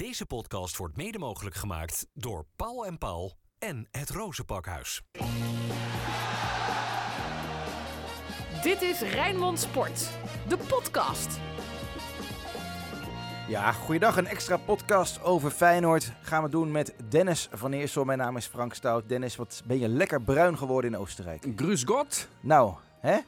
Deze 0.00 0.26
podcast 0.26 0.76
wordt 0.76 0.96
mede 0.96 1.18
mogelijk 1.18 1.56
gemaakt 1.56 2.06
door 2.14 2.46
Paul 2.56 2.86
en 2.86 2.98
Paul 2.98 3.36
en 3.58 3.88
het 3.90 4.10
Rozenpakhuis. 4.10 5.02
Dit 8.62 8.82
is 8.82 9.00
Rijnmond 9.00 9.60
Sport, 9.60 10.10
de 10.48 10.56
podcast. 10.56 11.38
Ja, 13.48 13.72
goeiedag. 13.72 14.16
Een 14.16 14.26
extra 14.26 14.56
podcast 14.56 15.22
over 15.22 15.50
Feyenoord 15.50 16.12
gaan 16.22 16.42
we 16.42 16.48
doen 16.48 16.70
met 16.70 16.94
Dennis 17.08 17.48
van 17.52 17.72
Eersel. 17.72 18.04
Mijn 18.04 18.18
naam 18.18 18.36
is 18.36 18.46
Frank 18.46 18.74
Stout. 18.74 19.08
Dennis, 19.08 19.36
wat 19.36 19.62
ben 19.66 19.78
je 19.78 19.88
lekker 19.88 20.22
bruin 20.22 20.58
geworden 20.58 20.92
in 20.92 20.98
Oostenrijk. 20.98 21.44
Grüß 21.46 21.84
Gott, 21.84 22.28
Nou, 22.40 22.74
hè? 23.00 23.18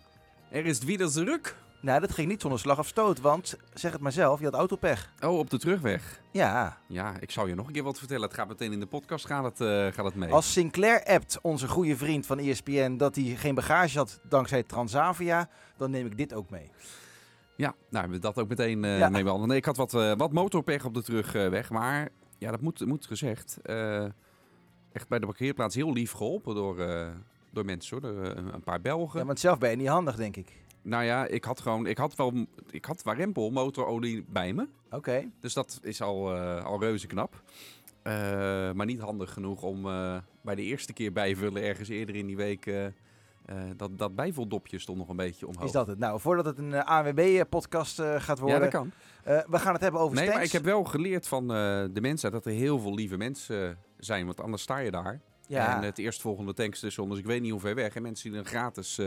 er 0.50 0.66
is 0.66 0.78
wieder 0.78 1.08
zurück. 1.10 1.56
Nou, 1.82 2.00
dat 2.00 2.12
ging 2.12 2.28
niet 2.28 2.40
zonder 2.40 2.60
slag 2.60 2.78
of 2.78 2.86
stoot, 2.86 3.20
want 3.20 3.56
zeg 3.74 3.92
het 3.92 4.00
maar 4.00 4.12
zelf, 4.12 4.38
je 4.38 4.44
had 4.44 4.54
autopech. 4.54 5.12
Oh, 5.20 5.38
op 5.38 5.50
de 5.50 5.58
terugweg. 5.58 6.20
Ja, 6.30 6.78
Ja, 6.88 7.14
ik 7.20 7.30
zal 7.30 7.46
je 7.46 7.54
nog 7.54 7.66
een 7.66 7.72
keer 7.72 7.82
wat 7.82 7.98
vertellen. 7.98 8.22
Het 8.22 8.34
gaat 8.34 8.48
meteen 8.48 8.72
in 8.72 8.80
de 8.80 8.86
podcast 8.86 9.26
gaat 9.26 9.44
het, 9.44 9.60
eh, 9.60 9.86
gaat 9.96 10.04
het 10.04 10.14
mee. 10.14 10.32
als 10.32 10.52
Sinclair 10.52 11.04
appt, 11.04 11.38
onze 11.40 11.68
goede 11.68 11.96
vriend 11.96 12.26
van 12.26 12.38
ESPN, 12.38 12.96
dat 12.96 13.14
hij 13.14 13.24
geen 13.24 13.54
bagage 13.54 13.98
had 13.98 14.20
dankzij 14.28 14.62
Transavia, 14.62 15.48
dan 15.76 15.90
neem 15.90 16.06
ik 16.06 16.16
dit 16.16 16.34
ook 16.34 16.50
mee. 16.50 16.70
Ja, 17.56 17.74
nou 17.90 18.10
we 18.10 18.18
dat 18.18 18.38
ook 18.38 18.48
meteen 18.48 18.84
eh 18.84 18.98
Ja. 18.98 19.08
Nee, 19.08 19.56
ik 19.56 19.64
had 19.64 19.76
wat, 19.76 19.94
eh, 19.94 20.12
wat 20.16 20.32
motorpech 20.32 20.84
op 20.84 20.94
de 20.94 21.02
terugweg, 21.02 21.70
maar 21.70 22.08
ja, 22.38 22.50
dat 22.50 22.60
moet, 22.60 22.86
moet 22.86 23.06
gezegd. 23.06 23.58
echt 24.92 25.08
bij 25.08 25.18
de 25.18 25.26
parkeerplaats 25.26 25.74
heel 25.74 25.92
lief 25.92 26.12
geholpen 26.12 26.54
door, 26.54 26.76
door 27.50 27.64
mensen 27.64 28.00
hoor, 28.00 28.12
door, 28.14 28.26
een 28.36 28.62
paar 28.64 28.80
Belgen. 28.80 29.20
Ja, 29.20 29.26
want 29.26 29.40
zelf 29.40 29.58
ben 29.58 29.70
je 29.70 29.76
niet 29.76 29.88
handig, 29.88 30.16
denk 30.16 30.36
ik. 30.36 30.61
Nou 30.82 31.04
ja, 31.04 31.26
ik 31.26 31.44
had 31.44 31.60
gewoon, 31.60 31.86
ik 31.86 31.98
had 31.98 32.14
wel, 32.14 32.46
ik 32.70 32.84
had 32.84 33.02
warempel 33.02 33.50
motorolie 33.50 34.24
bij 34.28 34.52
me. 34.52 34.68
Oké. 34.90 35.30
Dus 35.40 35.52
dat 35.52 35.78
is 35.82 36.02
al, 36.02 36.34
eh, 36.36 36.64
al 36.64 36.80
reuze 36.80 37.06
knap. 37.06 37.42
Eh, 38.02 38.12
maar 38.72 38.86
niet 38.86 39.00
handig 39.00 39.32
genoeg 39.32 39.62
om 39.62 39.86
eh, 39.86 40.16
bij 40.40 40.54
de 40.54 40.62
eerste 40.62 40.92
keer 40.92 41.12
bijvullen 41.12 41.62
ergens 41.62 41.88
eerder 41.88 42.14
in 42.14 42.26
die 42.26 42.36
week. 42.36 42.70
dat, 43.76 43.98
dat 43.98 44.14
bijvuldopje 44.14 44.78
stond 44.78 44.98
nog 44.98 45.08
een 45.08 45.16
beetje 45.16 45.46
omhoog. 45.46 45.64
Is 45.64 45.72
dat 45.72 45.86
het? 45.86 45.98
Nou, 45.98 46.20
voordat 46.20 46.44
het 46.44 46.58
een 46.58 46.84
ANWB-podcast 46.84 47.98
eh, 47.98 48.20
gaat 48.20 48.38
Ja, 48.38 48.42
worden, 48.42 48.60
dat 48.60 48.70
kan. 48.70 48.92
we 49.24 49.58
gaan 49.58 49.72
het 49.72 49.82
hebben 49.82 50.00
over 50.00 50.16
Nee, 50.16 50.28
maar 50.28 50.42
ik 50.42 50.52
heb 50.52 50.64
wel 50.64 50.84
geleerd 50.84 51.28
van 51.28 51.48
de 51.48 52.00
mensen 52.00 52.30
dat 52.30 52.46
er 52.46 52.52
heel 52.52 52.78
veel 52.78 52.94
lieve 52.94 53.16
mensen 53.16 53.78
zijn. 53.98 54.26
Want 54.26 54.40
anders 54.40 54.62
sta 54.62 54.78
je 54.78 54.90
daar. 54.90 55.20
Ja. 55.46 55.76
En 55.76 55.82
het 55.82 55.98
eerstvolgende 55.98 56.54
tankstation, 56.54 57.08
dus 57.08 57.18
ik 57.18 57.26
weet 57.26 57.40
niet 57.40 57.50
hoe 57.50 57.60
ver 57.60 57.74
weg. 57.74 57.94
En 57.94 58.02
mensen 58.02 58.30
die 58.30 58.42
dan 58.42 58.50
gratis 58.50 59.00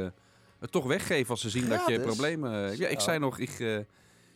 het 0.59 0.71
toch 0.71 0.85
weggeven 0.85 1.29
als 1.29 1.41
ze 1.41 1.49
zien 1.49 1.69
dat 1.69 1.87
je 1.87 1.99
problemen... 1.99 2.77
ja, 2.77 2.87
ik 2.87 2.99
zei 2.99 3.19
nog, 3.19 3.37
ik, 3.39 3.59
eh, 3.59 3.77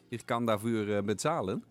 ik 0.09 0.21
kan 0.25 0.45
daarvoor 0.45 0.87
eh, 0.87 1.01
betalen. 1.03 1.63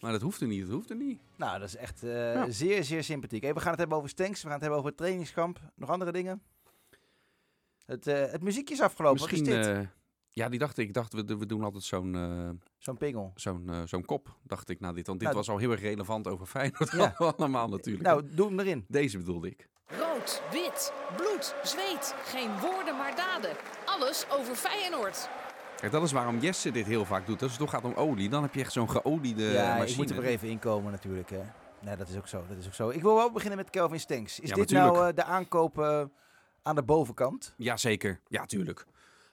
Maar 0.00 0.12
dat 0.12 0.20
hoeft 0.20 0.40
er 0.40 0.46
niet, 0.46 0.60
dat 0.64 0.70
hoeft 0.74 0.90
er 0.90 0.96
niet. 0.96 1.20
Nou, 1.36 1.58
dat 1.58 1.68
is 1.68 1.76
echt 1.76 2.02
eh, 2.02 2.10
Ja. 2.34 2.50
zeer, 2.50 2.84
zeer 2.84 3.04
sympathiek. 3.04 3.42
Hey, 3.42 3.54
we 3.54 3.60
gaan 3.60 3.70
het 3.70 3.78
hebben 3.78 3.96
over 3.96 4.10
Stanks, 4.10 4.36
we 4.42 4.42
gaan 4.42 4.50
het 4.52 4.60
hebben 4.60 4.78
over 4.78 4.90
het 4.90 4.98
trainingskamp. 4.98 5.60
Nog 5.74 5.90
andere 5.90 6.12
dingen? 6.12 6.42
Het, 7.86 8.06
eh, 8.06 8.30
het 8.30 8.42
muziekje 8.42 8.74
is 8.74 8.80
afgelopen. 8.80 9.20
Misschien, 9.20 9.44
Wat 9.44 9.58
is 9.58 9.66
dit? 9.66 9.76
eh, 9.76 9.82
ja, 10.30 10.48
die 10.48 10.58
dacht 10.58 10.78
ik, 10.78 10.94
dacht, 10.94 11.12
we, 11.12 11.24
we 11.24 11.46
doen 11.46 11.62
altijd 11.62 11.84
zo'n 11.84 12.14
eh, 12.14 12.48
Zo'n 12.78 12.96
pingel. 12.96 13.32
zo'n 13.34 13.68
eh, 13.68 13.82
zo'n 13.84 14.04
kop, 14.04 14.36
dacht 14.42 14.68
ik, 14.68 14.80
na 14.80 14.92
dit. 14.92 15.06
Want 15.06 15.18
dit 15.18 15.28
Nou, 15.28 15.40
was 15.40 15.48
al 15.50 15.58
heel 15.58 15.70
erg 15.70 15.80
relevant 15.80 16.26
over 16.26 16.46
Feyenoord 16.46 16.90
Ja. 16.92 17.14
allemaal 17.36 17.68
natuurlijk. 17.68 18.04
Nou, 18.04 18.34
doe 18.34 18.48
hem 18.48 18.60
erin. 18.60 18.84
Deze 18.88 19.18
bedoelde 19.18 19.48
ik. 19.48 19.68
Rood, 19.96 20.42
wit, 20.50 20.92
bloed, 21.16 21.54
zweet. 21.62 22.14
Geen 22.24 22.50
woorden 22.60 22.96
maar 22.96 23.16
daden. 23.16 23.50
Alles 23.84 24.26
over 24.30 24.54
Feyenoord. 24.54 25.28
Kijk, 25.76 25.92
dat 25.92 26.02
is 26.02 26.12
waarom 26.12 26.38
Jesse 26.38 26.70
dit 26.70 26.86
heel 26.86 27.04
vaak 27.04 27.26
doet. 27.26 27.42
Als 27.42 27.50
het 27.50 27.60
toch 27.60 27.70
gaat 27.70 27.84
om 27.84 27.94
olie, 27.94 28.28
dan 28.28 28.42
heb 28.42 28.54
je 28.54 28.60
echt 28.60 28.72
zo'n 28.72 28.90
geoliede 28.90 29.44
ja, 29.44 29.76
machine. 29.76 29.90
ik 29.90 29.96
moet 29.96 30.10
er 30.24 30.24
even 30.24 30.48
inkomen 30.48 30.92
natuurlijk. 30.92 31.30
Hè. 31.30 31.40
Nee, 31.80 31.96
dat 31.96 32.08
is 32.08 32.16
ook 32.16 32.28
zo. 32.28 32.44
Dat 32.48 32.56
is 32.58 32.66
ook 32.66 32.74
zo. 32.74 32.88
Ik 32.88 33.02
wil 33.02 33.14
wel 33.14 33.30
beginnen 33.32 33.58
met 33.58 33.70
Kelvin 33.70 34.00
Stanks. 34.00 34.40
Is 34.40 34.48
Ja, 34.48 34.54
dit 34.54 34.64
natuurlijk. 34.70 34.94
nou 34.94 35.08
eh, 35.08 35.14
de 35.16 35.24
aankoop 35.24 35.78
eh, 35.78 36.02
aan 36.62 36.74
de 36.74 36.82
bovenkant? 36.82 37.54
Jazeker, 37.56 38.20
ja, 38.26 38.44
tuurlijk. 38.44 38.78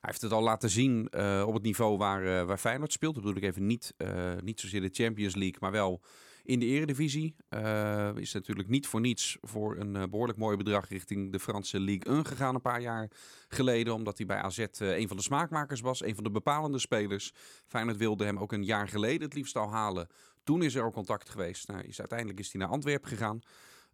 Hij 0.01 0.13
heeft 0.13 0.21
het 0.21 0.31
al 0.31 0.41
laten 0.41 0.69
zien 0.69 1.07
eh, 1.09 1.43
op 1.47 1.53
het 1.53 1.63
niveau 1.63 1.97
waar, 1.97 2.45
waar 2.45 2.57
Feyenoord 2.57 2.91
speelt. 2.91 3.13
Dat 3.15 3.23
bedoel 3.23 3.37
ik 3.37 3.43
even 3.49 3.65
niet, 3.65 3.93
eh, 3.97 4.09
niet 4.43 4.59
zozeer 4.59 4.81
de 4.81 4.89
Champions 4.91 5.35
League, 5.35 5.57
maar 5.59 5.71
wel 5.71 6.01
in 6.45 6.59
de 6.59 6.65
Eredivisie. 6.65 7.35
Eh 7.49 7.93
is 8.15 8.33
natuurlijk 8.33 8.67
niet 8.67 8.87
voor 8.87 8.99
niets 8.99 9.37
voor 9.41 9.77
een 9.77 9.95
eh, 9.95 10.03
behoorlijk 10.09 10.37
mooi 10.37 10.57
bedrag 10.57 10.89
richting 10.89 11.31
de 11.31 11.39
Franse 11.39 11.79
Ligue 11.79 12.13
1 12.13 12.25
gegaan 12.25 12.55
een 12.55 12.61
paar 12.61 12.81
jaar 12.81 13.11
geleden. 13.47 13.93
Omdat 13.93 14.17
hij 14.17 14.25
bij 14.25 14.37
AZ 14.37 14.57
eh, 14.57 14.97
een 14.97 15.07
van 15.07 15.17
de 15.17 15.23
smaakmakers 15.23 15.81
was, 15.81 16.03
een 16.03 16.15
van 16.15 16.23
de 16.23 16.31
bepalende 16.31 16.79
spelers. 16.79 17.31
Feyenoord 17.67 17.97
wilde 17.97 18.25
hem 18.25 18.39
ook 18.39 18.51
een 18.51 18.63
jaar 18.63 18.87
geleden 18.87 19.21
het 19.21 19.33
liefst 19.33 19.55
al 19.55 19.69
halen. 19.69 20.07
Toen 20.43 20.63
is 20.63 20.75
er 20.75 20.83
al 20.83 20.91
contact 20.91 21.29
geweest. 21.29 21.67
Nou, 21.67 21.83
uiteindelijk 21.97 22.39
is 22.39 22.51
hij 22.51 22.61
naar 22.61 22.69
Antwerpen 22.69 23.09
gegaan. 23.09 23.41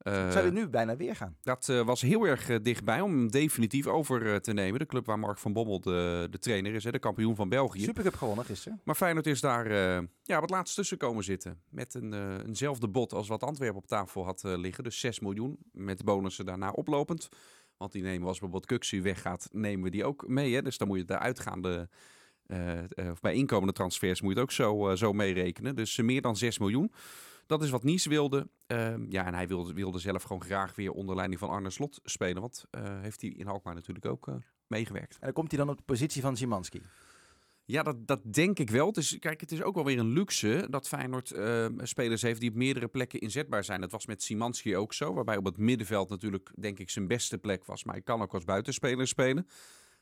Eh, 0.02 0.32
Zou 0.32 0.44
hij 0.46 0.50
nu 0.50 0.68
bijna 0.68 0.96
weer 0.96 1.16
gaan? 1.16 1.38
dat 1.42 1.70
eh, 1.70 1.82
was 1.82 2.02
heel 2.02 2.24
erg 2.24 2.50
eh, 2.50 2.58
dichtbij 2.62 3.02
om 3.02 3.12
hem 3.12 3.32
definitief 3.32 3.88
over 3.88 4.42
te 4.42 4.54
nemen. 4.54 4.80
De 4.80 4.86
club 4.86 5.06
waar 5.06 5.20
Mark 5.20 5.38
van 5.38 5.54
Bommel 5.54 5.82
de, 5.82 6.28
de 6.32 6.40
trainer 6.40 6.74
is, 6.74 6.84
hè, 6.84 6.92
de 6.92 7.00
kampioen 7.00 7.36
van 7.36 7.50
België. 7.50 7.82
Supercup 7.82 8.16
gewonnen 8.16 8.46
gisteren. 8.46 8.82
Maar 8.84 8.96
Feyenoord 8.96 9.28
is 9.28 9.42
daar 9.42 9.72
ja, 10.24 10.40
wat 10.40 10.50
laatst 10.50 10.76
tussen 10.76 10.98
komen 10.98 11.24
zitten. 11.24 11.62
Met 11.70 11.94
een, 11.94 12.40
eenzelfde 12.46 12.88
bod 12.88 13.14
als 13.14 13.28
wat 13.28 13.44
Antwerpen 13.44 13.78
op 13.78 13.88
tafel 13.88 14.26
had 14.26 14.44
liggen. 14.44 14.84
Dus 14.84 15.00
6 15.00 15.20
miljoen, 15.20 15.58
met 15.72 16.04
bonussen 16.04 16.46
daarna 16.46 16.72
oplopend. 16.72 17.30
Want 17.78 17.92
die 17.92 18.02
nemen 18.02 18.22
we 18.22 18.28
als 18.28 18.40
bijvoorbeeld 18.40 18.66
Kuxu 18.66 19.02
weggaat, 19.02 19.50
nemen 19.52 19.84
we 19.84 19.90
die 19.90 20.06
ook 20.06 20.28
mee. 20.28 20.54
Hè? 20.54 20.62
Dus 20.62 20.78
dan 20.78 20.88
moet 20.88 20.98
je 20.98 21.06
de 21.06 21.20
uitgaande, 21.20 21.90
of 22.96 23.20
bij 23.22 23.34
inkomende 23.34 23.74
transfers 23.74 24.22
moet 24.22 24.34
je 24.34 24.40
het 24.40 24.50
ook 24.50 24.56
zo, 24.56 24.96
zo 24.96 25.14
meerekenen. 25.14 25.76
Dus 25.76 25.98
meer 25.98 26.22
dan 26.22 26.38
6 26.38 26.58
miljoen. 26.60 26.92
Dat 27.52 27.64
is 27.64 27.70
wat 27.70 27.84
Nice 27.84 28.10
wilde. 28.10 28.48
Ehm, 28.68 29.06
ja, 29.10 29.26
en 29.26 29.34
hij 29.34 29.48
wilde, 29.48 29.74
wilde 29.74 30.00
zelf 30.00 30.24
gewoon 30.24 30.44
graag 30.44 30.76
weer 30.76 30.92
onder 30.92 31.16
leiding 31.16 31.40
van 31.40 31.50
Arne 31.50 31.70
Slot 31.70 32.00
spelen. 32.04 32.42
Want 32.42 32.66
eh, 32.70 33.02
heeft 33.02 33.22
hij 33.22 33.30
in 33.30 33.48
Alkmaar 33.48 33.74
natuurlijk 33.74 34.06
ook 34.06 34.28
eh, 34.28 34.36
meegewerkt. 34.68 35.14
En 35.14 35.20
dan 35.22 35.34
komt 35.34 35.52
hij 35.52 35.60
dan 35.60 35.70
op 35.70 35.78
de 35.78 35.84
positie 35.84 36.22
van 36.22 36.38
Zimanski. 36.38 36.82
Ja, 37.66 37.84
dat, 37.84 38.08
dat 38.08 38.34
denk 38.34 38.60
ik 38.60 38.70
wel. 38.70 38.88
Het 38.88 38.98
is, 38.98 39.20
kijk, 39.20 39.42
het 39.42 39.52
is 39.52 39.62
ook 39.62 39.76
wel 39.76 39.86
weer 39.86 40.00
een 40.00 40.14
luxe 40.14 40.68
dat 40.70 40.88
Feyenoord 40.88 41.32
eh, 41.32 41.66
spelers 41.78 42.22
heeft 42.22 42.40
die 42.40 42.50
op 42.50 42.56
meerdere 42.56 42.88
plekken 42.88 43.20
inzetbaar 43.20 43.64
zijn. 43.64 43.82
Dat 43.82 43.92
was 43.92 44.06
met 44.06 44.24
Simanski 44.24 44.78
ook 44.78 44.94
zo, 44.94 45.14
waarbij 45.14 45.38
op 45.38 45.46
het 45.46 45.58
middenveld 45.58 46.10
natuurlijk, 46.10 46.52
denk 46.56 46.80
ik, 46.80 46.90
zijn 46.90 47.08
beste 47.08 47.38
plek 47.38 47.66
was. 47.66 47.84
Maar 47.84 47.94
hij 47.94 48.04
kan 48.04 48.22
ook 48.22 48.34
als 48.34 48.44
buitenspeler 48.44 49.08
spelen. 49.08 49.48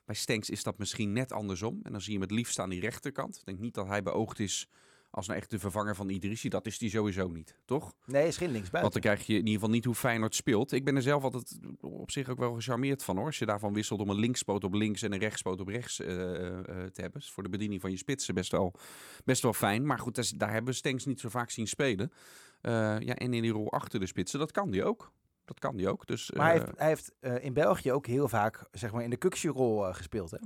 Bij 0.05 0.15
Stenks 0.15 0.49
is 0.49 0.63
dat 0.63 0.77
misschien 0.77 1.13
net 1.13 1.31
andersom. 1.31 1.79
En 1.83 1.91
dan 1.91 2.01
zie 2.01 2.13
je 2.13 2.19
hem 2.19 2.27
het 2.27 2.37
liefst 2.37 2.59
aan 2.59 2.69
die 2.69 2.79
rechterkant. 2.79 3.37
Ik 3.37 3.45
denk 3.45 3.59
niet 3.59 3.73
dat 3.73 3.87
hij 3.87 4.03
beoogd 4.03 4.39
is 4.39 4.69
als 5.11 5.27
nou 5.27 5.39
echt 5.39 5.49
de 5.51 5.59
vervanger 5.59 5.95
van 5.95 6.09
Idrissi. 6.09 6.49
Dat 6.49 6.65
is 6.65 6.79
hij 6.79 6.89
sowieso 6.89 7.27
niet, 7.27 7.55
toch? 7.65 7.93
Nee, 8.05 8.27
is 8.27 8.37
geen 8.37 8.51
linksbuiten. 8.51 8.81
Want 8.81 8.93
dan 8.93 9.01
krijg 9.01 9.27
je 9.27 9.33
in 9.33 9.39
ieder 9.39 9.53
geval 9.53 9.69
niet 9.69 9.85
hoe 9.85 9.95
Feyenoord 9.95 10.35
speelt. 10.35 10.71
Ik 10.71 10.85
ben 10.85 10.95
er 10.95 11.01
zelf 11.01 11.23
altijd 11.23 11.59
op 11.81 12.11
zich 12.11 12.29
ook 12.29 12.37
wel 12.37 12.53
gecharmeerd 12.53 13.03
van 13.03 13.17
hoor. 13.17 13.25
Als 13.25 13.39
je 13.39 13.45
daarvan 13.45 13.73
wisselt 13.73 13.99
om 13.99 14.09
een 14.09 14.19
linkspoot 14.19 14.63
op 14.63 14.73
links 14.73 15.01
en 15.01 15.13
een 15.13 15.19
rechtspoot 15.19 15.59
op 15.59 15.67
rechts 15.67 15.99
eh, 15.99 16.47
eh, 16.47 16.63
te 16.85 17.01
hebben. 17.01 17.21
Is 17.21 17.31
voor 17.31 17.43
de 17.43 17.49
bediening 17.49 17.81
van 17.81 17.91
je 17.91 17.97
spitsen 17.97 18.33
best 18.33 18.51
wel, 18.51 18.73
best 19.25 19.41
wel 19.41 19.53
fijn. 19.53 19.85
Maar 19.85 19.99
goed, 19.99 20.17
is- 20.17 20.29
daar 20.29 20.51
hebben 20.51 20.71
we 20.71 20.77
Stenks 20.77 21.05
niet 21.05 21.19
zo 21.19 21.29
vaak 21.29 21.49
zien 21.49 21.67
spelen. 21.67 22.11
Ja, 22.61 22.99
en 23.15 23.33
in 23.33 23.41
die 23.41 23.51
rol 23.51 23.71
achter 23.71 23.99
de 23.99 24.05
spitsen, 24.05 24.39
dat 24.39 24.51
kan 24.51 24.69
die 24.71 24.83
ook. 24.83 25.11
Dat 25.45 25.59
kan 25.59 25.75
die 25.75 25.89
ook. 25.89 26.07
Dus, 26.07 26.31
maar 26.31 26.45
hij 26.49 26.57
heeft, 26.59 26.71
hij 26.77 26.87
heeft 26.87 27.11
in 27.43 27.53
België 27.53 27.91
ook 27.91 28.05
heel 28.07 28.27
vaak 28.27 28.67
zeg 28.71 28.91
maar, 28.91 29.03
in 29.03 29.09
de 29.09 29.17
Kuksje-rol 29.17 29.93
gespeeld. 29.93 30.31
Hè? 30.31 30.37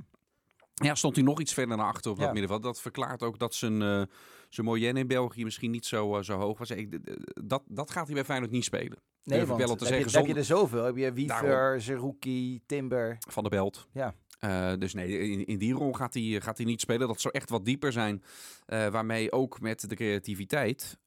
Ja, 0.73 0.95
stond 0.95 1.15
hij 1.15 1.25
nog 1.25 1.39
iets 1.39 1.53
verder 1.53 1.77
naar 1.77 1.85
achter 1.85 2.11
op 2.11 2.17
Ja. 2.17 2.23
dat 2.23 2.31
middenveld. 2.33 2.63
Dat 2.63 2.81
verklaart 2.81 3.23
ook 3.23 3.39
dat 3.39 3.53
zijn, 3.53 4.07
zijn 4.53 4.67
moyenne 4.67 4.99
in 4.99 5.07
België 5.07 5.43
misschien 5.43 5.71
niet 5.71 5.85
zo, 5.85 6.17
eh, 6.17 6.23
zo 6.23 6.37
hoog 6.37 6.57
was. 6.57 6.69
Ik, 6.69 6.99
dat, 7.43 7.63
dat 7.67 7.91
gaat 7.91 8.05
hij 8.05 8.15
bij 8.15 8.25
Feyenoord 8.25 8.51
niet 8.51 8.63
spelen. 8.63 8.97
Nee, 9.23 9.45
want 9.45 9.59
wel 9.65 9.75
te 9.75 9.85
heb, 9.85 9.93
je, 9.93 10.09
zeggen, 10.09 10.19
heb 10.19 10.29
je 10.29 10.35
er 10.35 10.45
zoveel. 10.45 10.83
Heb 10.83 10.97
je. 10.97 11.13
Wiever, 11.13 11.81
Zerouki, 11.81 12.61
Timber. 12.65 13.17
Van 13.29 13.43
de 13.43 13.49
Belt. 13.49 13.87
Ja. 13.93 14.15
Eh, 14.39 14.73
dus 14.77 14.93
nee, 14.93 15.19
in, 15.19 15.45
in 15.45 15.57
die 15.57 15.73
rol 15.73 15.93
gaat 15.93 16.13
hij, 16.13 16.41
gaat 16.41 16.57
hij 16.57 16.65
niet 16.65 16.81
spelen. 16.81 17.07
Dat 17.07 17.21
zou 17.21 17.33
echt 17.33 17.49
wat 17.49 17.65
dieper 17.65 17.91
zijn. 17.91 18.23
eh, 18.65 18.87
waarmee 18.87 19.31
ook 19.31 19.61
met 19.61 19.89
de 19.89 19.95
creativiteit. 19.95 20.97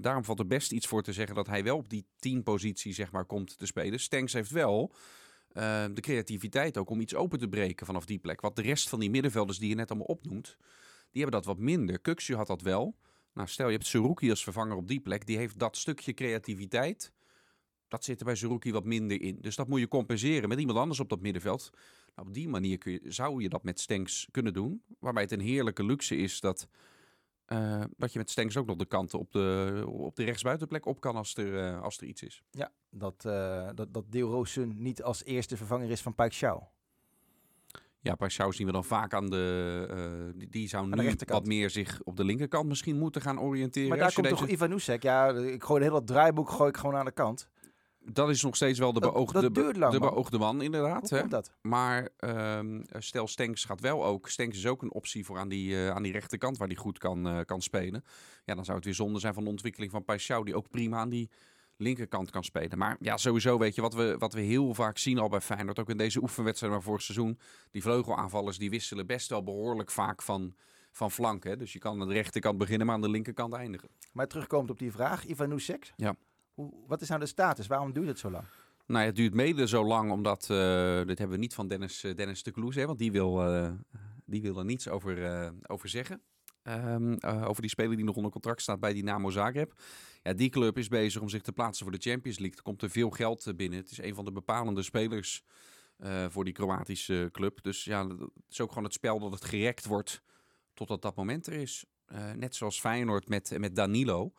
daarom 0.00 0.24
valt 0.24 0.38
er 0.38 0.46
best 0.46 0.72
iets 0.72 0.86
voor 0.86 1.02
te 1.02 1.12
zeggen 1.12 1.34
dat 1.34 1.46
hij 1.46 1.64
wel 1.64 1.76
op 1.76 1.90
die 1.90 2.06
teampositie 2.18 2.92
zeg 2.92 3.12
maar, 3.12 3.24
komt 3.24 3.58
te 3.58 3.66
spelen. 3.66 4.00
Stenks 4.00 4.32
heeft 4.32 4.50
wel 4.50 4.94
de 5.92 6.00
creativiteit 6.00 6.76
ook 6.76 6.90
om 6.90 7.00
iets 7.00 7.14
open 7.14 7.38
te 7.38 7.48
breken 7.48 7.86
vanaf 7.86 8.04
die 8.04 8.18
plek. 8.18 8.40
Wat 8.40 8.56
de 8.56 8.62
rest 8.62 8.88
van 8.88 9.00
die 9.00 9.10
middenvelders 9.10 9.58
die 9.58 9.68
je 9.68 9.74
net 9.74 9.90
allemaal 9.90 10.06
opnoemt, 10.06 10.56
die 11.16 11.24
hebben 11.24 11.42
dat 11.42 11.56
wat 11.56 11.64
minder. 11.64 11.98
Kuxu 11.98 12.34
had 12.34 12.46
dat 12.46 12.62
wel. 12.62 12.96
Nou, 13.32 13.48
stel 13.48 13.66
je 13.66 13.72
hebt 13.72 13.86
Seruki 13.86 14.30
als 14.30 14.42
vervanger 14.42 14.76
op 14.76 14.88
die 14.88 15.00
plek. 15.00 15.26
Die 15.26 15.36
heeft 15.36 15.58
dat 15.58 15.76
stukje 15.76 16.14
creativiteit. 16.14 17.12
Dat 17.88 18.04
zit 18.04 18.18
er 18.18 18.24
bij 18.24 18.34
Zerouki 18.34 18.72
wat 18.72 18.84
minder 18.84 19.20
in. 19.20 19.38
Dus 19.40 19.56
dat 19.56 19.68
moet 19.68 19.80
je 19.80 19.88
compenseren 19.88 20.48
met 20.48 20.58
iemand 20.58 20.78
anders 20.78 21.00
op 21.00 21.08
dat 21.08 21.20
middenveld. 21.20 21.70
Nou, 22.14 22.28
op 22.28 22.34
die 22.34 22.48
manier 22.48 22.78
kun 22.78 22.92
je, 22.92 23.00
zou 23.04 23.42
je 23.42 23.48
dat 23.48 23.62
met 23.62 23.80
Stenks 23.80 24.28
kunnen 24.30 24.52
doen. 24.52 24.82
Waarbij 24.98 25.22
het 25.22 25.32
een 25.32 25.40
heerlijke 25.40 25.84
luxe 25.84 26.16
is 26.16 26.40
dat, 26.40 26.68
eh, 27.44 27.84
dat 27.96 28.12
je 28.12 28.18
met 28.18 28.30
Stenks 28.30 28.56
ook 28.56 28.66
nog 28.66 28.76
de 28.76 28.86
kanten 28.86 29.18
op 29.18 29.32
de, 29.32 29.82
op 29.86 30.16
de 30.16 30.24
rechtsbuitenplek 30.24 30.86
op 30.86 31.00
kan 31.00 31.16
als 31.16 31.36
er, 31.36 31.58
eh, 31.58 31.82
als 31.82 31.98
er 31.98 32.06
iets 32.06 32.22
is. 32.22 32.42
Ja, 32.50 32.72
dat, 32.90 33.24
eh 33.24 33.70
dat, 33.74 33.94
dat 33.94 34.12
Deel 34.12 34.46
niet 34.74 35.02
als 35.02 35.24
eerste 35.24 35.56
vervanger 35.56 35.90
is 35.90 36.02
van 36.02 36.14
Pike 36.14 36.34
Shaw. 36.34 36.62
Ja, 38.00 38.14
Paixão 38.14 38.48
zien 38.48 38.66
we 38.66 38.72
dan 38.72 38.84
vaak 38.84 39.14
aan 39.14 39.26
de... 39.30 39.86
eh, 39.90 40.38
die, 40.38 40.48
die 40.48 40.68
zou 40.68 40.88
nu 40.88 41.14
wat 41.26 41.46
meer 41.46 41.70
zich 41.70 42.00
op 42.04 42.16
de 42.16 42.24
linkerkant 42.24 42.68
misschien 42.68 42.98
moeten 42.98 43.22
gaan 43.22 43.40
oriënteren. 43.40 43.88
Maar 43.88 43.98
daar 43.98 44.12
komt 44.12 44.28
deze- 44.28 44.38
toch 44.40 44.48
Ivan 44.48 44.68
Nusek? 44.68 45.02
Ja, 45.02 45.28
ik 45.28 45.62
gooi 45.62 45.80
een 45.80 45.86
heel 45.86 45.98
dat 45.98 46.06
draaiboek 46.06 46.50
gooi 46.50 46.68
ik 46.68 46.76
gewoon 46.76 46.96
aan 46.96 47.04
de 47.04 47.12
kant. 47.12 47.48
Dat 48.12 48.28
is 48.28 48.42
nog 48.42 48.56
steeds 48.56 48.78
wel 48.78 48.92
de 48.92 49.00
beoogde, 49.00 49.40
dat 49.40 49.54
duurt 49.54 49.76
lang, 49.76 49.92
de 49.92 49.98
man. 49.98 50.08
beoogde 50.10 50.38
man, 50.38 50.62
inderdaad. 50.62 51.10
Hè? 51.10 51.28
dat? 51.28 51.52
Maar 51.62 52.08
ehm, 52.16 52.82
stel, 52.98 53.26
Stenks 53.26 53.64
gaat 53.64 53.80
wel 53.80 54.04
ook. 54.04 54.28
Stenks 54.28 54.56
is 54.56 54.66
ook 54.66 54.82
een 54.82 54.92
optie 54.92 55.24
voor 55.24 55.38
aan 55.38 55.48
die, 55.48 55.74
eh, 55.76 55.90
aan 55.90 56.02
die 56.02 56.12
rechterkant 56.12 56.56
waar 56.56 56.66
hij 56.68 56.76
goed 56.76 56.98
kan, 56.98 57.26
eh, 57.28 57.40
kan 57.44 57.62
spelen. 57.62 58.04
Ja, 58.44 58.54
dan 58.54 58.64
zou 58.64 58.76
het 58.76 58.84
weer 58.86 58.94
zonde 58.94 59.18
zijn 59.18 59.34
van 59.34 59.44
de 59.44 59.50
ontwikkeling 59.50 59.90
van 59.92 60.02
Paixão, 60.04 60.44
die 60.44 60.56
ook 60.56 60.70
prima 60.70 60.98
aan 60.98 61.08
die 61.08 61.30
linkerkant 61.76 62.30
kan 62.30 62.44
spelen. 62.44 62.78
Maar 62.78 62.96
ja, 63.00 63.16
sowieso 63.16 63.58
weet 63.58 63.74
je, 63.74 63.80
wat 63.80 63.94
we, 63.94 64.16
wat 64.18 64.32
we 64.32 64.40
heel 64.40 64.74
vaak 64.74 64.98
zien 64.98 65.18
al 65.18 65.28
bij 65.28 65.40
Feyenoord, 65.40 65.78
ook 65.78 65.90
in 65.90 65.96
deze 65.96 66.22
oefenwedstrijden 66.22 66.78
maar 66.78 66.86
vorig 66.86 67.02
seizoen, 67.02 67.38
die 67.70 67.82
vleugelaanvallers 67.82 68.58
die 68.58 68.70
wisselen 68.70 69.06
best 69.06 69.28
wel 69.28 69.42
behoorlijk 69.42 69.90
vaak 69.90 70.22
van, 70.22 70.54
van 70.92 71.10
flank. 71.10 71.44
Hè? 71.44 71.56
Dus 71.56 71.72
je 71.72 71.78
kan 71.78 72.00
aan 72.00 72.08
de 72.08 72.14
rechterkant 72.14 72.58
beginnen, 72.58 72.86
maar 72.86 72.94
aan 72.94 73.02
de 73.02 73.10
linkerkant 73.10 73.54
eindigen. 73.54 73.88
Maar 74.12 74.26
terugkomend 74.26 74.70
op 74.70 74.78
die 74.78 74.92
vraag, 74.92 75.24
Ivan 75.24 75.48
Nusek. 75.48 75.92
Ja. 75.96 76.16
Hoe, 76.54 76.72
wat 76.86 77.00
is 77.00 77.08
nou 77.08 77.20
de 77.20 77.26
status? 77.26 77.66
Waarom 77.66 77.92
duurt 77.92 78.06
het 78.06 78.18
zo 78.18 78.30
lang? 78.30 78.44
Nou 78.86 79.00
ja, 79.00 79.06
het 79.06 79.16
duurt 79.16 79.34
mede 79.34 79.68
zo 79.68 79.84
lang, 79.84 80.10
omdat, 80.10 80.42
eh, 80.50 80.96
dit 81.06 81.18
hebben 81.18 81.36
we 81.36 81.42
niet 81.42 81.54
van 81.54 81.68
Dennis, 81.68 82.04
eh, 82.04 82.14
Dennis 82.14 82.42
de 82.42 82.50
Kloes, 82.50 82.74
hè, 82.74 82.86
want 82.86 82.98
die 82.98 83.12
wil, 83.12 83.42
eh, 83.42 83.70
die 84.24 84.42
wil 84.42 84.58
er 84.58 84.64
niets 84.64 84.88
over, 84.88 85.52
over 85.66 85.88
zeggen. 85.88 86.20
Ehm, 86.66 87.12
eh, 87.12 87.48
over 87.48 87.62
die 87.62 87.70
speler 87.70 87.96
die 87.96 88.04
nog 88.04 88.16
onder 88.16 88.30
contract 88.30 88.62
staat 88.62 88.80
bij 88.80 88.92
Dynamo 88.92 89.30
Zagreb. 89.30 89.72
Ja, 90.22 90.32
die 90.32 90.48
club 90.48 90.78
is 90.78 90.88
bezig 90.88 91.22
om 91.22 91.28
zich 91.28 91.42
te 91.42 91.52
plaatsen 91.52 91.86
voor 91.86 91.98
de 91.98 92.10
Champions 92.10 92.38
League. 92.38 92.56
Er 92.56 92.62
komt 92.62 92.82
er 92.82 92.90
veel 92.90 93.10
geld 93.10 93.46
eh, 93.46 93.54
binnen. 93.54 93.78
Het 93.78 93.90
is 93.90 93.98
een 93.98 94.14
van 94.14 94.24
de 94.24 94.32
bepalende 94.32 94.82
spelers 94.82 95.44
eh, 95.96 96.26
voor 96.28 96.44
die 96.44 96.52
Kroatische 96.52 97.28
club. 97.32 97.62
Dus 97.62 97.84
ja, 97.84 98.06
het 98.08 98.30
is 98.48 98.60
ook 98.60 98.68
gewoon 98.68 98.84
het 98.84 98.92
spel 98.92 99.18
dat 99.18 99.32
het 99.32 99.44
gerekt 99.44 99.84
wordt 99.84 100.22
totdat 100.74 101.02
dat 101.02 101.16
moment 101.16 101.46
er 101.46 101.52
is. 101.52 101.84
Net 102.36 102.54
zoals 102.54 102.80
Feyenoord 102.80 103.28
met, 103.28 103.58
met 103.58 103.76
Danilo. 103.76 104.32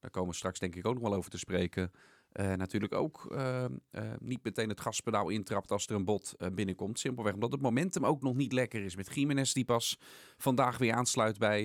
Daar 0.00 0.10
komen 0.10 0.30
we 0.30 0.36
straks 0.36 0.58
denk 0.58 0.74
ik 0.74 0.86
ook 0.86 0.94
nog 0.94 1.02
wel 1.02 1.14
over 1.14 1.30
te 1.30 1.38
spreken. 1.38 1.92
Eh, 2.32 2.52
natuurlijk 2.52 2.94
ook 2.94 3.26
eh, 3.30 3.64
eh, 3.64 3.70
niet 4.18 4.44
meteen 4.44 4.68
het 4.68 4.80
gaspedaal 4.80 5.28
intrapt 5.28 5.70
als 5.70 5.86
er 5.86 5.94
een 5.94 6.04
bot 6.04 6.34
eh, 6.38 6.48
binnenkomt. 6.48 6.98
Simpelweg 6.98 7.34
omdat 7.34 7.52
het 7.52 7.60
momentum 7.60 8.06
ook 8.06 8.22
nog 8.22 8.34
niet 8.34 8.52
lekker 8.52 8.84
is. 8.84 8.96
Met 8.96 9.14
Jiménez 9.14 9.52
die 9.52 9.64
pas 9.64 9.98
vandaag 10.36 10.78
weer 10.78 10.92
aansluit 10.92 11.38
bij, 11.38 11.64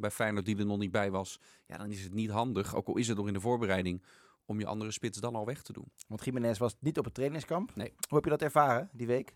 bij 0.00 0.10
Feyenoord 0.10 0.44
die 0.44 0.58
er 0.58 0.66
nog 0.66 0.78
niet 0.78 0.90
bij 0.90 1.10
was. 1.10 1.40
Ja, 1.66 1.76
dan 1.76 1.90
is 1.90 2.02
het 2.02 2.14
niet 2.14 2.30
handig, 2.30 2.74
ook 2.74 2.86
al 2.86 2.96
is 2.96 3.08
het 3.08 3.16
nog 3.16 3.26
in 3.26 3.32
de 3.32 3.40
voorbereiding, 3.40 4.02
om 4.44 4.58
je 4.58 4.66
andere 4.66 4.90
spits 4.90 5.18
dan 5.18 5.34
al 5.34 5.46
weg 5.46 5.62
te 5.62 5.72
doen. 5.72 5.90
Want 6.08 6.24
Jiménez 6.24 6.58
was 6.58 6.76
niet 6.80 6.98
op 6.98 7.04
het 7.04 7.14
trainingskamp. 7.14 7.74
Nee. 7.74 7.92
Hoe 8.08 8.16
heb 8.16 8.24
je 8.24 8.30
dat 8.30 8.42
ervaren, 8.42 8.88
die 8.92 9.06
week? 9.06 9.34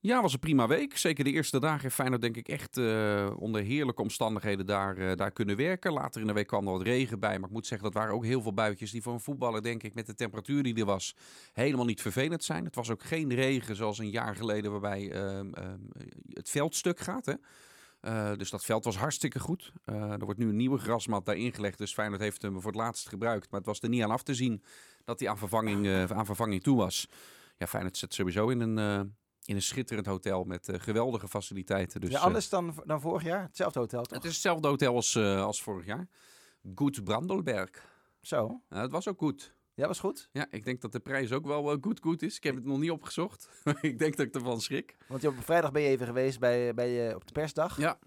Ja, 0.00 0.22
was 0.22 0.32
een 0.32 0.38
prima 0.38 0.66
week. 0.66 0.96
Zeker 0.96 1.24
de 1.24 1.30
eerste 1.30 1.60
dagen 1.60 1.80
heeft 1.80 1.94
Feyenoord 1.94 2.20
denk 2.20 2.36
ik 2.36 2.48
echt 2.48 2.76
eh, 2.76 3.30
onder 3.38 3.62
heerlijke 3.62 4.02
omstandigheden 4.02 4.66
daar, 4.66 4.96
eh, 4.96 5.16
daar 5.16 5.30
kunnen 5.30 5.56
werken. 5.56 5.92
Later 5.92 6.20
in 6.20 6.26
de 6.26 6.32
week 6.32 6.46
kwam 6.46 6.66
er 6.66 6.72
wat 6.72 6.82
regen 6.82 7.20
bij. 7.20 7.38
Maar 7.38 7.48
ik 7.48 7.54
moet 7.54 7.66
zeggen, 7.66 7.92
dat 7.92 8.02
waren 8.02 8.14
ook 8.14 8.24
heel 8.24 8.42
veel 8.42 8.52
buitjes 8.52 8.90
die 8.90 9.02
voor 9.02 9.12
een 9.12 9.20
voetballer 9.20 9.62
denk 9.62 9.82
ik 9.82 9.94
met 9.94 10.06
de 10.06 10.14
temperatuur 10.14 10.62
die 10.62 10.74
er 10.74 10.84
was 10.84 11.16
helemaal 11.52 11.84
niet 11.84 12.02
vervelend 12.02 12.44
zijn. 12.44 12.64
Het 12.64 12.74
was 12.74 12.90
ook 12.90 13.02
geen 13.02 13.34
regen 13.34 13.76
zoals 13.76 13.98
een 13.98 14.10
jaar 14.10 14.36
geleden 14.36 14.70
waarbij 14.70 15.10
ehm, 15.10 15.52
ehm, 15.52 15.80
het 16.28 16.50
veld 16.50 16.74
stuk 16.74 16.98
gaat. 16.98 17.26
Hè? 17.26 17.34
Eh, 18.00 18.36
dus 18.36 18.50
dat 18.50 18.64
veld 18.64 18.84
was 18.84 18.96
hartstikke 18.96 19.38
goed. 19.38 19.72
Er 19.84 20.24
wordt 20.24 20.38
nu 20.38 20.48
een 20.48 20.56
nieuwe 20.56 20.78
grasmat 20.78 21.26
daar 21.26 21.36
ingelegd. 21.36 21.78
Dus 21.78 21.94
Feyenoord 21.94 22.20
heeft 22.20 22.42
hem 22.42 22.60
voor 22.60 22.70
het 22.70 22.80
laatst 22.80 23.08
gebruikt. 23.08 23.50
Maar 23.50 23.60
het 23.60 23.68
was 23.68 23.80
er 23.80 23.88
niet 23.88 24.02
aan 24.02 24.10
af 24.10 24.22
te 24.22 24.34
zien 24.34 24.62
dat 25.04 25.20
hij 25.20 25.28
aan 25.28 25.38
vervanging, 25.38 25.88
aan 26.10 26.26
vervanging 26.26 26.62
toe 26.62 26.76
was. 26.76 27.08
Ja, 27.58 27.66
Feyenoord 27.66 27.96
zit 27.96 28.14
sowieso 28.14 28.48
in 28.48 28.60
een, 28.60 29.14
in 29.46 29.56
een 29.56 29.62
schitterend 29.62 30.06
hotel 30.06 30.44
met 30.44 30.68
eh, 30.68 30.80
geweldige 30.80 31.28
faciliteiten. 31.28 32.00
Dus, 32.00 32.10
ja, 32.10 32.16
eh, 32.18 32.24
anders 32.24 32.48
dan, 32.48 32.74
dan 32.84 33.00
vorig 33.00 33.22
jaar? 33.22 33.42
Hetzelfde 33.42 33.78
hotel, 33.78 34.02
toch? 34.02 34.16
het 34.16 34.24
is 34.24 34.32
hetzelfde 34.32 34.68
hotel 34.68 34.94
als, 34.94 35.14
eh, 35.14 35.44
als 35.44 35.62
vorig 35.62 35.86
jaar. 35.86 36.08
Goed 36.74 37.04
Brandelberg. 37.04 37.70
Zo. 38.20 38.60
Het 38.68 38.90
was 38.90 39.08
ook 39.08 39.18
goed. 39.18 39.54
Ja, 39.74 39.86
was 39.86 39.98
goed. 39.98 40.28
Ja, 40.32 40.46
ik 40.50 40.64
denk 40.64 40.80
dat 40.80 40.92
de 40.92 41.00
prijs 41.00 41.32
ook 41.32 41.46
wel 41.46 41.78
goed 41.80 42.00
goed 42.00 42.22
is. 42.22 42.36
Ik 42.36 42.42
heb 42.42 42.54
het 42.54 42.64
nog 42.64 42.78
niet 42.78 42.90
opgezocht. 42.90 43.48
ik 43.80 43.98
denk 43.98 44.16
dat 44.16 44.26
ik 44.26 44.34
ervan 44.34 44.60
schrik. 44.60 44.96
Want 45.08 45.22
je- 45.22 45.28
op 45.28 45.34
vrijdag 45.44 45.72
ben 45.72 45.82
je 45.82 45.88
even 45.88 46.06
geweest 46.06 46.38
bij, 46.38 46.74
bij, 46.74 47.14
op 47.14 47.26
de 47.26 47.32
persdag. 47.32 47.78
Ja. 47.78 47.98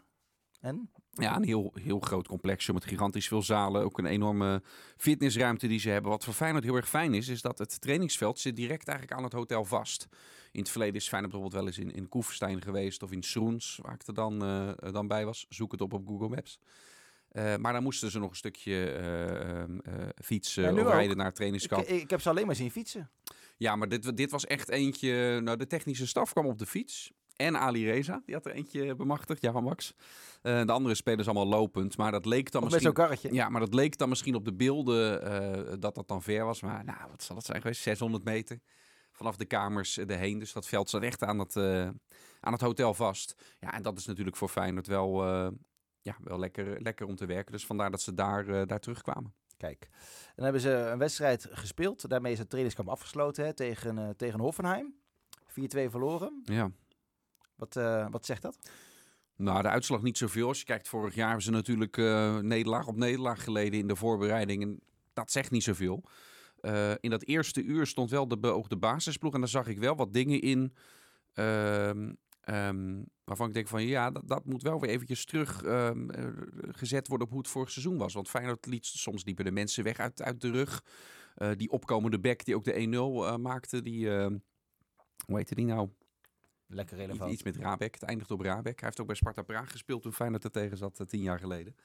En? 0.61 0.91
Ja, 1.21 1.35
een 1.35 1.43
heel, 1.43 1.73
heel 1.81 1.99
groot 1.99 2.27
complexje 2.27 2.73
met 2.73 2.85
gigantisch 2.85 3.27
veel 3.27 3.41
zalen. 3.41 3.83
Ook 3.83 3.97
een 3.97 4.05
enorme 4.05 4.61
fitnessruimte 4.97 5.67
die 5.67 5.79
ze 5.79 5.89
hebben. 5.89 6.11
Wat 6.11 6.23
voor 6.23 6.33
Feyenoord 6.33 6.63
heel 6.63 6.75
erg 6.75 6.89
fijn 6.89 7.13
is, 7.13 7.27
is 7.27 7.41
dat 7.41 7.57
het 7.57 7.81
trainingsveld 7.81 8.39
zit 8.39 8.55
direct 8.55 8.87
eigenlijk 8.87 9.17
aan 9.17 9.23
het 9.23 9.33
hotel 9.33 9.65
vast. 9.65 10.07
In 10.51 10.59
het 10.59 10.69
verleden 10.69 10.95
is 10.95 11.07
Feyenoord 11.07 11.31
bijvoorbeeld 11.33 11.63
wel 11.63 11.71
eens 11.71 11.79
in, 11.79 11.95
in 11.95 12.09
Koeverstein 12.09 12.61
geweest 12.61 13.03
of 13.03 13.11
in 13.11 13.23
Schroens, 13.23 13.79
waar 13.81 13.93
ik 13.93 14.07
er 14.07 14.13
dan, 14.13 14.43
eh, 14.43 14.91
dan 14.91 15.07
bij 15.07 15.25
was. 15.25 15.45
Zoek 15.49 15.71
het 15.71 15.81
op 15.81 15.93
op 15.93 16.07
Google 16.07 16.29
Maps. 16.29 16.59
Eh, 17.29 17.55
maar 17.55 17.73
dan 17.73 17.83
moesten 17.83 18.11
ze 18.11 18.19
nog 18.19 18.29
een 18.29 18.35
stukje 18.35 18.91
eh, 18.91 19.59
ehm, 19.61 19.79
eh, 19.79 19.93
fietsen 20.23 20.63
Ja, 20.63 20.71
of 20.71 20.79
ook. 20.79 20.87
rijden 20.87 21.17
naar 21.17 21.25
het 21.25 21.35
trainingskamp. 21.35 21.87
ik, 21.87 22.01
ik 22.01 22.09
heb 22.09 22.21
ze 22.21 22.29
alleen 22.29 22.45
maar 22.45 22.55
zien 22.55 22.71
fietsen. 22.71 23.09
Ja, 23.57 23.75
maar 23.75 23.89
dit, 23.89 24.17
dit 24.17 24.31
was 24.31 24.45
echt 24.45 24.69
eentje. 24.69 25.39
Nou, 25.39 25.57
de 25.57 25.67
technische 25.67 26.07
staf 26.07 26.31
kwam 26.31 26.45
op 26.45 26.57
de 26.57 26.65
fiets. 26.65 27.11
En 27.39 27.57
Ali 27.57 27.85
Reza, 27.85 28.21
die 28.25 28.35
had 28.35 28.45
er 28.45 28.51
eentje 28.51 28.95
bemachtigd, 28.95 29.41
ja, 29.41 29.51
van 29.51 29.63
Max. 29.63 29.93
Eh, 30.41 30.65
de 30.65 30.71
andere 30.71 30.95
spelers 30.95 31.27
allemaal 31.27 31.47
lopend. 31.47 31.97
Maar 31.97 32.11
dat 32.11 32.25
leek 32.25 32.51
dan 32.51 32.63
Of 32.63 32.69
met 32.71 32.81
misschien. 32.81 32.95
zo'n 32.95 33.05
karretje. 33.05 33.33
Ja, 33.33 33.49
maar 33.49 33.59
dat 33.59 33.73
leek 33.73 33.97
dan 33.97 34.09
misschien 34.09 34.35
op 34.35 34.45
de 34.45 34.53
beelden 34.53 35.21
eh, 35.23 35.73
dat 35.79 35.95
dat 35.95 36.07
dan 36.07 36.21
ver 36.21 36.45
was. 36.45 36.61
Maar 36.61 36.83
nou, 36.83 36.97
wat 37.09 37.23
zal 37.23 37.35
het 37.35 37.45
zijn 37.45 37.61
geweest? 37.61 37.81
600 37.81 38.23
meter 38.23 38.59
vanaf 39.11 39.35
de 39.35 39.45
kamers 39.45 39.97
erheen. 39.97 40.39
Dus 40.39 40.53
dat 40.53 40.67
veld 40.67 40.89
zat 40.89 41.01
echt 41.01 41.23
aan 41.23 41.39
het, 41.39 41.55
eh, 41.55 41.89
aan 42.39 42.53
het 42.53 42.61
hotel 42.61 42.93
vast. 42.93 43.35
Ja, 43.59 43.73
en 43.73 43.81
dat 43.81 43.97
is 43.97 44.05
natuurlijk 44.05 44.37
voor 44.37 44.49
Feyenoord 44.49 44.87
wel, 44.87 45.25
ja, 46.01 46.15
wel 46.23 46.39
lekker, 46.39 46.81
lekker 46.81 47.05
om 47.05 47.15
te 47.15 47.25
werken. 47.25 47.51
Dus 47.51 47.65
vandaar 47.65 47.91
dat 47.91 48.01
ze 48.01 48.13
daar, 48.13 48.67
daar 48.67 48.79
terugkwamen. 48.79 49.33
Kijk. 49.57 49.89
Dan 50.35 50.43
hebben 50.43 50.61
ze 50.61 50.71
een 50.71 50.97
wedstrijd 50.97 51.47
gespeeld. 51.51 52.09
Daarmee 52.09 52.31
is 52.31 52.39
het 52.39 52.47
trainingskamp 52.47 52.89
afgesloten 52.89 53.45
hè, 53.45 53.53
tegen, 53.53 54.15
tegen 54.17 54.39
Hoffenheim. 54.39 54.93
4-2 55.47 55.89
verloren. 55.89 56.41
Ja. 56.43 56.71
Wat, 57.59 57.75
eh, 57.75 58.07
wat 58.09 58.25
zegt 58.25 58.41
dat? 58.41 58.57
Nou, 59.35 59.61
de 59.61 59.69
uitslag 59.69 60.01
niet 60.01 60.17
zoveel. 60.17 60.47
Als 60.47 60.59
je 60.59 60.65
kijkt, 60.65 60.87
vorig 60.87 61.15
jaar 61.15 61.27
hebben 61.27 61.45
ze 61.45 61.51
natuurlijk 61.51 61.97
eh, 61.97 62.37
nederlaag 62.37 62.87
op 62.87 62.95
nederlaag 62.95 63.43
geleden 63.43 63.79
in 63.79 63.87
de 63.87 63.95
voorbereiding. 63.95 64.61
En 64.63 64.79
dat 65.13 65.31
zegt 65.31 65.51
niet 65.51 65.63
zoveel. 65.63 66.03
Eh, 66.61 66.91
in 66.99 67.09
dat 67.09 67.23
eerste 67.23 67.63
uur 67.63 67.87
stond 67.87 68.09
wel 68.09 68.27
de 68.27 68.37
beoogde 68.37 68.77
basisploeg. 68.77 69.33
En 69.33 69.39
daar 69.39 69.49
zag 69.49 69.67
ik 69.67 69.79
wel 69.79 69.95
wat 69.95 70.13
dingen 70.13 70.41
in. 70.41 70.73
ehm, 71.33 72.13
ehm, 72.41 73.03
waarvan 73.23 73.47
ik 73.47 73.53
denk 73.53 73.67
van 73.67 73.83
ja, 73.83 74.11
dat, 74.11 74.27
dat 74.27 74.45
moet 74.45 74.61
wel 74.61 74.79
weer 74.79 74.89
eventjes 74.89 75.25
terug 75.25 75.63
ehm, 75.63 76.09
eh, 76.09 76.25
gezet 76.71 77.07
worden 77.07 77.27
op 77.27 77.33
hoe 77.33 77.41
het 77.41 77.51
vorig 77.51 77.71
seizoen 77.71 77.97
was. 77.97 78.13
Want 78.13 78.29
Feyenoord 78.29 78.65
liet 78.65 78.85
soms 78.85 79.25
liepen 79.25 79.45
de 79.45 79.51
mensen 79.51 79.83
weg 79.83 79.97
uit, 79.97 80.21
uit 80.21 80.41
de 80.41 80.51
rug. 80.51 80.83
Die 81.57 81.69
opkomende 81.69 82.19
back 82.19 82.45
die 82.45 82.55
ook 82.55 82.63
de 82.63 82.73
1-0 82.73 83.25
eh, 83.25 83.35
maakte, 83.35 83.81
die... 83.81 84.09
hoe 84.09 85.37
heette 85.37 85.55
die 85.55 85.65
nou? 85.65 85.89
Lekker 86.71 86.97
relevant. 86.97 87.31
iets 87.31 87.43
met 87.43 87.57
Rabek. 87.57 87.93
Het 87.93 88.03
eindigt 88.03 88.31
op 88.31 88.41
Rabek. 88.41 88.79
Hij 88.79 88.87
heeft 88.87 88.99
ook 88.99 89.07
bij 89.07 89.15
Sparta 89.15 89.41
Praag 89.41 89.71
gespeeld 89.71 90.01
toen 90.01 90.13
Feyenoord 90.13 90.43
er 90.43 90.51
tegen 90.51 90.77
zat 90.77 90.99
eh, 90.99 91.07
tien 91.07 91.21
jaar 91.21 91.39
geleden. 91.39 91.75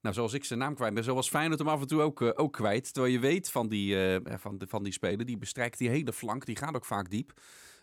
Nou, 0.00 0.14
zoals 0.14 0.32
ik 0.32 0.44
zijn 0.44 0.58
naam 0.58 0.74
kwijt 0.74 0.94
ben, 0.94 1.04
zo 1.04 1.14
was 1.14 1.28
Feyenoord 1.28 1.58
hem 1.58 1.68
af 1.68 1.80
en 1.80 1.86
toe 1.86 2.00
ook, 2.00 2.22
eh, 2.22 2.30
ook 2.34 2.52
kwijt. 2.52 2.92
Terwijl 2.92 3.14
je 3.14 3.20
weet 3.20 3.50
van 3.50 3.68
die, 3.68 4.20
eh, 4.20 4.38
van, 4.38 4.58
de, 4.58 4.66
van 4.66 4.82
die 4.82 4.92
speler, 4.92 5.26
die 5.26 5.38
bestrijkt 5.38 5.78
die 5.78 5.88
hele 5.88 6.12
flank. 6.12 6.46
Die 6.46 6.56
gaat 6.56 6.74
ook 6.74 6.84
vaak 6.84 7.10
diep. 7.10 7.32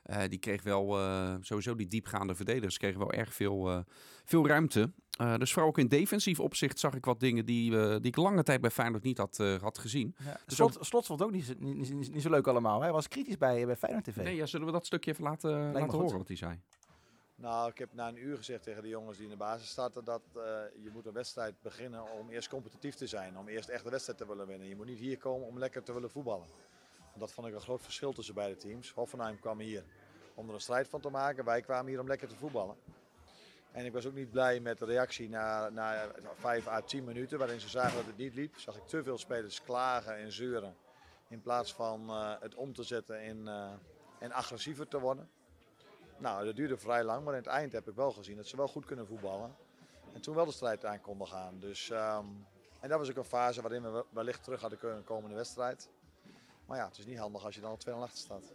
Eh, 0.08 0.22
die 0.30 0.40
kreeg 0.40 0.64
wel, 0.64 0.98
eh, 0.98 1.36
sowieso 1.42 1.76
die 1.76 1.88
diepgaande 1.88 2.36
verdedigers, 2.36 2.78
kregen 2.78 3.00
wel 3.00 3.12
erg 3.12 3.34
veel, 3.34 3.70
eh, 3.70 3.80
veel 4.26 4.48
ruimte. 4.48 4.92
Eh, 5.18 5.38
dus 5.38 5.52
vooral 5.54 5.70
ook 5.70 5.78
in 5.78 5.88
defensief 5.88 6.40
opzicht 6.40 6.80
zag 6.80 6.94
ik 6.94 7.06
wat 7.06 7.20
dingen 7.20 7.46
die, 7.46 7.72
die 8.00 8.12
ik 8.12 8.16
lange 8.16 8.44
tijd 8.44 8.62
bij 8.62 8.70
Feyenoord 8.72 9.04
niet 9.04 9.18
had, 9.18 9.40
eh, 9.40 9.56
had 9.62 9.78
gezien. 9.78 10.16
Ja. 10.24 10.40
Dus 10.46 10.56
Slot, 10.56 10.78
Slot 10.80 11.06
vond 11.06 11.20
het 11.20 11.28
ook 11.28 11.34
niet, 11.36 11.46
zo- 11.46 11.54
niet, 11.58 11.94
niet, 11.94 12.14
niet 12.14 12.22
zo 12.22 12.30
leuk 12.30 12.48
allemaal. 12.48 12.82
Hij 12.82 12.92
was 12.92 13.08
kritisch 13.08 13.38
bij, 13.38 13.66
bij 13.66 13.76
Feyenoord 13.76 14.04
TV. 14.06 14.16
Nee, 14.24 14.36
ja, 14.36 14.46
zullen 14.46 14.66
we 14.66 14.72
dat 14.72 14.86
stukje 14.86 15.12
even 15.12 15.24
laten, 15.24 15.72
laten 15.72 15.90
horen 16.00 16.18
wat 16.18 16.28
hij 16.28 16.38
zei? 16.38 16.60
Nou, 17.36 17.70
ik 17.70 17.78
heb 17.78 17.94
na 17.94 18.08
een 18.08 18.26
uur 18.26 18.38
gezegd 18.38 18.64
tegen 18.64 18.82
de 18.82 18.88
jongens 18.88 19.16
die 19.18 19.26
in 19.26 19.32
de 19.32 19.38
basis 19.38 19.70
starten 19.70 20.04
dat 20.04 20.22
eh, 20.36 20.42
je 20.84 20.90
moet 20.94 21.06
een 21.06 21.14
wedstrijd 21.14 21.62
beginnen 21.62 22.12
om 22.20 22.30
eerst 22.30 22.50
competitief 22.50 22.96
te 22.96 23.08
zijn. 23.08 23.38
Om 23.38 23.48
eerst 23.48 23.70
echt 23.70 23.84
de 23.84 23.90
wedstrijd 23.90 24.18
te 24.20 24.28
willen 24.28 24.48
winnen. 24.48 24.68
Je 24.68 24.76
moet 24.76 24.86
niet 24.86 25.00
hier 25.00 25.18
komen 25.18 25.48
om 25.48 25.60
lekker 25.60 25.84
te 25.84 25.94
willen 25.94 26.10
voetballen. 26.10 26.48
Dat 27.20 27.34
vond 27.34 27.48
ik 27.48 27.54
een 27.54 27.62
groot 27.62 27.82
verschil 27.82 28.14
tussen 28.14 28.34
beide 28.34 28.56
teams. 28.56 28.92
Hoffenheim 28.92 29.40
kwam 29.40 29.60
hier 29.60 29.84
om 30.34 30.48
er 30.48 30.54
een 30.54 30.62
strijd 30.62 30.88
van 30.88 31.02
te 31.02 31.10
maken. 31.10 31.46
Wij 31.46 31.62
kwamen 31.62 31.88
hier 31.88 32.00
om 32.00 32.08
lekker 32.08 32.28
te 32.28 32.36
voetballen. 32.36 32.76
En 33.72 33.86
ik 33.86 33.94
was 33.94 34.06
ook 34.06 34.14
niet 34.14 34.32
blij 34.32 34.60
met 34.60 34.78
de 34.78 34.86
reactie 34.86 35.30
na, 35.30 35.70
na 35.70 36.12
5 36.36 36.68
à 36.68 36.82
10 36.82 37.04
minuten 37.04 37.38
waarin 37.38 37.60
ze 37.60 37.70
zagen 37.70 37.96
dat 37.96 38.06
het 38.06 38.18
niet 38.18 38.34
liep. 38.34 38.58
Zag 38.58 38.76
ik 38.76 38.88
te 38.88 39.04
veel 39.04 39.18
spelers 39.18 39.64
klagen 39.64 40.16
en 40.16 40.32
zeuren. 40.32 40.76
In 41.30 41.42
plaats 41.42 41.74
van 41.74 42.10
eh, 42.10 42.34
het 42.40 42.56
om 42.56 42.74
te 42.74 42.84
zetten 42.84 43.22
in, 43.22 43.48
eh, 43.48 43.72
en 44.20 44.32
agressiever 44.32 44.88
te 44.88 45.00
worden. 45.00 45.30
Nou, 46.18 46.46
dat 46.46 46.56
duurde 46.56 46.78
vrij 46.78 47.04
lang, 47.04 47.24
maar 47.24 47.34
in 47.34 47.40
het 47.40 47.50
eind 47.50 47.72
heb 47.72 47.88
ik 47.88 47.96
wel 47.96 48.12
gezien 48.12 48.36
dat 48.36 48.48
ze 48.48 48.58
wel 48.58 48.68
goed 48.68 48.86
kunnen 48.86 49.08
voetballen. 49.08 49.56
En 50.14 50.22
toen 50.22 50.36
wel 50.36 50.46
de 50.46 50.52
strijd 50.52 50.86
aan 50.86 51.02
konden 51.02 51.28
gaan. 51.28 51.60
Dus, 51.60 51.90
ehm, 51.90 52.26
en 52.80 52.90
dat 52.90 53.00
was 53.00 53.10
ook 53.10 53.18
een 53.18 53.24
fase 53.24 53.62
waarin 53.62 53.82
we 53.82 54.06
wellicht 54.10 54.44
terug 54.44 54.62
hadden 54.62 54.80
kunnen 54.80 55.04
komen 55.04 55.24
in 55.24 55.30
de 55.30 55.36
wedstrijd. 55.36 55.90
Maar 56.68 56.78
ja, 56.78 56.88
het 56.88 56.98
is 56.98 57.06
niet 57.06 57.18
handig 57.18 57.46
als 57.46 57.56
je 57.56 57.62
dan 57.62 57.70
al 57.70 57.80
2-0 57.90 57.92
achter 58.02 58.18
staat. 58.18 58.54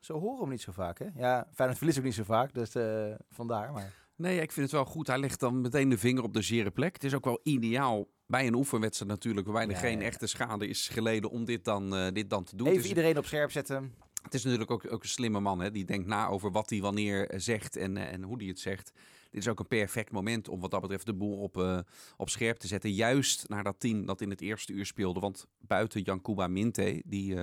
Zo 0.00 0.18
horen 0.18 0.34
we 0.34 0.40
hem 0.40 0.50
niet 0.50 0.60
zo 0.60 0.72
vaak, 0.72 0.98
hè? 0.98 1.06
Ja, 1.14 1.46
Feyenoord 1.54 1.78
verliest 1.78 1.98
ook 1.98 2.04
niet 2.04 2.14
zo 2.14 2.24
vaak, 2.24 2.54
dus 2.54 2.74
eh, 2.74 3.14
vandaar. 3.30 3.72
Maar 3.72 4.00
Nee, 4.16 4.40
ik 4.40 4.52
vind 4.52 4.66
het 4.66 4.74
wel 4.74 4.84
goed. 4.84 5.06
Hij 5.06 5.18
legt 5.18 5.40
dan 5.40 5.60
meteen 5.60 5.88
de 5.88 5.98
vinger 5.98 6.22
op 6.22 6.32
de 6.32 6.42
zere 6.42 6.70
plek. 6.70 6.92
Het 6.92 7.04
is 7.04 7.14
ook 7.14 7.24
wel 7.24 7.40
ideaal 7.42 8.06
bij 8.26 8.46
een 8.46 8.54
oefenwedstrijd 8.54 9.10
natuurlijk, 9.10 9.46
waarbij 9.46 9.64
er 9.66 9.70
Ja, 9.72 9.78
geen 9.78 9.98
ja. 10.00 10.04
echte 10.06 10.26
schade 10.26 10.66
is 10.68 10.88
geleden 10.88 11.30
om 11.30 11.44
dit 11.44 11.64
dan, 11.64 11.94
eh, 11.96 12.12
dit 12.12 12.30
dan 12.30 12.44
te 12.44 12.56
doen. 12.56 12.66
even 12.66 12.80
is, 12.82 12.88
iedereen 12.88 13.18
op 13.18 13.24
scherp 13.24 13.50
zetten. 13.50 13.94
Het 14.32 14.40
is 14.40 14.46
natuurlijk 14.46 14.70
ook, 14.70 14.92
ook 14.92 15.02
een 15.02 15.08
slimme 15.08 15.40
man, 15.40 15.60
hè? 15.60 15.70
die 15.70 15.84
denkt 15.84 16.06
na 16.06 16.26
over 16.26 16.50
wat 16.50 16.70
hij 16.70 16.80
wanneer 16.80 17.28
eh, 17.28 17.38
zegt 17.38 17.76
en, 17.76 17.96
eh, 17.96 18.12
en 18.12 18.22
hoe 18.22 18.36
hij 18.36 18.46
het 18.46 18.60
zegt. 18.60 18.92
Dit 19.30 19.40
is 19.40 19.48
ook 19.48 19.58
een 19.58 19.66
perfect 19.66 20.12
moment 20.12 20.48
om 20.48 20.60
wat 20.60 20.70
dat 20.70 20.80
betreft 20.80 21.06
de 21.06 21.14
boel 21.14 21.38
op, 21.38 21.56
eh, 21.56 21.78
op 22.16 22.28
scherp 22.28 22.56
te 22.56 22.66
zetten. 22.66 22.92
Juist 22.92 23.48
naar 23.48 23.64
dat 23.64 23.80
team 23.80 24.06
dat 24.06 24.20
in 24.20 24.30
het 24.30 24.40
eerste 24.40 24.72
uur 24.72 24.86
speelde. 24.86 25.20
Want 25.20 25.46
buiten 25.58 26.02
Jankuba 26.02 26.46
Minte, 26.46 27.02
die 27.06 27.36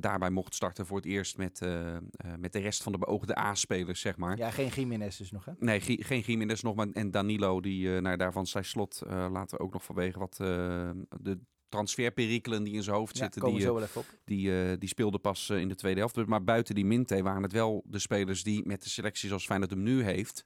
daarbij 0.00 0.30
mocht 0.30 0.54
starten 0.54 0.86
voor 0.86 0.96
het 0.96 1.06
eerst 1.06 1.36
met, 1.36 1.60
met 2.38 2.52
de 2.52 2.58
rest 2.58 2.82
van 2.82 2.92
de 2.92 2.98
beoogde 2.98 3.38
A-spelers, 3.38 4.00
zeg 4.00 4.16
maar. 4.16 4.36
Ja, 4.36 4.50
geen 4.50 4.68
Jiménez 4.68 5.16
dus 5.16 5.30
nog, 5.30 5.44
hè? 5.44 5.52
Nee, 5.58 5.80
geen 5.80 6.20
Jiménez 6.20 6.62
nog, 6.62 6.74
maar 6.74 6.88
en 6.92 7.10
Danilo, 7.10 7.60
die 7.60 8.00
naar 8.00 8.18
daarvan 8.18 8.46
zijn 8.46 8.64
slot 8.64 9.02
laten 9.06 9.58
we 9.58 9.64
ook 9.64 9.72
nog 9.72 9.84
vanwege 9.84 10.18
wat 10.18 10.36
de 11.20 11.38
transferperikelen 11.72 12.62
die 12.62 12.74
in 12.74 12.82
zijn 12.82 12.96
hoofd 12.96 13.16
Ja, 13.16 13.22
zitten. 13.22 13.42
Die, 13.44 13.54
eh, 13.54 13.62
zo 13.62 13.74
wel 13.74 13.82
even 13.82 14.00
op. 14.00 14.06
die, 14.24 14.62
eh, 14.62 14.78
die 14.78 14.88
speelde 14.88 15.18
pas 15.18 15.48
eh, 15.48 15.58
in 15.60 15.68
de 15.68 15.74
tweede 15.74 15.98
helft. 15.98 16.26
Maar 16.26 16.44
buiten 16.44 16.74
die 16.74 16.84
Minte 16.84 17.22
waren 17.22 17.42
het 17.42 17.52
wel 17.52 17.82
de 17.86 17.98
spelers 17.98 18.42
die 18.42 18.66
met 18.66 18.82
de 18.82 18.88
selectie 18.88 19.28
zoals 19.28 19.44
Feyenoord 19.46 19.70
hem 19.70 19.82
nu 19.82 20.02
heeft... 20.02 20.44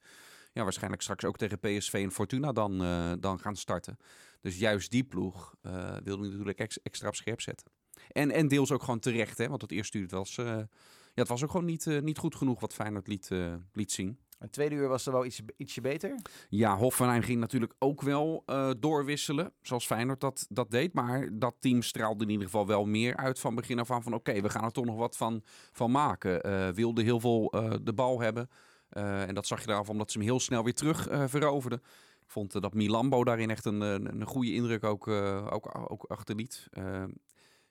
Ja, 0.53 0.63
waarschijnlijk 0.63 1.01
straks 1.01 1.25
ook 1.25 1.37
tegen 1.37 1.59
PSV 1.59 1.93
en 1.93 2.11
Fortuna 2.11 2.51
dan, 2.51 2.77
dan 3.19 3.39
gaan 3.39 3.55
starten. 3.55 3.97
Dus 4.41 4.57
juist 4.57 4.91
die 4.91 5.03
ploeg 5.03 5.55
wilde 6.03 6.21
hij 6.21 6.29
natuurlijk 6.29 6.59
ex- 6.59 6.81
extra 6.81 7.07
op 7.07 7.15
scherp 7.15 7.41
zetten. 7.41 7.67
En, 8.11 8.31
en 8.31 8.47
deels 8.47 8.71
ook 8.71 8.83
gewoon 8.83 8.99
terecht, 8.99 9.37
hè, 9.37 9.47
want 9.47 9.61
het 9.61 9.71
eerste 9.71 9.97
uur 9.97 10.07
was, 10.07 10.35
ja, 10.35 10.67
het 11.13 11.27
was 11.27 11.43
ook 11.43 11.51
gewoon 11.51 11.65
niet, 11.65 12.01
niet 12.01 12.17
goed 12.17 12.35
genoeg 12.35 12.59
wat 12.59 12.73
Feyenoord 12.73 13.07
liet, 13.07 13.29
liet 13.73 13.91
zien. 13.91 14.17
Het 14.37 14.51
tweede 14.51 14.75
uur 14.75 14.87
was 14.87 15.05
er 15.05 15.11
wel 15.11 15.25
iets, 15.25 15.41
ietsje 15.57 15.81
beter. 15.81 16.15
Ja, 16.49 16.77
Hoffenheim 16.77 17.21
ging 17.21 17.39
natuurlijk 17.39 17.73
ook 17.79 18.01
wel 18.01 18.43
eh, 18.45 18.69
doorwisselen, 18.79 19.53
zoals 19.61 19.85
Feyenoord 19.85 20.21
dat, 20.21 20.45
dat 20.49 20.71
deed. 20.71 20.93
Maar 20.93 21.29
dat 21.33 21.55
team 21.59 21.81
straalde 21.81 22.23
in 22.23 22.29
ieder 22.29 22.45
geval 22.45 22.67
wel 22.67 22.85
meer 22.85 23.15
uit 23.15 23.39
van 23.39 23.55
begin 23.55 23.79
af 23.79 23.91
aan 23.91 24.03
van... 24.03 24.13
oké, 24.13 24.41
we 24.41 24.49
gaan 24.49 24.63
er 24.63 24.71
toch 24.71 24.85
nog 24.85 24.95
wat 24.95 25.17
van, 25.17 25.41
van 25.71 25.91
maken. 25.91 26.41
Eh 26.41 26.69
wilde 26.69 27.03
heel 27.03 27.19
veel 27.19 27.51
eh, 27.51 27.73
de 27.81 27.93
bal 27.93 28.21
hebben. 28.21 28.49
En 28.89 29.33
dat 29.33 29.47
zag 29.47 29.63
je 29.63 29.69
eraf 29.69 29.89
omdat 29.89 30.11
ze 30.11 30.17
hem 30.17 30.27
heel 30.27 30.39
snel 30.39 30.63
weer 30.63 30.73
terug 30.73 31.07
veroverden. 31.29 31.79
Ik 32.21 32.33
vond 32.33 32.61
dat 32.61 32.73
Milambo 32.73 33.23
daarin 33.23 33.49
echt 33.49 33.65
een, 33.65 33.81
een, 33.81 34.05
een 34.05 34.25
goede 34.25 34.53
indruk 34.53 34.83
ook, 34.83 35.07
ook, 35.07 35.91
ook 35.91 36.03
achterliet. 36.03 36.67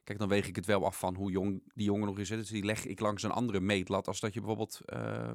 Eh, 0.06 0.14
kijk, 0.14 0.18
dan 0.18 0.28
weeg 0.28 0.48
ik 0.48 0.56
het 0.56 0.66
wel 0.66 0.84
af 0.84 0.98
van 0.98 1.14
hoe 1.14 1.30
jong 1.30 1.62
die 1.74 1.84
jongen 1.84 2.06
nog 2.06 2.18
is. 2.18 2.28
hè. 2.28 2.36
Dus 2.36 2.48
die 2.48 2.64
leg 2.64 2.84
ik 2.84 3.00
langs 3.00 3.22
een 3.22 3.30
andere 3.30 3.60
meetlat 3.60 4.06
als 4.06 4.20
dat 4.20 4.34
je 4.34 4.40
bijvoorbeeld 4.40 4.80
eh 4.84 5.30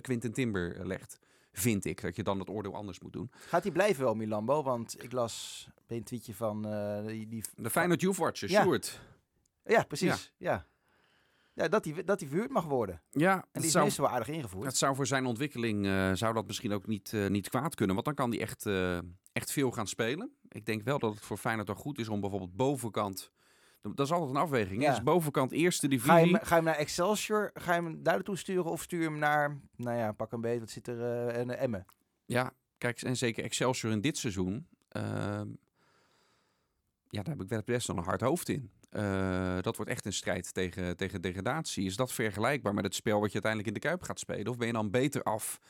Quinten 0.00 0.32
Timber 0.32 0.86
legt. 0.86 1.18
Vind 1.52 1.84
ik, 1.84 2.00
dat 2.00 2.16
je 2.16 2.22
dan 2.22 2.38
het 2.38 2.48
oordeel 2.50 2.74
anders 2.74 3.00
moet 3.00 3.12
doen. 3.12 3.30
Gaat 3.32 3.62
hij 3.62 3.72
blijven 3.72 4.04
wel, 4.04 4.14
Milambo? 4.14 4.62
Want 4.62 5.02
ik 5.02 5.12
las 5.12 5.68
bij 5.86 5.96
een 5.96 6.04
tweetje 6.04 6.34
van 6.34 6.66
eh, 6.66 7.06
die, 7.06 7.28
die... 7.28 7.44
De 7.54 7.70
Feyenoord 7.70 8.00
Youth 8.00 8.16
Watcher, 8.16 8.50
Ja. 8.50 8.62
Sjoerd. 8.62 9.00
Ja, 9.64 9.82
precies. 9.82 10.32
Ja. 10.36 10.66
Ja, 11.54 11.68
dat 11.68 11.84
hij 11.84 12.04
dat 12.04 12.20
hij 12.20 12.28
verhuurd 12.28 12.50
mag 12.50 12.64
worden. 12.64 13.02
Ja, 13.10 13.34
En 13.34 13.46
die 13.52 13.64
is 13.64 13.70
zou, 13.70 13.84
meestal 13.84 14.04
wel 14.04 14.14
aardig 14.14 14.28
ingevoerd. 14.28 14.66
het 14.66 14.76
zou 14.76 14.94
voor 14.94 15.06
zijn 15.06 15.26
ontwikkeling 15.26 15.86
eh, 15.86 16.10
zou 16.12 16.34
dat 16.34 16.46
misschien 16.46 16.72
ook 16.72 16.86
niet, 16.86 17.12
eh, 17.12 17.26
niet 17.26 17.48
kwaad 17.48 17.74
kunnen. 17.74 17.94
Want 17.94 18.06
dan 18.06 18.14
kan 18.14 18.30
hij 18.30 18.40
echt, 18.40 18.66
eh, 18.66 18.98
echt 19.32 19.52
veel 19.52 19.70
gaan 19.70 19.86
spelen. 19.86 20.32
Ik 20.48 20.66
denk 20.66 20.82
wel 20.82 20.98
dat 20.98 21.14
het 21.14 21.24
voor 21.24 21.36
Feyenoord 21.36 21.66
dan 21.66 21.76
goed 21.76 21.98
is 21.98 22.08
om 22.08 22.20
bijvoorbeeld 22.20 22.56
bovenkant... 22.56 23.30
Dat 23.82 24.06
is 24.06 24.12
altijd 24.12 24.30
een 24.30 24.36
afweging. 24.42 24.82
Ja. 24.82 24.90
Dus 24.90 25.02
bovenkant 25.02 25.52
eerste 25.52 25.86
Ga 25.86 25.92
je, 25.92 25.98
divisie. 25.98 26.36
hem, 26.36 26.44
ga 26.44 26.48
je 26.48 26.54
hem 26.54 26.64
naar 26.64 26.74
Excelsior? 26.76 27.50
Ga 27.54 27.74
je 27.74 27.82
hem 27.82 28.02
daar 28.02 28.14
naartoe 28.14 28.36
sturen? 28.36 28.64
Of 28.70 28.82
stuur 28.82 29.00
je 29.00 29.08
hem 29.08 29.18
naar, 29.18 29.58
nou 29.76 29.96
ja, 29.96 30.12
pak 30.12 30.32
een 30.32 30.40
beetje, 30.40 30.60
wat 30.60 30.70
zit 30.70 30.88
er, 30.88 31.00
eh 31.02 31.36
en 31.40 31.58
Emmen? 31.58 31.84
Ja, 32.24 32.52
kijk, 32.78 33.02
en 33.02 33.16
zeker 33.16 33.44
Excelsior 33.44 33.92
in 33.92 34.00
dit 34.00 34.16
seizoen. 34.18 34.66
ehm, 34.88 35.48
ja, 37.10 37.22
daar 37.22 37.34
heb 37.34 37.42
ik 37.42 37.48
wel 37.48 37.62
best 37.64 37.86
wel 37.86 37.96
een 37.96 38.04
hard 38.04 38.20
hoofd 38.20 38.48
in. 38.48 38.70
Eh, 38.90 39.58
dat 39.60 39.76
wordt 39.76 39.90
echt 39.90 40.04
een 40.04 40.12
strijd 40.12 40.54
tegen, 40.54 40.96
tegen 40.96 41.20
degradatie. 41.22 41.84
Is 41.86 41.96
dat 41.96 42.12
vergelijkbaar 42.12 42.74
met 42.74 42.84
het 42.84 42.94
spel 42.94 43.20
wat 43.20 43.32
je 43.32 43.42
uiteindelijk 43.42 43.74
in 43.74 43.80
de 43.80 43.88
Kuip 43.88 44.02
gaat 44.02 44.18
spelen? 44.18 44.46
Of 44.48 44.56
ben 44.56 44.66
je 44.66 44.72
dan 44.72 44.90
beter 44.90 45.22
af? 45.22 45.60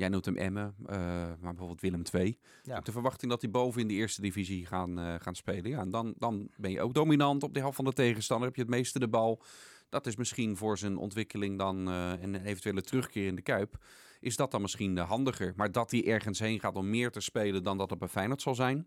Jij 0.00 0.08
noemt 0.08 0.24
hem 0.24 0.36
Emmen, 0.36 0.74
eh, 0.86 0.96
maar 0.96 1.38
bijvoorbeeld 1.40 1.80
Willem 1.80 2.02
II. 2.12 2.38
Ja. 2.62 2.80
De 2.80 2.92
verwachting 2.92 3.30
dat 3.30 3.40
die 3.40 3.50
boven 3.50 3.80
in 3.80 3.88
de 3.88 3.94
eerste 3.94 4.20
divisie 4.20 4.66
gaan, 4.66 4.98
eh, 4.98 5.14
gaan 5.18 5.34
spelen. 5.34 5.70
Ja, 5.70 5.80
en 5.80 5.90
dan, 5.90 6.14
dan 6.18 6.50
ben 6.56 6.70
je 6.70 6.80
ook 6.80 6.94
dominant 6.94 7.42
op 7.42 7.54
de 7.54 7.60
helft 7.60 7.76
van 7.76 7.84
de 7.84 7.92
tegenstander. 7.92 8.46
Heb 8.46 8.56
je 8.56 8.62
het 8.62 8.70
meeste 8.70 8.98
de 8.98 9.08
bal. 9.08 9.42
Dat 9.88 10.06
is 10.06 10.16
misschien 10.16 10.56
voor 10.56 10.78
zijn 10.78 10.96
ontwikkeling 10.96 11.58
dan 11.58 11.88
eh, 11.88 12.12
en 12.12 12.34
een 12.34 12.44
eventuele 12.44 12.82
terugkeer 12.82 13.26
in 13.26 13.34
de 13.34 13.42
Kuip 13.42 13.84
is 14.20 14.36
dat 14.36 14.50
dan 14.50 14.60
misschien 14.60 14.98
handiger. 14.98 15.52
Maar 15.56 15.72
dat 15.72 15.90
hij 15.90 16.06
ergens 16.06 16.38
heen 16.38 16.60
gaat 16.60 16.76
om 16.76 16.90
meer 16.90 17.10
te 17.10 17.20
spelen 17.20 17.62
dan 17.62 17.78
dat 17.78 17.90
het 17.90 17.98
bij 17.98 18.08
Feyenoord 18.08 18.42
zal 18.42 18.54
zijn. 18.54 18.78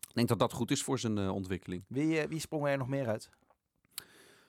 Ik 0.00 0.14
denk 0.14 0.28
dat 0.28 0.38
dat 0.38 0.52
goed 0.52 0.70
is 0.70 0.82
voor 0.82 0.98
zijn 0.98 1.18
ontwikkeling. 1.18 1.84
Wie, 1.88 2.26
wie 2.28 2.40
sprong 2.40 2.66
er 2.66 2.78
nog 2.78 2.88
meer 2.88 3.06
uit? 3.06 3.30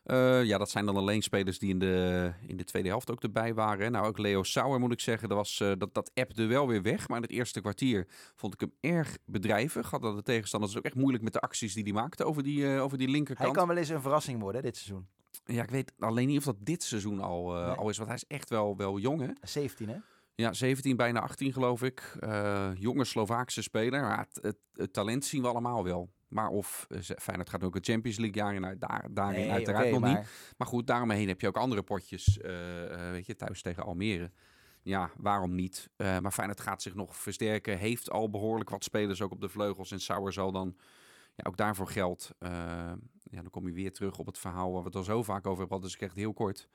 Eh, 0.03 0.43
ja, 0.43 0.57
dat 0.57 0.69
zijn 0.69 0.85
dan 0.85 0.95
alleen 0.95 1.21
spelers 1.21 1.59
die 1.59 1.69
in 1.69 1.79
de, 1.79 2.31
in 2.47 2.57
de 2.57 2.63
tweede 2.63 2.87
helft 2.89 3.11
ook 3.11 3.23
erbij 3.23 3.53
waren. 3.53 3.91
Nou, 3.91 4.07
ook 4.07 4.17
Leo 4.17 4.43
Sauer 4.43 4.79
moet 4.79 4.91
ik 4.91 4.99
zeggen. 4.99 5.29
Dat, 5.29 5.37
was, 5.37 5.59
eh, 5.59 5.71
dat, 5.77 5.93
dat 5.93 6.11
appte 6.13 6.45
wel 6.45 6.67
weer 6.67 6.81
weg. 6.81 7.07
Maar 7.07 7.17
in 7.17 7.23
het 7.23 7.31
eerste 7.31 7.61
kwartier 7.61 8.07
vond 8.35 8.53
ik 8.53 8.59
hem 8.59 8.73
erg 8.95 9.17
bedrijvig. 9.25 9.89
Hadden 9.89 10.15
de 10.15 10.21
tegenstanders 10.23 10.77
ook 10.77 10.83
echt 10.83 10.95
moeilijk 10.95 11.23
met 11.23 11.33
de 11.33 11.39
acties 11.39 11.73
die 11.73 11.83
hij 11.83 11.91
maakte 11.93 12.23
over 12.23 12.43
die, 12.43 12.73
eh, 12.75 12.83
over 12.83 12.97
die 12.97 13.07
Hij 13.07 13.15
linkerkant. 13.15 13.53
kan 13.55 13.67
wel 13.67 13.77
eens 13.77 13.89
een 13.89 14.01
verrassing 14.01 14.39
worden 14.41 14.61
dit 14.61 14.77
seizoen. 14.77 15.07
Ja, 15.45 15.63
ik 15.63 15.69
weet 15.69 15.91
alleen 15.99 16.27
niet 16.27 16.37
of 16.37 16.43
dat 16.43 16.57
dit 16.59 16.83
seizoen 16.83 17.19
al, 17.19 17.51
Nee. 17.51 17.63
al 17.63 17.89
is. 17.89 17.95
Want 17.97 18.09
hij 18.09 18.17
is 18.17 18.35
echt 18.37 18.49
wel, 18.49 18.77
wel 18.77 18.99
jong, 18.99 19.21
hè? 19.21 19.31
17 19.41 19.89
hè? 19.89 19.97
Ja, 20.35 20.53
17, 20.53 20.95
bijna 20.95 21.19
18 21.19 21.53
geloof 21.53 21.83
ik. 21.83 22.17
Jonge 22.73 23.03
Slovaakse 23.05 23.61
speler. 23.61 24.01
Maar 24.01 24.17
het, 24.17 24.39
het, 24.43 24.57
het 24.73 24.93
talent 24.93 25.25
zien 25.25 25.41
we 25.41 25.47
allemaal 25.47 25.83
wel. 25.83 26.09
Maar 26.31 26.47
of 26.49 26.85
eh, 26.89 26.99
Feyenoord 27.17 27.49
gaat 27.49 27.63
ook 27.63 27.73
het 27.73 27.85
Champions 27.85 28.17
League 28.17 28.35
jaar 28.35 28.55
in, 28.55 28.79
daar, 28.79 29.07
daarin 29.11 29.39
Nee, 29.39 29.51
uiteraard 29.51 29.91
nog 29.91 30.01
niet. 30.01 30.13
maar 30.13 30.27
Maar 30.57 30.67
goed, 30.67 30.87
daaromheen 30.87 31.27
heb 31.27 31.41
je 31.41 31.47
ook 31.47 31.57
andere 31.57 31.83
potjes. 31.83 32.39
eh, 32.39 33.07
eh, 33.07 33.11
weet 33.11 33.25
je, 33.25 33.35
thuis 33.35 33.61
tegen 33.61 33.83
Almere. 33.83 34.31
Ja, 34.81 35.11
waarom 35.17 35.55
niet? 35.55 35.89
Eh, 35.95 36.19
maar 36.19 36.31
Feyenoord 36.31 36.61
gaat 36.61 36.81
zich 36.81 36.95
nog 36.95 37.15
versterken. 37.15 37.77
Heeft 37.77 38.09
al 38.11 38.29
behoorlijk 38.29 38.69
wat 38.69 38.83
spelers 38.83 39.21
ook 39.21 39.31
op 39.31 39.41
de 39.41 39.49
vleugels. 39.49 39.91
En 39.91 39.99
Sauer 39.99 40.33
zal 40.33 40.51
dan 40.51 40.77
ja, 41.35 41.43
ook 41.47 41.57
daarvoor 41.57 41.87
geld. 41.87 42.31
ja, 43.23 43.41
dan 43.41 43.49
kom 43.49 43.67
je 43.67 43.73
weer 43.73 43.93
terug 43.93 44.17
op 44.17 44.25
het 44.25 44.37
verhaal 44.37 44.71
waar 44.71 44.81
we 44.81 44.87
het 44.87 44.95
al 44.95 45.03
zo 45.03 45.23
vaak 45.23 45.45
over 45.47 45.59
hebben. 45.59 45.81
Dus 45.81 45.93
ik 45.93 46.01
echt 46.01 46.15
heel 46.15 46.33
kort. 46.33 46.69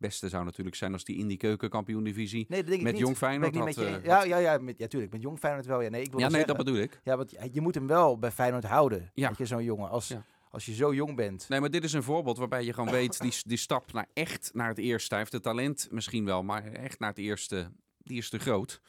Beste 0.00 0.28
zou 0.28 0.44
natuurlijk 0.44 0.76
zijn 0.76 0.92
als 0.92 1.04
die 1.04 1.16
in 1.16 1.26
die 1.28 1.36
keukenkampioen-divisie 1.36 2.46
Nee, 2.48 2.58
dat 2.58 2.66
denk 2.68 2.78
ik 2.78 2.84
met 2.84 2.92
niet. 2.92 3.02
Jong 3.02 3.16
Feyenoord 3.16 3.54
had, 3.56 3.74
je, 3.74 3.86
eh, 3.86 4.04
ja, 4.04 4.22
ja, 4.24 4.36
ja, 4.36 4.58
met, 4.58 4.78
ja, 4.78 4.86
tuurlijk. 4.86 5.12
Met 5.12 5.22
Jong 5.22 5.38
Feyenoord 5.38 5.66
wel. 5.66 5.80
Ja, 5.80 5.88
nee, 5.88 6.02
ik 6.02 6.10
wil 6.10 6.20
Ja, 6.20 6.26
nee, 6.26 6.34
zeggen, 6.36 6.56
dat 6.56 6.64
bedoel 6.64 6.80
ik. 6.82 7.00
Ja, 7.04 7.16
want 7.16 7.34
je 7.52 7.60
moet 7.60 7.74
hem 7.74 7.86
wel 7.86 8.18
bij 8.18 8.30
Feyenoord 8.30 8.64
houden. 8.64 9.10
Ja. 9.14 9.28
Weet 9.28 9.38
je, 9.38 9.46
zo'n 9.46 9.64
jongen. 9.64 9.90
Als, 9.90 10.08
Ja. 10.08 10.24
als 10.50 10.66
je 10.66 10.74
zo 10.74 10.94
jong 10.94 11.16
bent. 11.16 11.48
Nee, 11.48 11.60
maar 11.60 11.70
dit 11.70 11.84
is 11.84 11.92
een 11.92 12.02
voorbeeld 12.02 12.38
waarbij 12.38 12.64
je 12.64 12.72
gewoon 12.72 12.90
weet, 12.90 13.20
die, 13.20 13.32
die 13.42 13.56
stap 13.58 13.92
naar 13.92 14.06
echt 14.12 14.50
naar 14.54 14.68
het 14.68 14.78
eerste. 14.78 15.08
Hij 15.08 15.18
heeft 15.18 15.32
het 15.32 15.42
talent 15.42 15.88
misschien 15.90 16.24
wel, 16.24 16.42
maar 16.42 16.64
echt 16.72 16.98
naar 16.98 17.08
het 17.08 17.18
eerste, 17.18 17.70
die 17.98 18.18
is 18.18 18.28
te 18.28 18.38
groot. 18.38 18.80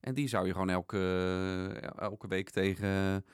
En 0.00 0.14
die 0.14 0.28
zou 0.28 0.46
je 0.46 0.52
gewoon 0.52 0.70
elke, 0.70 0.98
elke 1.98 2.28
week 2.28 2.50
tegen, 2.50 3.24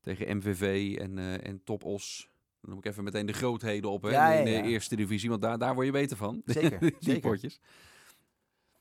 tegen 0.00 0.36
MVV 0.36 0.96
en, 0.98 1.18
eh 1.18 1.46
en 1.46 1.60
Top 1.64 1.84
Os. 1.84 2.30
Dan 2.62 2.70
noem 2.70 2.78
ik 2.78 2.84
even 2.84 3.04
meteen 3.04 3.26
de 3.26 3.32
grootheden 3.32 3.90
op 3.90 4.02
hè, 4.02 4.10
Ja, 4.10 4.32
in 4.32 4.44
de 4.44 4.62
eerste 4.62 4.96
divisie, 4.96 5.28
want 5.28 5.42
daar, 5.42 5.58
daar 5.58 5.74
word 5.74 5.86
je 5.86 5.92
beter 5.92 6.16
van. 6.16 6.42
Zeker, 6.44 6.80
die 6.80 6.94
zeker. 6.98 7.30
potjes. 7.30 7.60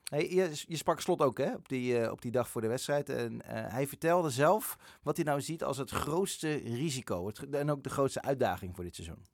Hey, 0.03 0.29
je, 0.29 0.63
je 0.67 0.75
sprak 0.75 1.01
Slot 1.01 1.21
ook 1.21 1.37
hè, 1.37 1.53
op, 1.53 1.69
die, 1.69 1.99
eh, 1.99 2.11
op 2.11 2.21
die 2.21 2.31
dag 2.31 2.49
voor 2.49 2.61
de 2.61 2.67
wedstrijd. 2.67 3.09
En 3.09 3.41
eh, 3.41 3.71
hij 3.71 3.87
vertelde 3.87 4.29
zelf 4.29 4.77
wat 5.01 5.15
hij 5.15 5.25
nou 5.25 5.41
ziet 5.41 5.63
als 5.63 5.77
het 5.77 5.89
grootste 5.89 6.55
risico. 6.55 7.27
Het, 7.27 7.49
en 7.49 7.71
ook 7.71 7.83
de 7.83 7.89
grootste 7.89 8.21
uitdaging 8.21 8.75
voor 8.75 8.83
dit 8.83 8.95
seizoen. 8.95 9.25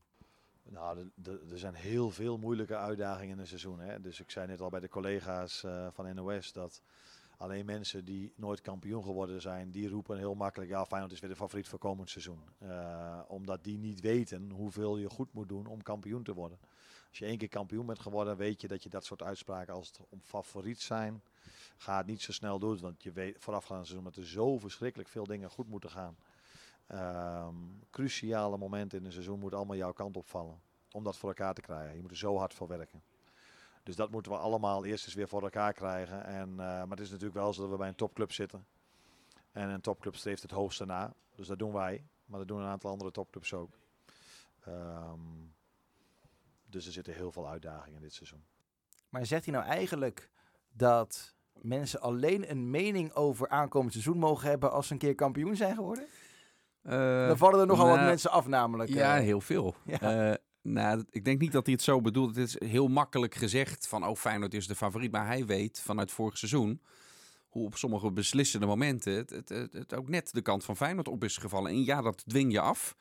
Nou, 0.70 1.10
er 1.24 1.58
zijn 1.58 1.74
heel 1.74 2.10
veel 2.10 2.38
moeilijke 2.38 2.78
uitdagingen 2.78 3.34
in 3.34 3.40
een 3.40 3.48
seizoen. 3.48 3.80
Hè? 3.80 4.02
Dus 4.02 4.20
ik 4.20 4.32
zei 4.32 4.48
net 4.48 4.62
al 4.62 4.70
bij 4.70 4.80
de 4.80 4.90
collega's 4.90 5.64
eh, 5.64 5.88
van 5.92 6.16
NOS 6.16 6.52
dat 6.52 6.82
alleen 7.38 7.66
mensen 7.66 8.06
die 8.06 8.34
nooit 8.36 8.62
kampioen 8.62 9.04
geworden 9.04 9.42
zijn, 9.42 9.72
die 9.72 9.90
roepen 9.90 10.18
heel 10.18 10.36
makkelijk, 10.36 10.70
ja 10.70 10.86
Feyenoord 10.86 11.12
is 11.12 11.20
weer 11.20 11.30
de 11.30 11.36
favoriet 11.36 11.68
voor 11.68 11.80
komend 11.80 12.10
seizoen. 12.10 12.42
Eh, 12.58 13.20
omdat 13.28 13.64
die 13.64 13.78
niet 13.78 14.00
weten 14.00 14.50
hoeveel 14.50 14.98
je 14.98 15.10
goed 15.10 15.34
moet 15.34 15.50
doen 15.50 15.66
om 15.66 15.82
kampioen 15.82 16.24
te 16.24 16.34
worden. 16.34 16.60
Als 17.10 17.18
je 17.18 17.26
één 17.26 17.38
keer 17.38 17.48
kampioen 17.48 17.86
bent 17.86 18.00
geworden, 18.00 18.38
weet 18.38 18.62
je 18.62 18.68
dat 18.68 18.84
je 18.84 18.90
dat 18.90 19.06
soort 19.06 19.24
uitspraken 19.24 19.74
als 19.74 19.88
het 19.88 20.00
om 20.10 20.22
favoriet 20.24 20.82
zijn, 20.82 21.24
ga 21.78 21.98
het 21.98 22.06
niet 22.06 22.22
zo 22.22 22.32
snel 22.32 22.60
doen. 22.60 22.80
Want 22.80 23.04
je 23.04 23.12
weet 23.12 23.36
voorafgaand 23.40 23.86
seizoen 23.86 24.06
dat 24.06 24.16
er 24.16 24.28
zo 24.28 24.58
verschrikkelijk 24.58 25.10
veel 25.10 25.26
dingen 25.26 25.50
goed 25.50 25.68
moeten 25.68 25.90
gaan. 25.90 26.18
Ehm, 26.88 27.56
cruciale 27.92 28.58
momenten 28.58 29.00
in 29.00 29.06
een 29.06 29.12
seizoen 29.12 29.40
moeten 29.40 29.58
allemaal 29.58 29.78
jouw 29.78 29.94
kant 29.94 30.18
opvallen. 30.18 30.62
Om 30.92 31.04
dat 31.04 31.18
voor 31.18 31.30
elkaar 31.30 31.54
te 31.54 31.62
krijgen. 31.62 31.96
Je 31.96 32.02
moet 32.02 32.12
er 32.12 32.18
zo 32.18 32.38
hard 32.38 32.54
voor 32.54 32.68
werken. 32.68 33.02
Dus 33.88 33.96
dat 33.96 34.12
moeten 34.12 34.32
we 34.32 34.38
allemaal 34.38 34.86
eerst 34.86 35.06
eens 35.06 35.14
weer 35.14 35.28
voor 35.28 35.42
elkaar 35.42 35.74
krijgen. 35.74 36.26
En, 36.26 36.50
eh, 36.50 36.58
maar 36.58 36.90
het 36.90 37.00
is 37.00 37.10
natuurlijk 37.10 37.40
wel 37.40 37.54
zo 37.54 37.62
dat 37.62 37.70
we 37.70 37.78
bij 37.78 37.88
een 37.88 37.96
topclub 37.96 38.32
zitten. 38.32 38.66
En 39.52 39.70
een 39.70 39.82
topclub 39.82 40.16
streeft 40.16 40.42
het 40.42 40.52
hoogste 40.52 40.86
na. 40.86 41.14
Dus 41.36 41.48
dat 41.48 41.60
doen 41.60 41.74
wij. 41.74 42.06
Maar 42.26 42.40
dat 42.40 42.48
doen 42.48 42.60
een 42.60 42.68
aantal 42.68 42.92
andere 42.92 43.12
topclubs 43.12 43.54
ook. 43.54 43.78
Ehm, 44.66 45.20
dus 46.66 46.86
er 46.86 46.92
zitten 46.92 47.14
heel 47.14 47.32
veel 47.32 47.50
uitdagingen 47.50 47.96
in 47.96 48.02
dit 48.02 48.14
seizoen. 48.14 48.44
Maar 49.10 49.26
zegt 49.26 49.46
hij 49.46 49.54
nou 49.54 49.66
eigenlijk 49.66 50.30
dat 50.72 51.36
mensen 51.54 52.02
alleen 52.02 52.52
een 52.52 52.70
mening 52.70 53.14
over 53.14 53.50
aankomend 53.50 53.92
seizoen 53.92 54.18
mogen 54.18 54.50
hebben 54.50 54.72
als 54.72 54.88
ze 54.88 54.94
een 54.94 55.00
keer 55.00 55.16
kampioen 55.16 55.56
zijn 55.56 55.76
geworden? 55.76 56.08
Eh, 56.82 57.28
Dan 57.28 57.38
vallen 57.38 57.60
er 57.60 57.68
nogal 57.68 57.88
wat 57.88 57.96
nou, 57.96 58.08
mensen 58.08 58.32
af 58.32 58.48
namelijk. 58.48 58.90
Ja, 58.90 59.18
eh. 59.18 59.24
heel 59.24 59.42
veel. 59.42 59.76
Ja. 59.86 60.38
Nou, 60.70 61.04
ik 61.10 61.26
denk 61.26 61.40
niet 61.40 61.52
dat 61.52 61.66
hij 61.66 61.74
het 61.74 61.84
zo 61.84 62.02
bedoelt. 62.02 62.36
Het 62.36 62.48
is 62.48 62.70
heel 62.70 62.88
makkelijk 62.88 63.36
gezegd 63.36 63.88
van, 63.88 64.06
oh 64.06 64.16
Feyenoord 64.16 64.54
is 64.54 64.68
de 64.68 64.76
favoriet. 64.76 65.12
Maar 65.12 65.26
hij 65.26 65.46
weet 65.46 65.82
vanuit 65.82 66.12
vorig 66.12 66.38
seizoen 66.38 66.82
hoe 67.48 67.66
op 67.66 67.76
sommige 67.78 68.12
beslissende 68.12 68.66
momenten 68.66 69.14
het, 69.14 69.50
het 69.72 69.94
ook 69.94 70.10
net 70.10 70.34
de 70.34 70.42
kant 70.42 70.64
van 70.64 70.78
Feyenoord 70.78 71.08
op 71.08 71.24
is 71.24 71.38
gevallen. 71.38 71.72
En 71.72 71.86
ja, 71.86 72.02
dat 72.02 72.24
dwing 72.28 72.52
je 72.52 72.60
af. 72.60 72.96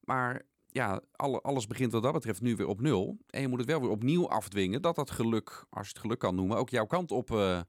Maar 0.00 0.42
ja, 0.70 1.00
alle, 1.12 1.40
alles 1.40 1.66
begint 1.66 1.92
wat 1.92 2.02
dat 2.02 2.12
betreft 2.12 2.40
nu 2.40 2.56
weer 2.56 2.66
op 2.66 2.80
nul. 2.80 3.18
En 3.30 3.40
je 3.40 3.48
moet 3.48 3.58
het 3.58 3.68
wel 3.68 3.80
weer 3.80 3.90
opnieuw 3.90 4.28
afdwingen 4.28 4.82
dat 4.82 4.96
dat 4.96 5.10
geluk, 5.10 5.64
als 5.70 5.86
je 5.86 5.92
het 5.92 6.02
geluk 6.02 6.18
kan 6.18 6.34
noemen, 6.34 6.56
ook 6.56 6.70
jouw 6.70 6.86
kant 6.86 7.10
op 7.10 7.30
eh, 7.30 7.60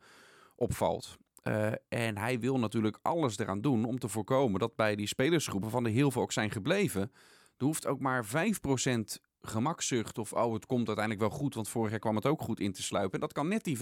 opvalt. 0.56 1.18
Eh, 1.42 1.72
en 1.88 2.18
hij 2.18 2.40
wil 2.40 2.60
natuurlijk 2.60 3.00
alles 3.02 3.38
eraan 3.38 3.62
doen 3.62 3.86
om 3.86 4.00
te 4.00 4.08
voorkomen 4.08 4.60
dat 4.60 4.76
bij 4.76 4.96
die 4.96 5.08
spelersgroepen 5.08 5.70
van 5.70 5.84
de 5.84 5.90
heel 5.90 6.12
veel 6.12 6.22
ook 6.22 6.32
zijn 6.32 6.52
gebleven. 6.52 7.12
Er 7.58 7.66
hoeft 7.66 7.88
ook 7.88 8.00
maar 8.00 8.26
5% 8.26 9.27
gemakzucht 9.42 10.18
of 10.18 10.34
oh, 10.34 10.54
het 10.54 10.66
komt 10.66 10.88
uiteindelijk 10.88 11.30
wel 11.30 11.40
goed, 11.40 11.54
want 11.54 11.70
vorig 11.70 11.90
jaar 11.92 12.00
kwam 12.00 12.16
het 12.16 12.26
ook 12.26 12.42
goed 12.42 12.60
in 12.60 12.72
te 12.72 12.84
sluipen. 12.84 13.14
En 13.14 13.20
dat 13.20 13.34
kan 13.34 13.48
net 13.48 13.64
die 13.64 13.78
5% 13.78 13.80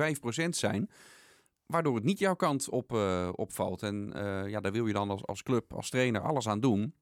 zijn, 0.50 0.90
waardoor 1.66 1.96
het 1.96 2.04
niet 2.04 2.20
jouw 2.20 2.36
kant 2.36 2.70
op, 2.70 2.94
eh, 2.94 3.30
opvalt. 3.36 3.84
En 3.84 4.14
eh, 4.14 4.50
ja, 4.50 4.60
daar 4.60 4.72
wil 4.72 4.88
je 4.88 4.94
dan 4.94 5.10
als, 5.10 5.26
als 5.26 5.44
club, 5.44 5.74
als 5.74 5.90
trainer 5.90 6.22
alles 6.22 6.48
aan 6.48 6.60
doen, 6.60 6.94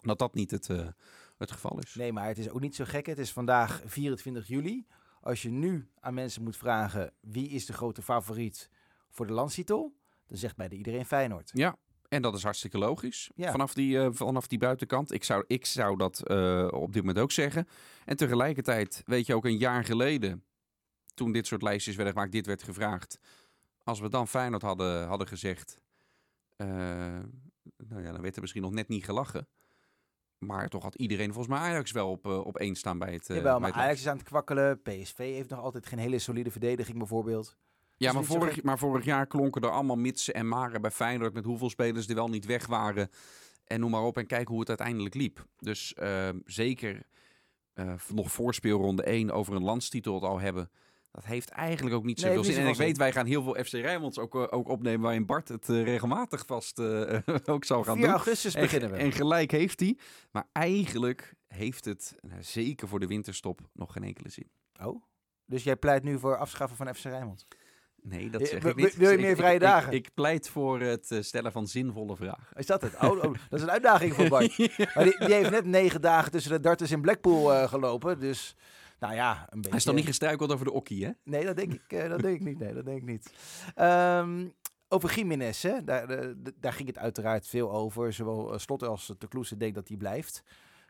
dat 0.00 0.18
dat 0.18 0.34
niet 0.34 0.50
het, 0.50 0.70
eh, 0.70 0.88
het 1.38 1.50
geval 1.50 1.78
is. 1.78 1.94
Nee, 1.94 2.12
maar 2.12 2.26
het 2.26 2.38
is 2.38 2.50
ook 2.50 2.60
niet 2.60 2.74
zo 2.74 2.84
gek. 2.84 3.06
Het 3.06 3.18
is 3.18 3.32
vandaag 3.32 3.82
24 3.84 4.48
juli. 4.48 4.86
Als 5.20 5.42
je 5.42 5.50
nu 5.50 5.88
aan 6.00 6.14
mensen 6.14 6.42
moet 6.42 6.56
vragen 6.56 7.12
wie 7.20 7.48
is 7.48 7.66
de 7.66 7.72
grote 7.72 8.02
favoriet 8.02 8.70
voor 9.10 9.26
de 9.26 9.32
landstitel, 9.32 9.94
dan 10.26 10.38
zegt 10.38 10.56
bijna 10.56 10.74
iedereen 10.74 11.06
Feyenoord. 11.06 11.50
Ja, 11.54 11.76
en 12.14 12.22
dat 12.22 12.34
is 12.34 12.42
hartstikke 12.42 12.78
logisch. 12.78 13.30
Ja. 13.34 13.50
Vanaf, 13.50 13.74
die, 13.74 14.00
eh, 14.00 14.08
vanaf 14.12 14.46
die 14.46 14.58
buitenkant. 14.58 15.12
Ik 15.12 15.24
zou, 15.24 15.44
ik 15.46 15.66
zou 15.66 15.96
dat 15.96 16.26
eh, 16.26 16.68
op 16.70 16.92
dit 16.92 17.02
moment 17.02 17.18
ook 17.18 17.32
zeggen. 17.32 17.68
En 18.04 18.16
tegelijkertijd, 18.16 19.02
weet 19.06 19.26
je 19.26 19.34
ook, 19.34 19.44
een 19.44 19.58
jaar 19.58 19.84
geleden, 19.84 20.44
toen 21.14 21.32
dit 21.32 21.46
soort 21.46 21.62
lijstjes 21.62 21.94
werden 21.96 22.14
gemaakt, 22.14 22.32
dit 22.32 22.46
werd 22.46 22.62
gevraagd. 22.62 23.18
Als 23.82 24.00
we 24.00 24.08
dan 24.08 24.28
Feyenoord 24.28 24.62
hadden, 24.62 25.06
hadden 25.06 25.26
gezegd, 25.26 25.82
eh, 26.56 26.66
nou 27.76 28.02
ja, 28.02 28.12
dan 28.12 28.22
werd 28.22 28.34
er 28.34 28.40
misschien 28.40 28.62
nog 28.62 28.72
net 28.72 28.88
niet 28.88 29.04
gelachen. 29.04 29.48
Maar 30.38 30.68
toch 30.68 30.82
had 30.82 30.94
iedereen 30.94 31.32
volgens 31.32 31.58
mij 31.58 31.58
Ajax 31.58 31.92
wel 31.92 32.10
op, 32.10 32.26
op 32.26 32.56
één 32.58 32.74
staan 32.74 32.98
bij 32.98 33.12
het. 33.12 33.26
Jawel, 33.26 33.42
bij 33.42 33.60
maar 33.60 33.68
het 33.68 33.78
Ajax 33.78 34.00
is 34.00 34.08
aan 34.08 34.16
het 34.16 34.26
kwakkelen. 34.26 34.82
PSV 34.82 35.16
heeft 35.16 35.50
nog 35.50 35.60
altijd 35.60 35.86
geen 35.86 35.98
hele 35.98 36.18
solide 36.18 36.50
verdediging 36.50 36.98
bijvoorbeeld. 36.98 37.56
Ja, 37.96 38.12
maar 38.12 38.24
vorig, 38.24 38.62
maar 38.62 38.78
vorig 38.78 39.04
jaar 39.04 39.26
klonken 39.26 39.62
er 39.62 39.70
allemaal 39.70 39.96
mitsen 39.96 40.34
en 40.34 40.48
maren 40.48 40.80
bij 40.80 40.90
Feyenoord... 40.90 41.34
met 41.34 41.44
hoeveel 41.44 41.70
spelers 41.70 42.08
er 42.08 42.14
wel 42.14 42.28
niet 42.28 42.46
weg 42.46 42.66
waren. 42.66 43.10
En 43.64 43.80
noem 43.80 43.90
maar 43.90 44.02
op 44.02 44.16
en 44.16 44.26
kijk 44.26 44.48
hoe 44.48 44.60
het 44.60 44.68
uiteindelijk 44.68 45.14
liep. 45.14 45.46
Dus 45.58 45.94
eh, 45.94 46.28
zeker 46.44 47.06
eh, 47.74 47.94
nog 48.14 48.32
voor 48.32 48.54
speelronde 48.54 49.02
1 49.02 49.30
over 49.30 49.54
een 49.54 49.62
landstitel 49.62 50.14
het 50.14 50.22
al 50.22 50.40
hebben... 50.40 50.70
dat 51.10 51.24
heeft 51.24 51.48
eigenlijk 51.48 51.96
ook 51.96 52.04
niet 52.04 52.20
zoveel 52.20 52.44
zin. 52.44 52.56
En 52.56 52.66
ik 52.66 52.76
weet, 52.76 52.96
wij 52.96 53.12
gaan 53.12 53.26
heel 53.26 53.42
veel 53.42 53.64
FC 53.64 53.72
Rijnmonds 53.72 54.18
ook, 54.18 54.34
eh, 54.34 54.46
ook 54.50 54.68
opnemen... 54.68 55.00
waarin 55.00 55.26
Bart 55.26 55.48
het 55.48 55.68
eh, 55.68 55.82
regelmatig 55.82 56.46
vast 56.46 56.80
ook 57.44 57.64
zal 57.64 57.84
gaan 57.84 57.94
4 57.94 58.04
doen. 58.04 58.14
augustus 58.14 58.54
En, 58.54 58.62
beginnen 58.62 58.90
we. 58.90 58.96
en 58.96 59.12
gelijk 59.12 59.50
heeft 59.50 59.80
hij. 59.80 59.98
Maar 60.30 60.48
eigenlijk 60.52 61.34
heeft 61.46 61.84
het, 61.84 62.14
nou, 62.20 62.42
zeker 62.42 62.88
voor 62.88 63.00
de 63.00 63.06
winterstop, 63.06 63.60
nog 63.72 63.92
geen 63.92 64.04
enkele 64.04 64.28
zin. 64.28 64.50
Oh, 64.80 65.02
dus 65.46 65.64
jij 65.64 65.76
pleit 65.76 66.02
nu 66.02 66.18
voor 66.18 66.36
afschaffen 66.36 66.76
van 66.76 66.94
FC 66.94 67.04
Rijnmond? 67.04 67.46
Nee, 68.08 68.30
dat 68.30 68.40
Eh, 68.40 68.46
zeg 68.46 68.64
ik 68.64 68.76
niet. 68.76 68.96
wil 68.96 69.10
je 69.10 69.16
Ik- 69.16 69.22
meer 69.24 69.36
vrije 69.36 69.54
ik- 69.54 69.60
dagen? 69.60 69.92
Ik, 69.92 70.08
pleit 70.14 70.48
voor 70.48 70.80
het 70.80 71.10
eh, 71.10 71.20
stellen 71.22 71.52
van 71.52 71.66
zinvolle 71.66 72.16
vragen. 72.16 72.56
Is 72.56 72.66
dat 72.66 72.82
het? 72.82 72.94
Oh, 72.94 73.10
oh, 73.10 73.22
dat 73.22 73.36
is 73.50 73.62
een 73.62 73.70
uitdaging 73.70 74.14
voor 74.14 74.28
Bart. 74.34 74.58
Maar 74.94 75.04
die, 75.04 75.18
die 75.18 75.34
heeft 75.34 75.50
net 75.50 75.64
negen 75.64 76.00
dagen 76.00 76.30
tussen 76.32 76.52
de 76.52 76.60
darters 76.60 76.90
in 76.90 77.00
Blackpool 77.00 77.52
eh, 77.54 77.68
gelopen. 77.68 78.20
Dus, 78.20 78.56
nou 78.98 79.14
ja, 79.14 79.30
een 79.40 79.46
beetje... 79.50 79.68
Hij 79.68 79.78
is 79.78 79.84
toch 79.84 79.94
niet 79.94 80.06
gestruikeld 80.06 80.52
over 80.52 80.64
de 80.64 80.72
okkie, 80.72 81.04
hè? 81.04 81.10
Nee, 81.24 81.44
dat 81.44 81.56
denk 81.56 81.72
ik, 81.72 82.08
dat 82.08 82.20
denk 82.20 82.36
ik 82.36 82.44
niet. 82.44 82.58
Nee, 82.58 82.74
dat 82.74 82.84
denk 82.84 82.98
ik 82.98 83.06
niet. 83.06 83.32
Ehm, 83.74 84.46
over 84.88 85.14
Jiménez, 85.14 85.62
hè? 85.62 85.84
Daar, 85.84 86.06
daar 86.60 86.72
ging 86.72 86.88
het 86.88 86.98
uiteraard 86.98 87.46
veel 87.46 87.72
over. 87.72 88.12
Zowel 88.12 88.58
Slot 88.58 88.82
als 88.82 89.12
de 89.18 89.28
Kloese 89.28 89.56
denkt 89.56 89.74
dat 89.74 89.88
hij 89.88 89.96
blijft. 89.96 90.42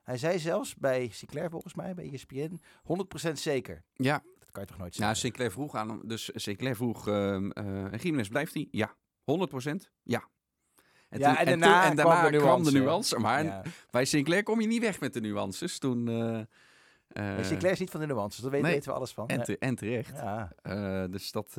Hij 0.03 0.19
zei 0.19 0.39
zelfs 0.39 0.75
bij 0.75 1.09
Sinclair 1.13 1.51
volgens 1.51 1.75
mij, 1.75 1.95
bij 1.95 2.11
ESPN, 2.13 2.61
100% 2.83 3.33
zeker. 3.33 3.83
Ja, 3.95 4.23
kan 4.55 4.63
je 4.63 4.69
toch 4.69 4.79
nooit 4.79 4.95
ja 4.95 5.01
zeggen? 5.01 5.17
Sinclair 5.21 5.51
vroeg 5.53 5.75
aan 5.75 5.89
hem. 5.89 6.01
Dus 6.05 6.31
Sinclair 6.35 6.77
vroeg, 6.77 7.09
ehm 7.09 7.51
eh 7.51 7.93
en 7.93 7.99
Gimenez, 7.99 8.29
blijft 8.29 8.55
hij? 8.55 8.69
Ja. 8.71 8.95
100%? 9.25 9.91
Ja. 10.03 10.25
En, 11.09 11.19
Ja, 11.21 11.39
en 11.39 11.45
daarna 11.47 11.85
en 11.85 11.95
kwam 11.95 11.97
daarna 12.07 12.31
de 12.31 12.37
kwam 12.39 12.65
de 12.65 12.71
nuance. 12.73 12.79
nuance. 12.81 13.19
Maar 13.19 13.45
Ja. 13.45 13.63
bij 13.91 14.05
Sinclair 14.05 14.43
kom 14.43 14.61
je 14.61 14.67
niet 14.67 14.81
weg 14.81 15.01
met 15.01 15.13
de 15.13 15.21
nuances. 15.21 15.79
Toen... 15.79 16.05
Maar 17.15 17.45
Sinclair 17.45 17.73
is 17.73 17.79
niet 17.79 17.91
van 17.91 18.01
de 18.01 18.07
nuances, 18.07 18.43
daar 18.43 18.51
weten, 18.51 18.69
nee. 18.71 18.81
we 18.81 18.93
alles 18.93 19.13
van. 19.13 19.29
en, 19.29 19.43
te- 19.43 19.59
en 19.59 19.75
terecht. 19.75 20.17
Ja. 20.17 20.53
Dus 21.07 21.33
dat... 21.33 21.55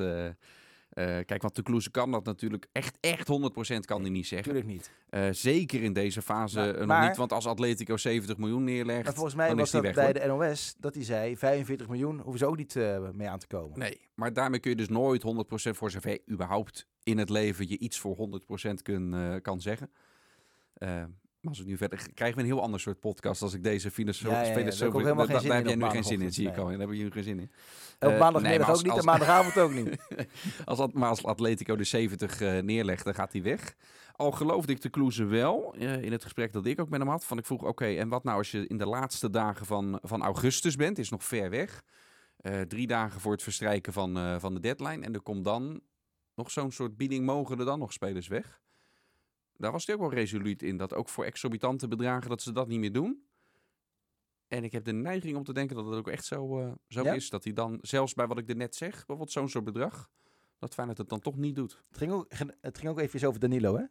kijk, 1.04 1.42
want 1.42 1.54
de 1.56 1.62
Kloeze 1.62 1.90
kan 1.90 2.10
dat 2.10 2.24
natuurlijk 2.24 2.66
echt, 2.72 2.98
echt 3.00 3.28
100% 3.28 3.84
kan 3.84 4.00
hij 4.00 4.10
niet 4.10 4.26
zeggen. 4.26 4.54
Natuurlijk 4.54 4.76
niet. 4.80 4.90
Eh, 5.10 5.28
zeker 5.30 5.82
in 5.82 5.92
deze 5.92 6.22
fase 6.22 6.58
Maar- 6.58 6.68
eh, 6.72 6.78
nog 6.78 6.86
maar- 6.86 7.08
niet. 7.08 7.16
Want 7.16 7.32
als 7.32 7.46
Atletico 7.46 7.96
70 7.96 8.36
miljoen 8.36 8.64
neerlegt, 8.64 9.04
Maar 9.04 9.14
volgens 9.14 9.34
mij 9.34 9.48
dan 9.48 9.56
was 9.56 9.70
dat 9.70 9.82
weg, 9.82 9.94
bij 9.94 10.04
hoor. 10.04 10.12
de 10.14 10.26
NOS 10.26 10.74
dat 10.78 10.94
hij 10.94 11.04
zei 11.04 11.36
45 11.36 11.88
miljoen 11.88 12.14
hoeven 12.20 12.38
ze 12.38 12.46
ook 12.46 12.56
niet 12.56 12.76
eh, 12.76 13.08
mee 13.12 13.28
aan 13.28 13.38
te 13.38 13.46
komen. 13.46 13.78
Nee, 13.78 14.00
maar 14.14 14.32
daarmee 14.32 14.60
kun 14.60 14.70
je 14.70 14.76
dus 14.76 14.88
nooit 14.88 15.22
100% 15.22 15.76
voor 15.76 15.90
zover 15.90 16.18
überhaupt 16.30 16.86
in 17.02 17.18
het 17.18 17.30
leven 17.30 17.68
je 17.68 17.78
iets 17.78 17.98
voor 17.98 18.16
100% 18.16 18.82
kun, 18.82 19.14
eh, 19.14 19.34
kan 19.42 19.60
zeggen. 19.60 19.90
Eh, 20.74 21.02
maar 21.46 21.54
als 21.54 21.64
we 21.64 21.70
nu 21.70 21.76
verder 21.76 22.06
krijgen 22.14 22.36
we 22.36 22.42
een 22.42 22.48
heel 22.52 22.62
ander 22.62 22.80
soort 22.80 23.00
podcast 23.00 23.42
als 23.42 23.54
ik 23.54 23.62
deze 23.62 23.90
filosofie. 23.90 24.30
Ja, 24.30 24.42
ja, 24.42 24.48
ja, 24.48 24.54
daar 24.54 24.64
heb 24.64 24.66
ik 24.68 25.48
Daar 25.48 25.64
jij 25.66 25.74
nu 25.76 25.90
geen 25.90 26.04
zin 26.04 26.20
in, 26.20 26.32
zie 26.32 26.48
ik 26.48 26.56
al. 26.56 26.68
Daar 26.68 26.78
heb 26.78 26.90
je 26.92 27.02
nu 27.02 27.10
geen 27.10 27.22
zin 27.22 27.38
in. 27.40 27.50
Op 27.98 28.08
Eh, 28.08 28.18
maandagmiddag 28.18 28.66
nee, 28.66 28.76
ook 28.76 28.82
niet 28.82 28.90
als- 28.90 29.00
en 29.00 29.04
maandagavond 29.06 29.58
ook 29.58 29.72
niet. 29.72 29.96
Als, 30.64 30.92
maar 30.92 31.08
als 31.08 31.24
Atletico 31.24 31.76
de 31.76 31.84
70 31.84 32.40
eh, 32.40 32.58
neerlegt, 32.62 33.04
dan 33.04 33.14
gaat 33.14 33.32
hij 33.32 33.42
weg. 33.42 33.74
Al 34.12 34.30
geloofde 34.30 34.72
ik 34.72 34.80
de 34.82 34.88
Kloeze 34.88 35.24
wel 35.24 35.74
eh, 35.78 36.02
in 36.02 36.12
het 36.12 36.22
gesprek 36.22 36.52
dat 36.52 36.66
ik 36.66 36.80
ook 36.80 36.88
met 36.88 37.00
hem 37.00 37.08
had. 37.08 37.24
Van 37.24 37.38
ik 37.38 37.46
vroeg, 37.46 37.62
oké, 37.62 37.86
en 37.86 38.08
wat 38.08 38.24
nou 38.24 38.38
als 38.38 38.50
je 38.50 38.66
in 38.66 38.78
de 38.78 38.86
laatste 38.86 39.30
dagen 39.30 39.66
van, 39.66 39.98
van 40.02 40.22
augustus 40.22 40.76
bent? 40.76 40.98
Is 40.98 41.10
nog 41.10 41.24
ver 41.24 41.50
weg. 41.50 41.82
Drie 42.68 42.86
dagen 42.86 43.20
voor 43.20 43.32
het 43.32 43.42
verstrijken 43.42 43.92
van, 43.92 44.40
van 44.40 44.54
de 44.54 44.60
deadline. 44.60 45.04
En 45.04 45.14
er 45.14 45.20
komt 45.22 45.44
dan 45.44 45.80
nog 46.34 46.50
zo'n 46.50 46.72
soort 46.72 46.96
bieding. 46.96 47.24
Mogen 47.24 47.58
er 47.58 47.64
dan 47.64 47.78
nog 47.78 47.92
spelers 47.92 48.28
weg? 48.28 48.60
Daar 49.58 49.72
was 49.72 49.86
hij 49.86 49.94
ook 49.94 50.00
wel 50.00 50.10
resoluut 50.12 50.62
in. 50.62 50.76
Dat 50.76 50.94
ook 50.94 51.08
voor 51.08 51.24
exorbitante 51.24 51.88
bedragen 51.88 52.28
dat 52.28 52.42
ze 52.42 52.52
dat 52.52 52.68
niet 52.68 52.80
meer 52.80 52.92
doen. 52.92 53.24
En 54.48 54.64
ik 54.64 54.72
heb 54.72 54.84
de 54.84 54.92
neiging 54.92 55.36
om 55.36 55.44
te 55.44 55.52
denken 55.52 55.76
dat 55.76 55.86
het 55.86 55.94
ook 55.94 56.08
echt 56.08 56.24
zo, 56.24 56.60
eh, 56.60 56.72
zo 56.88 57.02
Ja? 57.02 57.12
is. 57.12 57.30
Dat 57.30 57.44
hij 57.44 57.52
dan, 57.52 57.78
zelfs 57.80 58.14
bij 58.14 58.26
wat 58.26 58.38
ik 58.38 58.48
er 58.48 58.56
net 58.56 58.74
zeg, 58.74 58.94
bijvoorbeeld 58.94 59.30
zo'n 59.30 59.48
soort 59.48 59.64
bedrag, 59.64 60.10
dat 60.58 60.74
Feyenoord 60.74 60.98
het 60.98 61.08
dan 61.08 61.20
toch 61.20 61.36
niet 61.36 61.54
doet. 61.56 61.82
Het 61.88 61.98
ging 61.98 62.12
ook, 62.12 62.32
het 62.60 62.78
ging 62.78 62.90
ook 62.90 62.98
even 62.98 63.28
over 63.28 63.40
Danilo, 63.40 63.76
hè? 63.76 63.84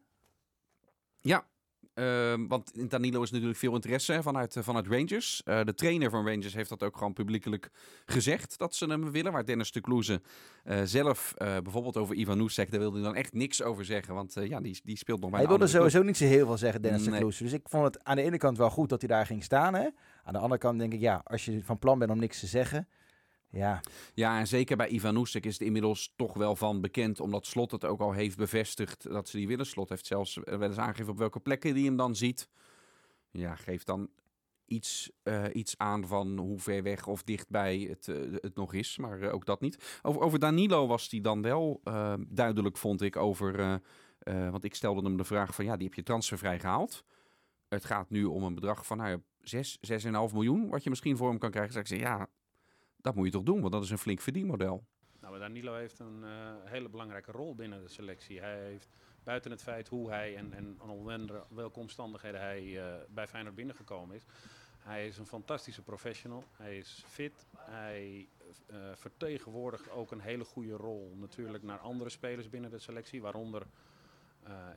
Ja, 1.19 1.47
ehm, 1.93 2.47
want 2.47 2.71
in 2.77 2.87
Danilo 2.87 3.21
is 3.21 3.31
natuurlijk 3.31 3.57
veel 3.57 3.73
interesse 3.73 4.13
hè, 4.13 4.21
vanuit, 4.21 4.55
eh, 4.55 4.63
vanuit 4.63 4.87
Rangers. 4.87 5.41
Eh, 5.43 5.63
de 5.63 5.73
trainer 5.73 6.09
van 6.09 6.27
Rangers 6.27 6.53
heeft 6.53 6.69
dat 6.69 6.83
ook 6.83 6.97
gewoon 6.97 7.13
publiekelijk 7.13 7.69
gezegd 8.05 8.57
dat 8.57 8.75
ze 8.75 8.85
hem 8.85 9.11
willen. 9.11 9.31
Waar 9.31 9.45
Dennis 9.45 9.71
de 9.71 9.81
Kloeze 9.81 10.21
eh, 10.63 10.81
zelf 10.83 11.33
bijvoorbeeld 11.37 11.97
over 11.97 12.15
Ivan 12.15 12.39
Oesek, 12.39 12.71
daar 12.71 12.79
wilde 12.79 12.95
hij 12.95 13.05
dan 13.05 13.15
echt 13.15 13.33
niks 13.33 13.63
over 13.63 13.85
zeggen. 13.85 14.13
Want 14.13 14.33
ja, 14.33 14.61
die, 14.61 14.79
die 14.83 14.97
speelt 14.97 15.19
nog 15.21 15.29
bij 15.29 15.39
Hij 15.39 15.47
wilde 15.47 15.63
club. 15.65 15.75
sowieso 15.75 16.01
niet 16.03 16.17
zo 16.17 16.25
heel 16.25 16.45
veel 16.45 16.57
zeggen, 16.57 16.81
Dennis 16.81 17.03
de. 17.03 17.11
Kloes. 17.11 17.37
Dus 17.37 17.53
ik 17.53 17.69
vond 17.69 17.83
het 17.83 18.03
aan 18.03 18.15
de 18.15 18.21
ene 18.21 18.37
kant 18.37 18.57
wel 18.57 18.69
goed 18.69 18.89
dat 18.89 19.01
hij 19.01 19.09
daar 19.09 19.25
ging 19.25 19.43
staan. 19.43 19.73
Hè? 19.73 19.87
Aan 20.23 20.33
de 20.33 20.39
andere 20.39 20.59
kant 20.59 20.79
denk 20.79 20.93
ik, 20.93 20.99
ja, 20.99 21.21
als 21.23 21.45
je 21.45 21.63
van 21.63 21.79
plan 21.79 21.99
bent 21.99 22.11
om 22.11 22.19
niks 22.19 22.39
te 22.39 22.47
zeggen. 22.47 22.87
Ja, 23.55 23.81
Ja, 24.13 24.39
en 24.39 24.47
zeker 24.47 24.77
bij 24.77 24.89
Ivan 24.89 25.17
Oesek 25.17 25.45
is 25.45 25.53
het 25.53 25.61
inmiddels 25.61 26.13
toch 26.15 26.33
wel 26.33 26.55
van 26.55 26.81
bekend, 26.81 27.19
omdat 27.19 27.45
Slot 27.45 27.71
het 27.71 27.85
ook 27.85 27.99
al 27.99 28.11
heeft 28.11 28.37
bevestigd 28.37 29.09
dat 29.09 29.29
ze 29.29 29.37
die 29.37 29.47
willen. 29.47 29.65
Slot 29.65 29.89
heeft 29.89 30.05
zelfs 30.05 30.39
wel 30.43 30.61
eens 30.61 30.77
aangegeven 30.77 31.11
op 31.11 31.17
welke 31.17 31.39
plekken 31.39 31.73
die 31.73 31.85
hem 31.85 31.95
dan 31.95 32.15
ziet. 32.15 32.49
Ja, 33.31 33.55
geeft 33.55 33.85
dan 33.85 34.09
iets, 34.65 35.11
eh, 35.23 35.43
iets 35.53 35.77
aan 35.77 36.07
van 36.07 36.37
hoe 36.37 36.59
ver 36.59 36.83
weg 36.83 37.07
of 37.07 37.23
dichtbij 37.23 37.77
het, 37.89 38.07
eh, 38.07 38.15
het 38.41 38.55
nog 38.55 38.73
is, 38.73 38.97
maar 38.97 39.21
eh, 39.21 39.33
ook 39.33 39.45
dat 39.45 39.61
niet. 39.61 39.99
Over, 40.01 40.21
over 40.21 40.39
Danilo 40.39 40.87
was 40.87 41.09
die 41.09 41.21
dan 41.21 41.41
wel 41.41 41.81
duidelijk, 42.27 42.77
vond 42.77 43.01
ik, 43.01 43.15
over... 43.15 43.81
want 44.23 44.63
ik 44.63 44.75
stelde 44.75 45.01
hem 45.01 45.17
de 45.17 45.23
vraag 45.23 45.55
van, 45.55 45.65
ja, 45.65 45.75
die 45.75 45.85
heb 45.85 45.95
je 45.95 46.03
transfervrij 46.03 46.59
gehaald. 46.59 47.03
Het 47.67 47.85
gaat 47.85 48.09
nu 48.09 48.23
om 48.23 48.43
een 48.43 48.55
bedrag 48.55 48.85
van 48.85 48.97
nou, 48.97 49.09
ja, 49.09 49.17
6, 49.41 49.77
6,5 49.81 50.33
miljoen, 50.33 50.69
wat 50.69 50.83
je 50.83 50.89
misschien 50.89 51.17
voor 51.17 51.29
hem 51.29 51.37
kan 51.37 51.51
krijgen. 51.51 51.73
Dus 51.73 51.81
ik 51.81 51.87
zei, 51.87 51.99
ja, 51.99 52.29
dat 53.05 53.15
moet 53.15 53.25
je 53.25 53.31
toch 53.31 53.43
doen, 53.43 53.61
want 53.61 53.73
dat 53.73 53.83
is 53.83 53.89
een 53.89 53.97
flink 53.97 54.21
verdienmodel. 54.21 54.83
Nou, 55.19 55.31
maar 55.31 55.39
Danilo 55.39 55.73
heeft 55.73 55.99
een 55.99 56.23
eh, 56.23 56.53
hele 56.63 56.89
belangrijke 56.89 57.31
rol 57.31 57.55
binnen 57.55 57.81
de 57.81 57.89
selectie. 57.89 58.39
Hij 58.39 58.59
heeft 58.59 58.89
buiten 59.23 59.51
het 59.51 59.61
feit 59.61 59.87
hoe 59.87 60.09
hij 60.09 60.35
en, 60.35 60.53
en 60.53 60.81
onder 60.81 61.43
welke 61.49 61.79
omstandigheden 61.79 62.41
hij 62.41 62.83
eh, 62.83 63.01
bij 63.09 63.27
Feyenoord 63.27 63.55
binnengekomen 63.55 64.15
is. 64.15 64.25
Hij 64.77 65.07
is 65.07 65.17
een 65.17 65.25
fantastische 65.25 65.81
professional. 65.81 66.43
Hij 66.51 66.77
is 66.77 67.03
fit. 67.07 67.45
Hij 67.57 68.27
eh, 68.65 68.77
vertegenwoordigt 68.93 69.89
ook 69.89 70.11
een 70.11 70.19
hele 70.19 70.43
goede 70.43 70.75
rol 70.75 71.15
natuurlijk 71.19 71.63
naar 71.63 71.79
andere 71.79 72.09
spelers 72.09 72.49
binnen 72.49 72.69
de 72.69 72.79
selectie, 72.79 73.21
waaronder 73.21 73.65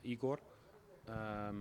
Igor. 0.01 0.39
Ehm, 1.05 1.55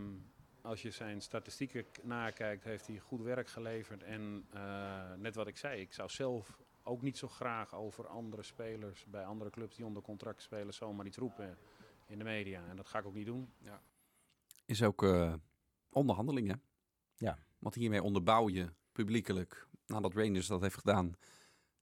als 0.69 0.83
je 0.83 0.91
zijn 0.91 1.21
statistieken 1.21 1.85
nakijkt, 2.03 2.65
heeft 2.65 2.87
hij 2.87 2.99
goed 2.99 3.23
werk 3.23 3.49
geleverd. 3.49 4.03
En 4.03 4.47
eh, 4.53 5.13
net 5.17 5.35
wat 5.35 5.47
ik 5.47 5.57
zei, 5.57 5.81
ik 5.81 5.93
zou 5.93 6.09
zelf 6.09 6.61
ook 6.83 7.03
niet 7.03 7.19
zo 7.19 7.29
graag 7.29 7.75
over 7.75 8.07
andere 8.07 8.43
spelers 8.43 9.07
bij 9.07 9.25
andere 9.25 9.51
clubs 9.51 9.77
die 9.77 9.87
onder 9.87 10.03
contract 10.03 10.43
spelen 10.43 10.75
zomaar 10.75 11.07
iets 11.07 11.17
roepen 11.17 11.59
in 12.07 12.19
de 12.19 12.25
media. 12.25 12.63
En 12.69 12.77
dat 12.77 12.89
ga 12.89 12.99
ik 12.99 13.07
ook 13.07 13.15
niet 13.15 13.27
doen. 13.27 13.53
Is 14.65 14.83
ook 14.83 15.03
eh 15.03 15.35
onderhandeling, 15.91 16.49
hè? 16.49 16.55
Ja. 17.15 17.39
Want 17.59 17.75
hiermee 17.75 18.03
onderbouw 18.03 18.49
je 18.49 18.73
publiekelijk, 18.93 19.69
nadat 19.87 20.15
Rangers 20.15 20.47
dat 20.47 20.61
heeft 20.61 20.79
gedaan, 20.79 21.17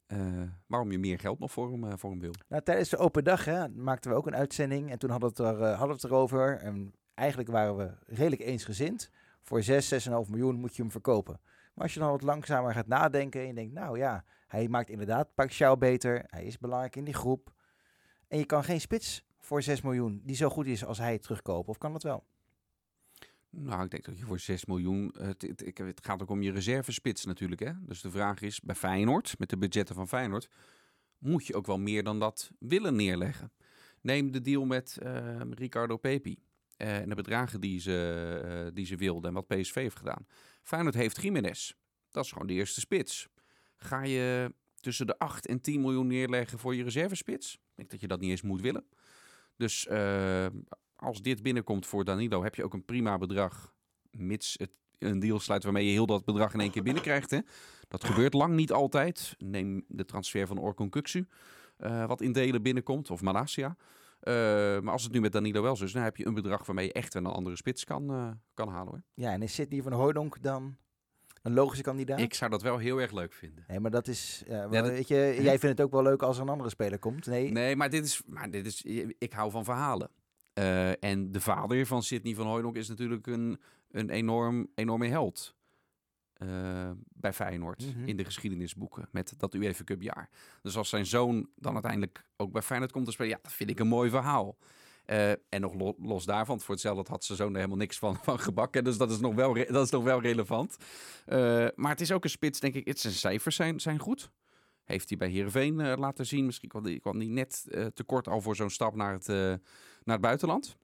eh, 0.07 0.43
waarom 0.67 0.91
je 0.91 0.99
meer 0.99 1.19
geld 1.19 1.39
nog 1.39 1.53
voor 1.53 1.71
hem, 1.71 1.85
eh, 1.85 1.97
voor 1.97 2.11
hem 2.11 2.21
wil. 2.21 2.35
Nou, 2.49 2.63
tijdens 2.63 2.89
de 2.89 2.97
open 2.97 3.25
dag 3.25 3.45
hè, 3.45 3.69
maakten 3.69 4.11
we 4.11 4.17
ook 4.17 4.27
een 4.27 4.37
uitzending 4.37 4.91
en 4.91 4.99
toen 4.99 5.11
hadden 5.11 5.35
we 5.35 5.43
het, 5.43 5.55
er, 5.55 5.63
eh, 5.63 5.79
hadden 5.79 5.97
we 5.97 6.03
het 6.03 6.05
erover. 6.05 6.59
En 6.59 6.95
eigenlijk 7.17 7.49
waren 7.49 7.77
we 7.77 7.91
redelijk 8.07 8.43
eensgezind. 8.43 9.11
Voor 9.43 9.63
6, 9.63 10.09
6,5 10.09 10.11
miljoen 10.29 10.55
moet 10.55 10.77
je 10.77 10.83
hem 10.83 10.91
verkopen. 10.91 11.41
Maar 11.75 11.85
als 11.85 11.95
je 11.95 12.01
dan 12.01 12.11
wat 12.11 12.23
langzamer 12.23 12.73
gaat 12.73 12.87
nadenken 12.87 13.41
en 13.41 13.47
je 13.47 13.55
denkt, 13.55 13.73
nou 13.73 13.99
ja, 13.99 14.25
hij 14.47 14.69
maakt 14.69 14.89
inderdaad 14.89 15.35
Pacquiao 15.35 15.77
beter. 15.77 16.25
Hij 16.27 16.45
is 16.45 16.59
belangrijk 16.59 16.97
in 16.97 17.05
die 17.05 17.15
groep. 17.15 17.53
En 18.29 18.39
je 18.39 18.47
kan 18.47 18.65
geen 18.65 18.81
spits 18.81 19.27
voor 19.39 19.63
6 19.63 19.81
miljoen 19.81 20.21
die 20.25 20.37
zo 20.37 20.49
goed 20.49 20.67
is 20.67 20.85
als 20.85 20.99
hij 20.99 21.19
terugkopen. 21.19 21.69
Of 21.69 21.79
kan 21.79 21.93
dat 21.93 22.03
wel? 22.03 22.25
Nou, 23.51 23.85
ik 23.85 23.91
denk 23.91 24.05
dat 24.05 24.19
je 24.19 24.25
voor 24.25 24.39
6 24.39 24.65
miljoen. 24.65 25.15
Het, 25.19 25.43
het, 25.77 26.05
gaat 26.07 26.23
ook 26.23 26.31
om 26.31 26.43
je 26.43 26.53
reservespits 26.53 27.25
natuurlijk. 27.25 27.61
Hè? 27.61 27.73
Dus 27.81 28.01
de 28.01 28.11
vraag 28.11 28.41
is: 28.41 28.61
bij 28.61 28.75
Feyenoord, 28.75 29.39
met 29.39 29.51
de 29.51 29.59
budgetten 29.59 29.95
van 29.95 30.09
Feyenoord, 30.09 30.49
moet 31.19 31.47
je 31.47 31.55
ook 31.55 31.67
wel 31.67 31.79
meer 31.79 32.03
dan 32.03 32.19
dat 32.19 32.51
willen 32.59 32.97
neerleggen. 32.97 33.53
Neem 34.01 34.31
de 34.31 34.41
deal 34.41 34.65
met 34.65 34.99
eh, 35.03 35.41
Ricardo 35.51 35.97
Pepi. 35.97 36.39
Eh, 36.77 36.99
en 36.99 37.09
de 37.09 37.15
bedragen 37.15 37.61
die 37.61 37.81
ze, 37.81 38.41
eh, 38.45 38.75
die 38.75 38.87
ze 38.87 38.97
wilden 38.97 39.29
en 39.29 39.35
wat 39.35 39.47
PSV 39.47 39.75
heeft 39.75 39.97
gedaan. 39.97 40.27
Feyenoord 40.63 40.95
heeft 40.95 41.23
Jiménez. 41.23 41.73
Dat 42.11 42.25
is 42.25 42.33
gewoon 42.33 42.47
de 42.47 42.53
eerste 42.53 42.81
spits. 42.81 43.29
Ga 43.77 44.03
je 44.03 44.55
tussen 44.81 45.07
de 45.07 45.19
8 45.19 45.47
en 45.47 45.61
10 45.61 45.81
miljoen 45.81 46.07
neerleggen 46.07 46.59
voor 46.59 46.75
je 46.75 46.83
reservespits? 46.83 47.55
Ik 47.55 47.61
denk 47.75 47.91
dat 47.91 48.01
je 48.01 48.07
dat 48.07 48.21
niet 48.21 48.31
eens 48.31 48.43
moet 48.43 48.61
willen. 48.61 48.85
Dus 49.57 49.87
eh, 49.87 50.47
als 50.97 51.23
dit 51.23 51.43
binnenkomt 51.43 51.87
voor 51.87 52.05
Danilo, 52.05 52.43
heb 52.43 52.55
je 52.55 52.65
ook 52.65 52.75
een 52.75 52.85
prima 52.85 53.19
bedrag. 53.19 53.75
Mits 54.11 54.55
het 54.59 54.71
een 54.99 55.19
deal 55.19 55.41
sluit 55.41 55.65
waarmee 55.65 55.87
je 55.87 55.93
heel 55.93 56.07
dat 56.07 56.25
bedrag 56.25 56.55
in 56.55 56.61
één 56.61 56.71
keer 56.71 56.83
binnenkrijgt. 56.83 57.31
Hè. 57.31 57.41
Dat 57.89 58.05
gebeurt 58.05 58.35
lang 58.35 58.55
niet 58.55 58.73
altijd. 58.73 59.35
Neem 59.39 59.85
de 59.89 60.05
transfer 60.05 60.47
van 60.47 60.59
Orkun 60.59 60.91
Kuksu, 60.91 61.27
wat 62.07 62.21
in 62.21 62.33
delen 62.33 62.63
binnenkomt, 62.63 63.11
of 63.11 63.23
Malasia. 63.23 63.77
Eh, 64.27 64.33
maar 64.81 64.93
als 64.93 65.03
het 65.03 65.13
nu 65.13 65.21
met 65.21 65.33
Danilo 65.33 65.63
wel 65.63 65.77
zo 65.77 65.85
is, 65.85 65.93
dan 65.93 66.03
heb 66.03 66.17
je 66.17 66.27
een 66.27 66.35
bedrag 66.35 66.67
waarmee 66.67 66.87
je 66.87 66.93
echt 66.93 67.15
een 67.15 67.27
andere 67.27 67.57
spits 67.57 67.85
kan, 67.85 68.11
eh, 68.11 68.29
kan 68.55 68.69
halen. 68.69 68.89
Hoor. 68.91 69.03
Ja, 69.15 69.33
en 69.33 69.43
is 69.43 69.55
Sidney 69.55 69.83
van 69.83 69.93
Hooydonk 69.93 70.43
dan 70.43 70.77
een 71.43 71.53
logische 71.55 71.83
kandidaat? 71.83 72.19
Ik 72.21 72.35
zou 72.35 72.51
dat 72.51 72.63
wel 72.63 72.79
heel 72.79 73.01
erg 73.01 73.13
leuk 73.13 73.33
vinden. 73.33 73.65
Nee, 73.69 73.81
maar 73.81 73.91
dat 73.91 74.09
is... 74.09 74.43
ja, 74.47 74.57
Ja, 74.57 74.69
dat- 74.69 74.89
weet 74.91 75.09
je, 75.09 75.39
jij 75.43 75.59
vindt 75.59 75.79
het 75.79 75.81
ook 75.81 75.93
wel 75.93 76.03
leuk 76.03 76.23
als 76.23 76.37
er 76.37 76.43
een 76.43 76.49
andere 76.49 76.71
speler 76.71 76.99
komt. 76.99 77.27
Nee, 77.27 77.51
Nee, 77.51 77.77
maar 77.77 77.91
dit 77.91 78.05
is, 78.05 78.23
maar 78.27 78.51
dit 78.51 78.67
is 78.67 78.83
ik 79.19 79.33
hou 79.33 79.51
van 79.51 79.65
verhalen. 79.65 80.11
Eh, 80.53 81.05
en 81.05 81.33
de 81.33 81.41
vader 81.41 81.87
van 81.87 82.03
Sidney 82.03 82.35
van 82.35 82.47
Hooydonk 82.47 82.77
is 82.77 82.89
natuurlijk 82.89 83.27
een, 83.27 83.61
een 83.91 84.11
enorm, 84.11 84.69
enorme 84.75 85.07
held. 85.09 85.55
eh, 86.33 86.91
bij 87.21 87.33
Feyenoord 87.33 87.87
Mhm. 87.95 88.09
in 88.09 88.17
de 88.17 88.25
geschiedenisboeken 88.25 89.09
met 89.11 89.35
dat 89.37 89.55
UEFA 89.55 89.85
Cup 89.85 90.03
jaar. 90.03 90.29
Dus 90.63 90.77
als 90.77 90.89
zijn 90.89 91.07
zoon 91.07 91.49
dan 91.57 91.73
uiteindelijk 91.73 92.25
ook 92.37 92.53
bij 92.53 92.63
Feyenoord 92.63 92.93
komt 92.93 93.05
te 93.05 93.13
spelen, 93.13 93.31
ja, 93.33 93.39
dat 93.43 93.53
vind 93.53 93.71
ik 93.71 93.79
een 93.79 93.87
mooi 93.89 94.11
verhaal. 94.11 94.57
Eh, 95.05 95.31
en 95.31 95.61
nog 95.61 95.75
lo- 95.75 95.95
los 95.99 96.25
daarvan, 96.25 96.61
voor 96.61 96.75
hetzelfde 96.75 97.11
had 97.11 97.25
zijn 97.25 97.39
zoon 97.39 97.51
er 97.51 97.57
helemaal 97.57 97.77
niks 97.77 97.99
van, 97.99 98.17
van 98.25 98.39
gebakken. 98.39 98.85
Dus 98.85 98.97
dat 98.97 99.11
is 99.11 99.19
nog 99.21 99.35
wel, 99.35 99.55
dat 99.55 99.85
is 99.85 99.91
nog 99.91 100.05
wel 100.05 100.21
relevant. 100.21 100.77
Eh, 101.27 101.67
maar 101.75 101.91
het 101.91 102.01
is 102.01 102.13
ook 102.13 102.25
een 102.25 102.31
spits, 102.31 102.61
denk 102.61 102.75
ik. 102.75 102.87
Het 102.87 103.01
zijn 103.01 103.13
cijfers 103.13 103.57
zijn, 103.57 103.81
zijn 103.81 103.99
goed. 103.99 104.31
Heeft 104.85 105.09
hij 105.09 105.19
bij 105.19 105.29
Heerenveen 105.29 105.81
eh, 105.81 105.97
laten 105.97 106.27
zien. 106.27 106.47
Misschien 106.47 106.69
kwam 106.69 106.85
hij 106.85 106.99
kwam 107.01 107.19
die 107.19 107.29
net 107.29 107.67
eh, 107.71 107.87
te 107.87 108.05
kort 108.05 108.29
al 108.29 108.41
voor 108.41 108.57
zo'n 108.57 108.71
stap 108.71 108.95
naar 108.95 109.13
het, 109.13 109.27
naar 109.27 109.59
het 110.17 110.21
buitenland. 110.21 110.77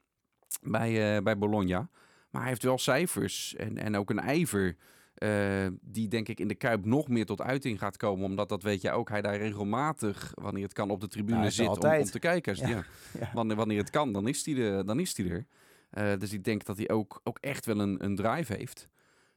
Bij, 0.61 1.23
bij 1.23 1.37
Bologna. 1.37 1.89
Maar 2.29 2.41
hij 2.41 2.49
heeft 2.49 2.63
wel 2.63 2.77
cijfers 2.77 3.55
en, 3.55 3.77
en 3.77 3.95
ook 3.95 4.09
een 4.09 4.19
ijver. 4.19 4.75
Eh, 5.13 5.67
die 5.81 6.07
denk 6.07 6.27
ik 6.27 6.39
in 6.39 6.47
de 6.47 6.55
Kuip 6.55 6.85
nog 6.85 7.07
meer 7.07 7.25
tot 7.25 7.41
uiting 7.41 7.79
gaat 7.79 7.97
komen. 7.97 8.25
Omdat 8.25 8.49
dat 8.49 8.63
weet 8.63 8.81
je 8.81 8.91
ook, 8.91 9.09
hij 9.09 9.21
daar 9.21 9.37
regelmatig, 9.37 10.31
wanneer 10.33 10.63
het 10.63 10.73
kan, 10.73 10.89
op 10.89 11.01
de 11.01 11.07
tribune 11.07 11.37
Nou, 11.37 11.51
zit 11.51 11.67
om, 11.67 11.91
om 11.91 12.03
te 12.03 12.19
kijken. 12.19 12.55
Ja. 12.55 12.67
Ja. 12.67 12.83
Ja. 13.19 13.29
Wanneer, 13.33 13.55
wanneer 13.55 13.77
het 13.77 13.89
kan, 13.89 14.13
dan 14.13 14.27
is 14.27 14.45
hij 14.45 14.55
er. 14.55 14.85
Dan 14.85 14.99
is 14.99 15.17
hij 15.17 15.29
er. 15.29 15.45
Eh, 15.89 16.19
dus 16.19 16.33
ik 16.33 16.43
denk 16.43 16.65
dat 16.65 16.77
hij 16.77 16.89
ook, 16.89 17.21
ook 17.23 17.37
echt 17.39 17.65
wel 17.65 17.79
een, 17.79 18.03
een 18.03 18.15
drive 18.15 18.53
heeft. 18.53 18.87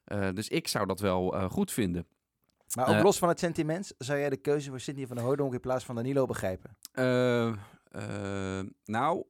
Eh, 0.05 0.29
dus 0.35 0.49
ik 0.49 0.69
zou 0.69 0.87
dat 0.87 1.01
wel 1.01 1.49
goed 1.51 1.73
vinden. 1.73 2.07
Maar 2.75 2.97
ook 2.97 3.03
los 3.03 3.19
van 3.19 3.29
het 3.29 3.39
sentiment, 3.39 3.93
zou 3.99 4.19
jij 4.19 4.31
de 4.31 4.37
keuze 4.37 4.71
voor 4.71 4.81
Sidney 4.81 5.07
van 5.07 5.17
der 5.17 5.25
Hooydonk 5.25 5.53
in 5.53 5.61
plaats 5.61 5.85
van 5.85 5.95
Danilo 5.95 6.27
begrijpen? 6.27 6.77
Nou, 8.85 9.25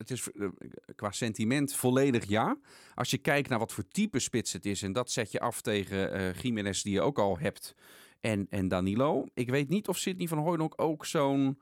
het 0.00 0.10
is 0.10 0.32
eh, 0.32 0.48
qua 0.96 1.10
sentiment 1.10 1.74
volledig 1.74 2.28
ja. 2.28 2.56
Als 2.94 3.10
je 3.10 3.18
kijkt 3.18 3.48
naar 3.48 3.58
wat 3.58 3.72
voor 3.72 3.88
type 3.88 4.18
spits 4.18 4.52
het 4.52 4.66
is, 4.66 4.82
en 4.82 4.92
dat 4.92 5.10
zet 5.10 5.32
je 5.32 5.40
af 5.40 5.60
tegen 5.60 6.12
eh 6.12 6.34
Jiménez, 6.34 6.82
die 6.82 6.92
je 6.92 7.00
ook 7.00 7.18
al 7.18 7.38
hebt, 7.38 7.74
en, 8.20 8.46
en 8.50 8.68
Danilo. 8.68 9.26
Ik 9.34 9.50
weet 9.50 9.68
niet 9.68 9.88
of 9.88 9.98
Sidney 9.98 10.28
van 10.28 10.38
Hooydonk 10.38 10.74
ook 10.76 11.06
zo'n 11.06 11.60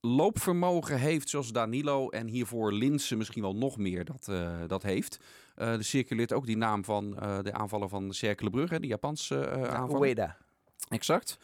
loopvermogen 0.00 0.98
heeft 0.98 1.28
zoals 1.28 1.52
Danilo 1.52 2.08
en 2.08 2.26
hiervoor 2.26 2.72
Linsen 2.72 3.18
misschien 3.18 3.42
wel 3.42 3.56
nog 3.56 3.76
meer 3.76 4.04
dat, 4.04 4.28
eh, 4.28 4.58
dat 4.66 4.82
heeft. 4.82 5.20
Eh 5.54 5.72
er 5.72 5.84
circuleert 5.84 6.32
ook 6.32 6.46
die 6.46 6.56
naam 6.56 6.84
van 6.84 7.10
de 7.42 7.52
aanvaller 7.52 7.88
van 7.88 8.14
Cercle 8.14 8.50
Brugge, 8.50 8.80
die 8.80 8.88
Japanse 8.88 9.38
eh 9.38 9.62
aanvaller. 9.62 10.08
Ueda. 10.08 10.36
Exact. 10.88 11.38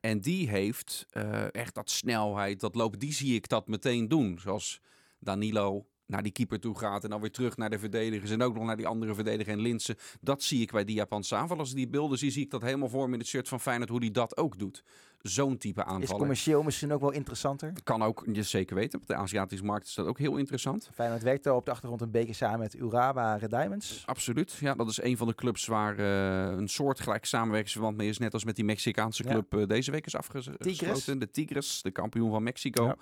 En 0.00 0.20
die 0.20 0.48
heeft 0.48 1.06
echt 1.50 1.74
dat 1.74 1.90
snelheid, 1.90 2.60
dat 2.60 2.74
lopen, 2.74 2.98
die 2.98 3.12
zie 3.12 3.34
ik 3.34 3.48
dat 3.48 3.68
meteen 3.68 4.08
doen. 4.08 4.38
Zoals 4.40 4.80
Danilo 5.22 5.86
naar 6.06 6.22
die 6.22 6.32
keeper 6.32 6.60
toe 6.60 6.78
gaat 6.78 7.04
en 7.04 7.10
dan 7.10 7.20
weer 7.20 7.30
terug 7.30 7.56
naar 7.56 7.70
de 7.70 7.78
verdedigers 7.78 8.30
en 8.30 8.42
ook 8.42 8.54
nog 8.54 8.64
naar 8.64 8.76
die 8.76 8.86
andere 8.86 9.14
verdediger 9.14 9.52
en 9.52 9.60
Linsen. 9.60 9.96
Dat 10.20 10.42
zie 10.42 10.60
ik 10.62 10.70
bij 10.72 10.84
die 10.84 10.94
Japanse 10.94 11.34
aanvallers. 11.34 11.60
Als 11.60 11.70
ik 11.70 11.76
die 11.76 11.88
beelden 11.88 12.18
zie, 12.18 12.30
zie 12.30 12.42
ik 12.44 12.50
dat 12.50 12.62
helemaal 12.62 12.88
voor 12.88 13.06
me 13.06 13.12
in 13.12 13.18
het 13.18 13.28
shirt 13.28 13.48
van 13.48 13.60
Feyenoord, 13.60 13.88
hoe 13.90 14.00
die 14.00 14.10
dat 14.10 14.36
ook 14.36 14.58
doet. 14.58 14.84
Zo'n 15.18 15.56
type 15.58 15.80
Is 15.80 15.86
aanvaller. 15.86 16.18
commercieel 16.18 16.62
misschien 16.62 16.92
ook 16.92 17.00
wel 17.00 17.10
interessanter? 17.10 17.72
Kan 17.84 18.02
ook, 18.02 18.24
je 18.32 18.42
zeker 18.42 18.76
weten, 18.76 19.00
op 19.00 19.06
de 19.06 19.14
Aziatische 19.14 19.64
markt 19.64 19.86
is 19.86 19.94
dat 19.94 20.06
ook 20.06 20.18
heel 20.18 20.36
interessant. 20.36 20.90
Feyenoord 20.94 21.22
werkt 21.22 21.46
er 21.46 21.52
op 21.52 21.64
de 21.64 21.70
achtergrond 21.70 22.00
een 22.02 22.10
beetje 22.10 22.32
samen 22.34 22.58
met 22.58 22.74
Urawa 22.74 23.34
Red 23.36 23.50
Diamonds. 23.50 24.02
Absoluut. 24.06 24.52
Ja, 24.52 24.74
dat 24.74 24.88
is 24.88 25.02
een 25.02 25.16
van 25.16 25.26
de 25.26 25.34
clubs 25.34 25.66
waar 25.66 25.98
eh, 25.98 26.56
een 26.58 26.68
soortgelijk 26.68 27.24
samenwerkingsverband 27.24 27.96
mee 27.96 28.08
is. 28.08 28.18
Net 28.18 28.32
als 28.32 28.44
met 28.44 28.56
die 28.56 28.64
Mexicaanse 28.64 29.24
Ja. 29.24 29.30
club 29.30 29.54
eh, 29.54 29.66
deze 29.66 29.90
week 29.90 30.06
is 30.06 30.16
afgesloten. 30.16 31.18
De 31.18 31.30
Tigres, 31.30 31.82
de 31.82 31.90
kampioen 31.90 32.30
van 32.30 32.42
Mexico. 32.42 32.84
Ja. 32.84 32.96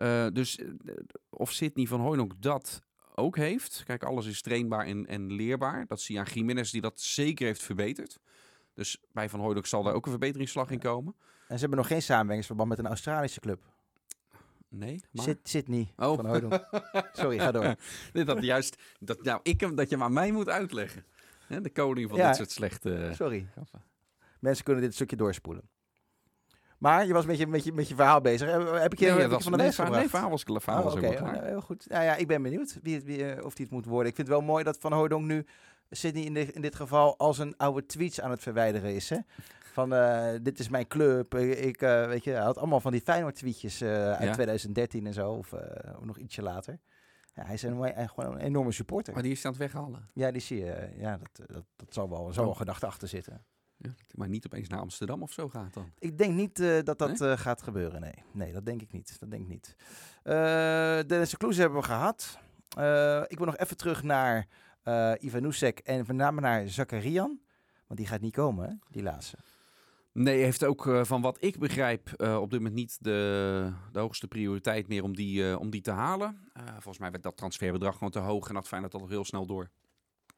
Eh, 0.00 0.26
dus 0.32 0.58
eh, 0.58 0.66
of 1.30 1.52
Sidney 1.52 1.86
van 1.86 2.00
Hooydonk 2.00 2.32
dat 2.42 2.82
ook 3.14 3.36
heeft. 3.36 3.82
Kijk, 3.86 4.02
alles 4.04 4.26
is 4.26 4.42
trainbaar 4.42 4.86
en, 4.86 5.06
en 5.06 5.32
leerbaar. 5.32 5.86
Dat 5.86 6.00
zie 6.00 6.14
je 6.14 6.20
aan 6.20 6.26
Jiménez 6.32 6.70
die 6.70 6.80
dat 6.80 7.00
zeker 7.00 7.46
heeft 7.46 7.62
verbeterd. 7.62 8.18
Dus 8.74 9.00
bij 9.12 9.28
Van 9.28 9.40
Hooydonk 9.40 9.66
zal 9.66 9.82
daar 9.82 9.94
ook 9.94 10.04
een 10.04 10.10
verbeteringsslag 10.10 10.70
in 10.70 10.78
komen. 10.78 11.14
En 11.48 11.54
ze 11.54 11.60
hebben 11.60 11.78
nog 11.78 11.86
geen 11.86 12.02
samenwerkingsverband 12.02 12.68
met 12.68 12.78
een 12.78 12.86
Australische 12.86 13.40
club. 13.40 13.62
Nee, 14.68 15.00
maar... 15.12 15.36
Oh. 15.96 16.14
van 16.16 16.26
Hooydonk. 16.26 16.68
Sorry, 17.12 17.38
ga 17.38 17.50
door. 17.52 17.74
Dat 18.24 18.42
juist, 18.42 18.82
dat, 19.00 19.22
nou, 19.22 19.40
ik 19.42 19.60
hem, 19.60 19.74
dat 19.74 19.88
je 19.88 19.94
hem 19.94 20.04
aan 20.04 20.12
mij 20.12 20.32
moet 20.32 20.48
uitleggen. 20.48 21.04
De 21.48 21.70
koning 21.70 22.08
van 22.08 22.18
Ja. 22.18 22.26
dit 22.26 22.36
soort 22.36 22.50
slechte... 22.50 23.10
Sorry. 23.14 23.46
Mensen 24.38 24.64
kunnen 24.64 24.82
dit 24.82 24.94
stukje 24.94 25.16
doorspoelen. 25.16 25.68
Maar 26.80 27.06
je 27.06 27.12
was 27.12 27.26
met 27.26 27.38
je, 27.38 27.46
met 27.46 27.64
je, 27.64 27.72
met 27.72 27.88
je 27.88 27.94
verhaal 27.94 28.20
bezig. 28.20 28.50
Heb 28.50 28.72
heb 28.72 28.92
ik 28.92 28.98
je, 28.98 29.04
Nee, 29.06 29.14
heb 29.14 29.24
ik 29.24 29.30
was- 29.32 29.42
van 29.42 29.52
de 29.52 29.58
les 29.58 29.74
gebracht? 29.74 29.98
nee, 29.98 30.08
verhaal 30.08 30.30
was, 30.30 30.42
verhaal 30.46 30.82
was 30.82 30.94
Oh, 30.94 31.00
wel 31.00 31.14
klaar. 31.14 31.36
Oh, 31.36 31.42
heel 31.42 31.60
goed. 31.60 31.84
Nou 31.88 32.04
ja, 32.04 32.16
ik 32.16 32.26
ben 32.26 32.42
benieuwd 32.42 32.78
wie 32.82 32.94
het, 32.94 33.04
wie, 33.04 33.24
eh, 33.32 33.44
of 33.44 33.54
die 33.54 33.64
het 33.64 33.74
moet 33.74 33.84
worden. 33.84 34.08
Ik 34.08 34.14
vind 34.14 34.28
het 34.28 34.36
wel 34.36 34.46
mooi 34.46 34.64
dat 34.64 34.76
Van 34.80 34.92
Hooydonk 34.92 35.24
nu 35.26 35.46
Sydney 35.90 36.22
in, 36.24 36.34
de- 36.34 36.52
in 36.52 36.60
dit 36.60 36.74
geval 36.76 37.18
als 37.18 37.38
een 37.38 37.56
oude 37.56 37.86
tweets 37.86 38.20
aan 38.20 38.30
het 38.30 38.42
verwijderen 38.42 38.94
is. 38.94 39.10
Hè? 39.10 39.18
Van 39.72 39.94
eh, 39.94 40.28
dit 40.42 40.58
is 40.58 40.68
mijn 40.68 40.86
club. 40.86 41.34
Ik, 41.34 41.82
eh, 41.82 42.06
weet 42.06 42.24
je, 42.24 42.30
hij 42.30 42.42
had 42.42 42.58
allemaal 42.58 42.80
van 42.80 42.92
die 42.92 43.00
Feyenoord 43.00 43.34
tweetjes 43.34 43.80
eh, 43.80 43.88
uit 44.12 44.22
Ja. 44.28 44.32
2013 44.32 45.06
en 45.06 45.12
zo. 45.14 45.30
Of, 45.32 45.52
eh, 45.52 45.94
nog 46.02 46.18
ietsje 46.18 46.42
later. 46.42 46.78
Ja, 47.34 47.44
hij 47.44 47.54
is 47.54 47.62
een, 47.62 47.78
hij 47.80 48.06
gewoon 48.08 48.32
een 48.34 48.40
enorme 48.40 48.72
supporter. 48.72 49.14
Maar 49.14 49.22
die 49.22 49.32
is 49.32 49.44
aan 49.44 49.50
het 49.50 49.60
weghalen. 49.60 50.08
Ja, 50.14 50.30
die 50.30 50.40
zie 50.40 50.64
je. 50.64 50.70
eh, 50.72 51.00
Ja, 51.00 51.16
dat, 51.18 51.48
dat, 51.48 51.64
dat 51.76 51.94
zal 51.94 52.08
wel, 52.10 52.34
wel 52.34 52.48
Oh. 52.48 52.56
gedachte 52.56 52.86
achter 52.86 53.08
zitten. 53.08 53.44
Ja, 53.82 53.88
dat 54.06 54.16
maar 54.16 54.28
niet 54.28 54.46
opeens 54.46 54.68
naar 54.68 54.80
Amsterdam 54.80 55.22
of 55.22 55.32
zo 55.32 55.48
gaat 55.48 55.74
dan. 55.74 55.92
Ik 55.98 56.18
denk 56.18 56.34
niet 56.34 56.60
eh, 56.60 56.82
dat 56.82 56.98
dat 56.98 57.20
eh, 57.20 57.38
gaat 57.38 57.62
gebeuren. 57.62 58.00
Nee. 58.00 58.14
nee, 58.32 58.52
dat 58.52 58.66
denk 58.66 58.82
ik 58.82 58.92
niet. 58.92 59.16
Dat 59.20 59.30
denk 59.30 59.42
ik 59.42 59.48
niet. 59.48 59.76
Eh 60.22 60.34
Dennis 61.06 61.30
de 61.30 61.36
Kloes 61.36 61.56
hebben 61.56 61.78
we 61.78 61.84
gehad. 61.84 62.38
Eh, 62.76 63.22
ik 63.26 63.38
wil 63.38 63.46
nog 63.46 63.56
even 63.56 63.76
terug 63.76 64.02
naar 64.02 64.46
eh 64.82 65.12
Ivan 65.18 65.52
en 65.84 65.98
met 66.06 66.16
name 66.16 66.40
naar 66.40 66.68
Zakarian. 66.68 67.40
Want 67.86 68.00
die 68.00 68.08
gaat 68.08 68.20
niet 68.20 68.34
komen, 68.34 68.68
hè? 68.68 68.74
die 68.90 69.02
laatste. 69.02 69.36
Nee, 70.12 70.42
heeft 70.42 70.64
ook 70.64 70.86
eh, 70.86 71.04
van 71.04 71.20
wat 71.20 71.36
ik 71.40 71.58
begrijp 71.58 72.12
eh, 72.12 72.40
op 72.40 72.50
dit 72.50 72.58
moment 72.58 72.76
niet 72.76 72.98
de, 73.00 73.72
de 73.92 73.98
hoogste 73.98 74.28
prioriteit 74.28 74.88
meer 74.88 75.02
om 75.02 75.16
die, 75.16 75.50
eh, 75.50 75.58
om 75.58 75.70
die 75.70 75.80
te 75.80 75.90
halen. 75.90 76.50
Eh, 76.52 76.64
volgens 76.72 76.98
mij 76.98 77.10
werd 77.10 77.22
dat 77.22 77.36
transferbedrag 77.36 77.92
gewoon 77.94 78.10
te 78.10 78.18
hoog 78.18 78.48
en 78.48 78.54
had 78.54 78.68
Feyenoord 78.68 78.92
dat 78.92 79.00
al 79.00 79.08
heel 79.08 79.24
snel 79.24 79.46
door. 79.46 79.70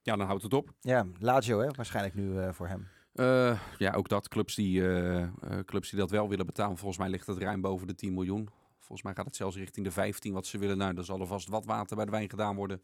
Ja, 0.03 0.17
dan 0.17 0.27
houdt 0.27 0.43
het 0.43 0.55
op. 0.55 0.73
Ja, 0.81 1.07
Lazio 1.19 1.59
hè, 1.61 1.69
waarschijnlijk 1.71 2.15
nu 2.15 2.39
eh, 2.39 2.53
voor 2.53 2.69
hem. 2.69 2.89
Eh, 3.15 3.61
ja, 3.79 3.93
ook 3.93 4.09
dat. 4.09 4.29
Clubs 4.29 4.55
die, 4.55 4.81
eh, 4.81 5.23
eh, 5.23 5.29
clubs 5.65 5.91
die 5.91 5.99
dat 5.99 6.11
wel 6.11 6.29
willen 6.29 6.47
betalen. 6.47 6.77
Volgens 6.77 6.99
mij 6.99 7.09
ligt 7.09 7.27
het 7.27 7.39
ruim 7.39 7.61
boven 7.61 7.87
de 7.87 7.95
10 7.95 8.15
miljoen. 8.15 8.49
Volgens 8.79 9.03
mij 9.03 9.15
gaat 9.15 9.27
het 9.27 9.37
zelfs 9.37 9.57
richting 9.57 9.87
de 9.87 9.93
15 9.93 10.33
wat 10.33 10.47
ze 10.47 10.59
willen. 10.59 10.79
Nou, 10.79 10.97
er 10.97 11.05
zal 11.05 11.21
er 11.21 11.27
vast 11.27 11.49
wat 11.49 11.65
water 11.65 11.97
bij 11.97 12.05
de 12.05 12.11
wijn 12.11 12.31
gedaan 12.31 12.57
worden. 12.57 12.83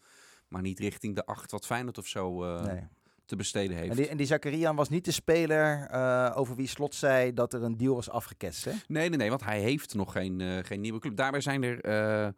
Maar 0.49 0.63
niet 0.63 0.79
richting 0.79 1.15
de 1.15 1.27
8 1.27 1.51
wat 1.51 1.67
Feyenoord 1.67 1.99
of 1.99 2.07
zo 2.07 2.61
nee. 2.63 2.87
te 3.25 3.37
besteden 3.37 3.77
heeft. 3.77 3.91
En 3.91 3.97
die, 3.97 4.09
en 4.09 4.17
die 4.17 4.27
Zakarian 4.27 4.77
was 4.77 4.89
niet 4.89 5.05
de 5.05 5.11
speler 5.11 5.91
over 6.35 6.57
wie 6.57 6.67
Slot 6.67 6.95
zei 6.95 7.33
dat 7.33 7.53
er 7.53 7.63
een 7.63 7.77
deal 7.77 7.95
was 7.95 8.11
afgeketst. 8.11 8.65
Hè? 8.65 8.71
Nee, 8.71 9.09
nee, 9.09 9.19
nee, 9.19 9.29
want 9.29 9.45
hij 9.45 9.61
heeft 9.61 9.95
nog 9.95 10.13
geen, 10.13 10.65
geen 10.65 10.81
nieuwe 10.81 10.99
club. 10.99 11.17
Daarbij 11.17 11.41
zijn 11.41 11.63
er, 11.63 12.35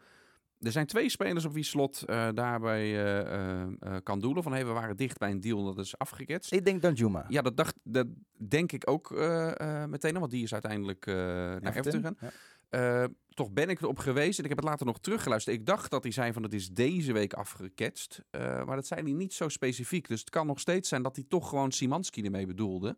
er 0.61 0.73
zijn 0.73 0.87
twee 0.87 1.09
spelers 1.09 1.45
op 1.45 1.53
wie 1.53 1.65
Slot 1.65 2.03
eh, 2.03 2.29
daarbij 2.35 2.83
eh, 2.83 3.63
eh, 3.63 3.97
kan 4.03 4.21
doelen. 4.21 4.43
Van 4.43 4.53
hey, 4.53 4.67
we 4.67 4.73
waren 4.73 4.97
dicht 4.97 5.19
bij 5.19 5.31
een 5.31 5.41
deal 5.41 5.65
dat 5.65 5.79
is 5.85 5.99
afgeketst. 5.99 6.53
Ik 6.53 6.65
denk 6.65 6.83
Danjuma. 6.83 7.25
Ja, 7.29 7.43
dat, 7.43 7.57
dacht, 7.57 7.75
dat 7.83 8.07
denk 8.37 8.73
ik 8.73 8.91
ook 8.91 9.11
meteen, 9.89 10.19
want 10.19 10.31
die 10.31 10.43
is 10.43 10.53
uiteindelijk 10.53 11.07
naar 11.07 11.77
Everton 11.77 11.93
gegaan. 11.93 12.17
Ja. 12.71 13.09
Toch 13.35 13.53
ben 13.53 13.69
ik 13.69 13.81
erop 13.81 13.99
gewezen. 13.99 14.37
En 14.37 14.43
ik 14.43 14.49
heb 14.49 14.59
het 14.59 14.69
later 14.69 14.87
nog 14.87 15.01
teruggeluisterd. 15.01 15.57
Ik 15.57 15.67
dacht 15.67 15.91
dat 15.91 16.03
hij 16.03 16.13
zei 16.13 16.33
van 16.33 16.43
het 16.43 16.55
is 16.55 16.69
deze 16.69 17.13
week 17.13 17.33
afgeketst. 17.33 18.23
Maar 18.31 18.77
dat 18.77 18.87
zei 18.87 19.03
hij 19.03 19.13
niet 19.13 19.33
zo 19.35 19.49
specifiek. 19.49 20.09
Dus 20.09 20.21
het 20.21 20.31
kan 20.31 20.47
nog 20.47 20.61
steeds 20.61 20.89
zijn 20.89 21.03
dat 21.03 21.17
hij 21.17 21.25
toch 21.29 21.49
gewoon 21.49 21.73
Simanski 21.73 22.23
ermee 22.23 22.47
bedoelde. 22.47 22.97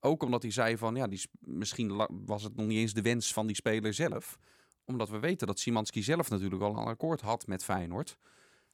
Ook 0.00 0.22
omdat 0.22 0.42
hij 0.42 0.50
zei 0.50 0.76
van 0.76 0.94
ja, 0.94 1.06
die, 1.06 1.20
misschien 1.40 2.06
was 2.26 2.42
het 2.42 2.56
nog 2.56 2.66
niet 2.66 2.78
eens 2.78 2.92
de 2.92 3.02
wens 3.02 3.32
van 3.32 3.46
die 3.46 3.56
speler 3.56 3.94
zelf. 3.94 4.38
Omdat 4.84 5.08
we 5.08 5.18
weten 5.18 5.46
dat 5.46 5.58
Simanski 5.58 6.02
zelf 6.02 6.30
natuurlijk 6.30 6.62
al 6.62 6.76
een 6.76 6.86
akkoord 6.86 7.20
had 7.20 7.46
met 7.46 7.64
Feyenoord. 7.64 8.18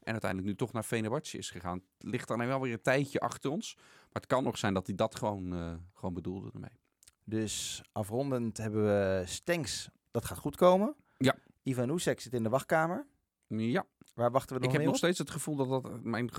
En 0.03 0.12
uiteindelijk 0.12 0.51
nu 0.51 0.57
toch 0.57 0.73
naar 0.73 0.83
Fenerbahce 0.83 1.38
is 1.38 1.51
gegaan. 1.51 1.83
Het 1.99 2.11
ligt 2.11 2.29
dan 2.29 2.46
wel 2.46 2.61
weer 2.61 2.73
een 2.73 2.83
tijdje 2.83 3.20
achter 3.20 3.51
ons. 3.51 3.75
Maar 3.77 3.87
het 4.12 4.27
kan 4.27 4.44
nog 4.44 4.59
zijn 4.59 4.75
dat 4.75 4.87
hij 4.87 4.96
dat 4.96 5.14
gewoon, 5.14 5.53
eh, 5.53 5.75
gewoon 5.94 6.14
bedoelde 6.14 6.51
ermee. 6.55 6.79
Dus 7.25 7.83
afrondend 7.92 8.57
hebben 8.57 8.83
we 8.85 9.23
Stenks. 9.27 9.88
Dat 10.11 10.25
gaat 10.25 10.38
goed 10.38 10.57
komen. 10.57 10.94
Ja. 11.18 11.35
Ivan 11.62 11.90
Oesek 11.90 12.20
zit 12.20 12.33
in 12.33 12.42
de 12.42 12.49
wachtkamer. 12.49 13.07
Ja, 13.46 13.87
Waar 14.14 14.31
wachten 14.31 14.57
we 14.57 14.62
nog 14.62 14.70
ik 14.70 14.77
heb 14.77 14.85
nog 14.87 14.94
op? 14.94 14.99
steeds 14.99 15.18
het 15.18 15.31
gevoel 15.31 15.57
dat 15.57 15.68
dat, 15.68 16.03
mijn, 16.03 16.31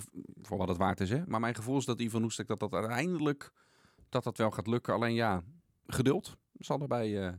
voor 0.42 0.58
wat 0.58 0.68
het 0.68 0.78
waard 0.78 1.00
is, 1.00 1.10
hè. 1.10 1.24
Maar 1.26 1.40
mijn 1.40 1.56
gevoel 1.56 1.78
is 1.78 1.86
dat 1.86 2.00
Ivan 2.00 2.24
Oestek 2.24 2.48
dat 2.48 2.60
dat 2.60 2.74
uiteindelijk, 2.74 3.52
dat 4.10 4.24
dat 4.24 4.38
wel 4.38 4.52
gaat 4.52 4.68
lukken. 4.68 4.94
Alleen 4.94 5.14
ja, 5.14 5.44
geduld 5.86 6.38
zal 6.54 6.82
erbij 6.82 7.28
eh, 7.28 7.34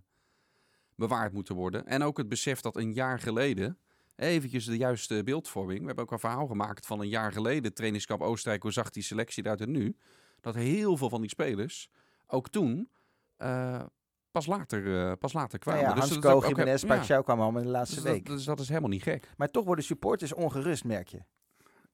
bewaard 1.08 1.32
moeten 1.32 1.54
worden. 1.54 1.86
En 1.86 2.02
ook 2.02 2.16
het 2.16 2.28
besef 2.28 2.60
dat 2.60 2.76
een 2.76 2.92
jaar 2.92 3.18
geleden, 3.18 3.78
eventjes 4.16 4.64
de 4.64 4.76
juiste 4.76 5.22
beeldvorming. 5.24 5.80
We 5.80 5.86
hebben 5.86 6.04
ook 6.04 6.10
een 6.10 6.18
verhaal 6.18 6.46
gemaakt 6.46 6.86
van 6.86 7.00
een 7.00 7.08
jaar 7.08 7.32
geleden, 7.32 7.74
trainingskamp 7.74 8.20
Oostenrijk, 8.22 8.62
hoe 8.62 8.72
zag 8.72 8.90
die 8.90 9.02
selectie 9.02 9.42
eruit 9.44 9.60
en 9.60 9.70
nu? 9.70 9.96
Dat 10.40 10.54
heel 10.54 10.96
veel 10.96 11.08
van 11.08 11.20
die 11.20 11.30
spelers, 11.30 11.90
ook 12.26 12.48
toen, 12.48 12.90
eh, 13.36 13.82
pas, 14.30 14.46
later, 14.46 15.08
eh, 15.08 15.12
pas 15.18 15.32
later 15.32 15.58
Nou 15.58 15.76
kwamen. 15.76 15.80
ja, 15.80 15.88
Dus 15.88 15.98
Hans 15.98 16.08
dat 16.14 16.24
is 16.24 16.30
ook- 16.30 16.40
Koog, 16.40 16.48
Jiménez, 16.50 16.82
ja. 16.82 16.88
Paixão 16.96 17.24
kwamen 17.24 17.42
allemaal 17.44 17.60
in 17.60 17.66
de 17.66 17.72
laatste 17.72 17.94
Dus 17.94 18.04
week. 18.04 18.26
dat, 18.26 18.36
dus 18.36 18.44
dat 18.44 18.60
is 18.60 18.68
helemaal 18.68 18.90
niet 18.90 19.02
gek. 19.02 19.30
Maar 19.36 19.48
toch 19.50 19.64
worden 19.64 19.84
supporters 19.84 20.32
ongerust, 20.32 20.84
merk 20.84 21.08
je. 21.08 21.22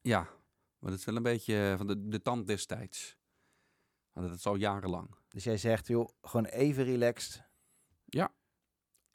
Ja, 0.02 0.20
maar 0.78 0.90
dat 0.90 0.98
is 0.98 1.04
wel 1.04 1.16
een 1.16 1.22
beetje 1.22 1.74
van 1.76 1.86
de, 1.86 2.08
de 2.08 2.22
tand 2.22 2.46
destijds. 2.46 3.16
Want 4.12 4.28
dat 4.28 4.36
is 4.38 4.46
al 4.46 4.54
jarenlang. 4.54 5.08
Dus 5.28 5.44
jij 5.44 5.56
zegt, 5.56 5.86
joh, 5.86 6.08
gewoon 6.22 6.44
even 6.46 6.84
relaxed. 6.84 7.42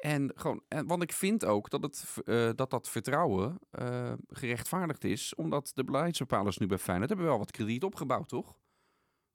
En 0.04 0.32
gewoon, 0.36 0.64
en, 0.68 0.88
want 0.88 1.04
ik 1.04 1.12
vind 1.12 1.46
ook 1.46 1.70
dat 1.70 1.84
het, 1.84 2.06
eh, 2.26 2.50
dat, 2.56 2.70
dat 2.70 2.90
vertrouwen 2.90 3.60
eh, 3.70 4.14
gerechtvaardigd 4.28 5.04
is. 5.04 5.36
Omdat 5.36 5.72
de 5.74 5.84
beleidsbepalers 5.84 6.58
nu 6.58 6.68
bij 6.68 6.78
Feyenoord 6.78 7.10
hebben 7.10 7.28
wel 7.28 7.38
wat 7.38 7.52
krediet 7.52 7.84
opgebouwd, 7.84 8.30
toch? 8.30 8.58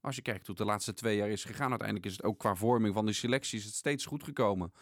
Als 0.01 0.15
je 0.15 0.21
kijkt 0.21 0.47
hoe 0.47 0.55
het 0.55 0.57
de 0.57 0.71
laatste 0.71 0.93
twee 0.93 1.17
jaar 1.17 1.29
is 1.29 1.43
gegaan. 1.43 1.69
Uiteindelijk 1.69 2.07
is 2.07 2.11
het 2.11 2.23
ook 2.23 2.39
qua 2.39 2.55
vorming 2.55 2.93
van 2.93 3.05
de 3.05 3.13
selectie 3.13 3.61
het 3.61 3.73
steeds 3.73 4.05
goed 4.05 4.23
gekomen. 4.23 4.73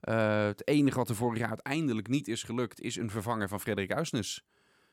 Eh, 0.00 0.44
het 0.44 0.68
enige 0.68 0.96
wat 0.96 1.08
er 1.08 1.14
vorig 1.14 1.38
jaar 1.38 1.48
uiteindelijk 1.48 2.08
niet 2.08 2.28
is 2.28 2.42
gelukt, 2.42 2.80
is 2.80 2.96
een 2.96 3.10
vervanger 3.10 3.48
van 3.48 3.60
Frederik 3.60 3.92
Uisnes. 3.92 4.46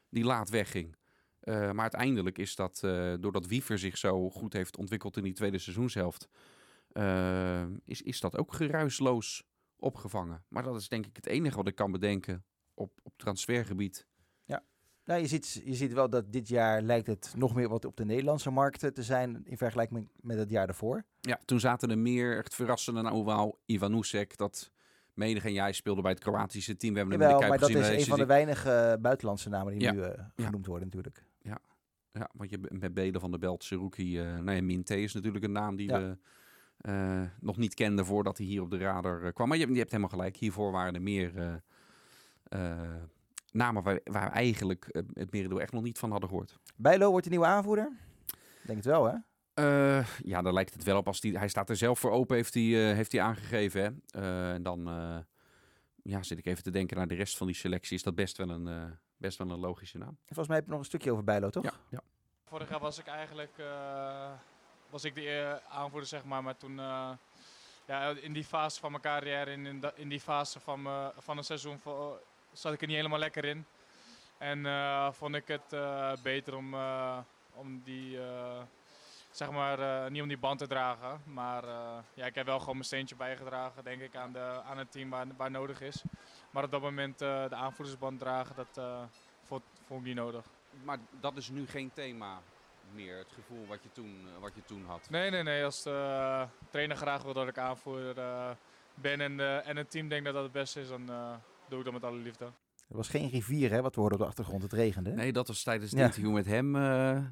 Die 0.09 0.23
laat 0.23 0.49
wegging. 0.49 0.95
Eh, 1.39 1.71
maar 1.71 1.81
uiteindelijk 1.81 2.37
is 2.37 2.55
dat, 2.55 2.81
eh, 2.83 3.13
doordat 3.19 3.47
Wiever 3.47 3.79
zich 3.79 3.97
zo 3.97 4.29
goed 4.29 4.53
heeft 4.53 4.77
ontwikkeld 4.77 5.17
in 5.17 5.23
die 5.23 5.33
tweede 5.33 5.57
seizoenshelft, 5.57 6.29
eh, 6.91 7.65
is, 7.85 8.01
is 8.01 8.19
dat 8.19 8.37
ook 8.37 8.53
geruisloos 8.53 9.43
opgevangen. 9.81 10.43
Maar 10.47 10.63
dat 10.63 10.75
is 10.75 10.89
denk 10.89 11.05
ik 11.05 11.15
het 11.15 11.25
enige 11.27 11.55
wat 11.55 11.67
ik 11.67 11.75
kan 11.75 11.91
bedenken 11.91 12.43
op, 12.73 12.99
op 13.03 13.13
transfergebied. 13.17 14.09
Nou, 15.05 15.21
je 15.21 15.27
ziet, 15.27 15.61
je 15.65 15.75
ziet 15.75 15.93
wel 15.93 16.09
dat 16.09 16.31
dit 16.31 16.47
jaar 16.47 16.81
lijkt 16.81 17.07
het 17.07 17.33
nog 17.37 17.55
meer 17.55 17.69
wat 17.69 17.85
op 17.85 17.97
de 17.97 18.05
Nederlandse 18.05 18.49
markten 18.51 18.93
te 18.93 19.03
zijn 19.03 19.41
in 19.43 19.57
vergelijking 19.57 20.09
met, 20.15 20.37
het 20.37 20.49
jaar 20.49 20.65
daarvoor. 20.65 21.03
Ja, 21.19 21.39
toen 21.45 21.59
zaten 21.59 21.89
er 21.89 21.97
meer 21.97 22.37
echt 22.37 22.55
verrassende 22.55 23.01
nou 23.01 23.23
wauw, 23.23 23.59
Ivan 23.65 23.93
Oesek, 23.93 24.37
dat 24.37 24.71
menig 25.13 25.45
en 25.45 25.53
jij 25.53 25.71
speelde 25.71 26.01
bij 26.01 26.11
het 26.11 26.19
Kroatische 26.19 26.75
team. 26.75 26.93
We 26.93 26.99
hebben 26.99 27.19
hem 27.19 27.27
in 27.27 27.35
Jawel, 27.35 27.49
de 27.49 27.57
Kuip 27.57 27.69
maar 27.69 27.69
dat 27.69 27.83
is 27.83 27.89
een 27.89 27.95
bij 27.95 28.05
van 28.05 28.19
de 28.19 28.25
weinige 28.25 28.71
eh, 28.71 29.01
buitenlandse 29.01 29.49
namen 29.49 29.73
die 29.73 29.81
Ja. 29.81 29.91
nu 29.91 30.01
eh, 30.01 30.23
Ja. 30.35 30.45
genoemd 30.45 30.65
worden 30.65 30.85
natuurlijk. 30.87 31.25
Ja, 32.11 32.29
want 32.33 32.49
je 32.49 32.57
hebt 32.61 32.79
met 32.81 32.93
Beden 32.93 33.21
van 33.21 33.31
de 33.31 33.37
Belt, 33.37 33.63
Seruki, 33.63 34.19
eh 34.19 34.25
nou 34.25 34.51
ja, 34.51 34.61
Minte 34.63 35.01
is 35.01 35.13
natuurlijk 35.13 35.43
een 35.43 35.51
naam 35.51 35.75
die 35.75 35.89
Ja. 35.89 35.99
we 35.99 36.17
eh, 36.81 37.21
nog 37.39 37.57
niet 37.57 37.73
kenden 37.73 38.05
voordat 38.05 38.37
hij 38.37 38.45
hier 38.47 38.61
op 38.61 38.69
de 38.69 38.77
radar 38.77 39.23
eh, 39.23 39.33
kwam. 39.33 39.47
Maar 39.47 39.57
je, 39.57 39.63
hebt- 39.63 39.73
je 39.75 39.79
hebt 39.81 39.91
helemaal 39.91 40.17
gelijk, 40.17 40.35
hiervoor 40.37 40.71
waren 40.71 40.95
er 40.95 41.01
meer 41.01 41.37
eh, 41.37 41.53
eh, 42.43 42.95
namen 43.51 43.83
waar, 43.83 43.99
waar 44.03 44.25
we 44.29 44.31
eigenlijk 44.35 44.85
het 45.13 45.31
merendeel 45.31 45.61
echt 45.61 45.71
nog 45.73 45.83
niet 45.83 45.99
van 45.99 46.11
hadden 46.11 46.29
gehoord. 46.29 46.57
Bijlo 46.75 47.09
wordt 47.09 47.23
de 47.23 47.29
nieuwe 47.29 47.45
aanvoerder? 47.45 47.91
Ik 48.27 48.67
Denk 48.67 48.77
het 48.77 48.87
wel, 48.87 49.05
hè? 49.05 49.15
Eh, 49.53 50.07
ja, 50.23 50.41
daar 50.41 50.53
lijkt 50.53 50.73
het 50.73 50.83
wel 50.83 50.97
op. 50.97 51.07
Als 51.07 51.19
die, 51.19 51.37
hij 51.37 51.47
staat 51.47 51.69
er 51.69 51.75
zelf 51.75 51.99
voor 51.99 52.11
open, 52.11 52.35
heeft 52.35 52.53
hij, 52.53 52.89
eh, 52.89 52.95
heeft 52.95 53.11
hij 53.11 53.21
aangegeven. 53.21 53.81
Hè? 53.81 54.19
Eh, 54.21 54.53
en 54.53 54.63
dan 54.63 54.87
eh, 54.87 55.17
ja, 56.03 56.23
zit 56.23 56.37
ik 56.37 56.45
even 56.45 56.63
te 56.63 56.71
denken 56.71 56.97
naar 56.97 57.07
de 57.07 57.15
rest 57.15 57.37
van 57.37 57.47
die 57.47 57.55
selectie. 57.55 57.95
Is 57.95 58.03
dat 58.03 58.15
best 58.15 58.37
wel 58.37 58.49
een, 58.49 58.97
best 59.17 59.37
wel 59.37 59.49
een 59.49 59.59
logische 59.59 59.97
naam. 59.97 60.07
En 60.09 60.17
volgens 60.35 60.47
mij 60.47 60.55
heb 60.57 60.65
je 60.65 60.71
nog 60.71 60.79
een 60.79 60.85
stukje 60.85 61.11
over 61.11 61.23
Bijlo, 61.23 61.49
toch? 61.49 61.63
Ja, 61.63 61.73
ja. 61.89 62.01
Vorig 62.45 62.69
jaar 62.69 62.79
was 62.79 62.99
ik 62.99 63.07
eigenlijk 63.07 63.57
eh, 63.57 64.31
was 64.91 65.04
ik 65.04 65.15
de 65.15 65.30
eh, 65.30 65.75
aanvoerder, 65.77 66.08
zeg 66.10 66.23
maar. 66.23 66.43
Maar 66.43 66.58
toen, 66.58 66.80
eh, 66.80 67.10
ja, 67.86 68.10
in 68.10 68.34
die 68.34 68.43
fase 68.43 68.80
van 68.80 68.91
mijn 68.91 69.04
carrière, 69.04 69.51
in, 69.51 69.84
in, 69.95 70.10
die 70.10 70.19
fase 70.19 70.60
van, 70.60 70.82
me- 70.82 71.12
van 71.17 71.38
een 71.38 71.43
seizoen, 71.43 71.82
zat 72.54 72.73
ik 72.73 72.82
er 72.82 72.88
niet 72.88 72.95
helemaal 72.95 73.19
lekker 73.19 73.45
in. 73.45 73.65
En 74.38 74.65
eh, 74.65 75.12
vond 75.12 75.36
ik 75.36 75.47
het 75.47 75.73
eh, 75.73 76.12
beter 76.23 76.56
om, 76.56 76.73
eh, 76.73 77.17
om 77.54 77.82
die, 77.84 78.21
eh, 78.23 78.62
zeg 79.32 79.51
maar, 79.51 79.80
eh, 80.06 80.12
niet 80.12 80.21
om 80.21 80.27
die 80.27 80.38
band 80.38 80.60
te 80.60 80.67
dragen. 80.67 81.21
Maar 81.25 81.63
eh, 81.63 81.97
ja, 82.13 82.25
ik 82.25 82.36
heb 82.36 82.45
wel 82.45 82.60
gewoon 82.60 82.73
mijn 82.75 82.86
steentje 82.88 83.15
bijgedragen, 83.15 83.84
denk 83.84 84.01
ik, 84.01 84.15
aan, 84.15 84.32
de, 84.32 84.62
aan 84.69 84.77
het 84.77 84.91
team 84.91 85.10
waar, 85.10 85.25
waar 85.38 85.51
nodig 85.51 85.82
is. 85.82 86.04
Maar 86.51 86.63
op 86.63 86.71
dat 86.71 86.82
moment 86.82 87.21
eh, 87.21 87.49
de 87.49 87.56
aanvoerdersband 87.56 88.19
dragen, 88.19 88.56
dat 88.56 88.77
eh, 88.77 89.01
vond, 89.45 89.62
vond 89.88 89.99
ik 89.99 90.06
niet 90.06 90.15
nodig. 90.15 90.45
Maar 90.84 90.97
dat 91.19 91.38
is 91.38 91.49
nu 91.49 91.67
geen 91.67 91.91
thema 91.93 92.39
meer, 92.93 93.17
het 93.17 93.32
gevoel 93.32 93.65
wat 93.67 93.84
je 93.84 93.89
toen, 93.91 94.15
eh, 94.36 94.41
wat 94.41 94.56
je 94.56 94.63
toen 94.65 94.86
had. 94.86 95.10
Nee, 95.10 95.30
nee, 95.32 95.43
nee. 95.43 95.63
Als 95.63 95.84
de 95.84 95.89
eh, 95.89 96.43
trainer 96.69 96.97
graag 96.97 97.23
wil 97.23 97.34
dat 97.34 97.47
ik 97.47 97.58
aanvoerder 97.58 98.17
eh, 98.17 98.49
ben 98.93 99.21
en, 99.21 99.39
eh, 99.39 99.67
en 99.67 99.77
het 99.77 99.91
team 99.91 100.08
denkt 100.10 100.25
dat 100.25 100.34
dat 100.34 100.43
het 100.43 100.51
beste 100.51 100.80
is, 100.82 100.88
dan 100.88 101.10
eh, 101.10 101.34
doe 101.69 101.80
ik 101.80 101.84
dat 101.86 101.93
met 101.93 102.04
alle 102.04 102.17
liefde. 102.17 102.45
Er 102.89 102.97
was 102.97 103.10
geen 103.10 103.30
rivier, 103.30 103.71
hè, 103.71 103.82
wat 103.82 103.95
we 103.95 104.01
hoorden 104.01 104.17
op 104.19 104.23
de 104.25 104.30
achtergrond. 104.30 104.63
Het 104.63 104.73
regende. 104.73 105.12
Nee, 105.12 105.32
dat 105.34 105.47
was 105.47 105.63
tijdens 105.63 105.91
het 105.91 105.99
Ja. 105.99 106.06
interview 106.06 106.34
met 106.34 106.45
hem. 106.45 106.75
eh, 106.75 107.23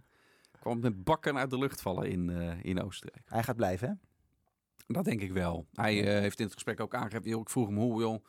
kwam 0.60 0.80
met 0.80 1.04
bakken 1.04 1.38
uit 1.38 1.50
de 1.50 1.58
lucht 1.58 1.82
vallen 1.82 2.10
in, 2.10 2.30
eh, 2.30 2.64
in 2.64 2.82
Oostenrijk. 2.84 3.24
Hij 3.30 3.44
gaat 3.44 3.56
blijven, 3.56 3.88
hè? 3.88 3.94
Dat 4.94 5.06
denk 5.06 5.22
ik 5.22 5.32
wel. 5.32 5.68
Hij 5.74 6.00
eh, 6.16 6.20
heeft 6.20 6.40
in 6.40 6.46
het 6.46 6.54
gesprek 6.54 6.80
ook 6.80 6.96
aangegeven. 6.96 7.30
joh, 7.30 7.42
Ik 7.42 7.50
vroeg 7.50 7.68
hem 7.68 7.78
hoe, 7.78 8.02
joh. 8.02 8.26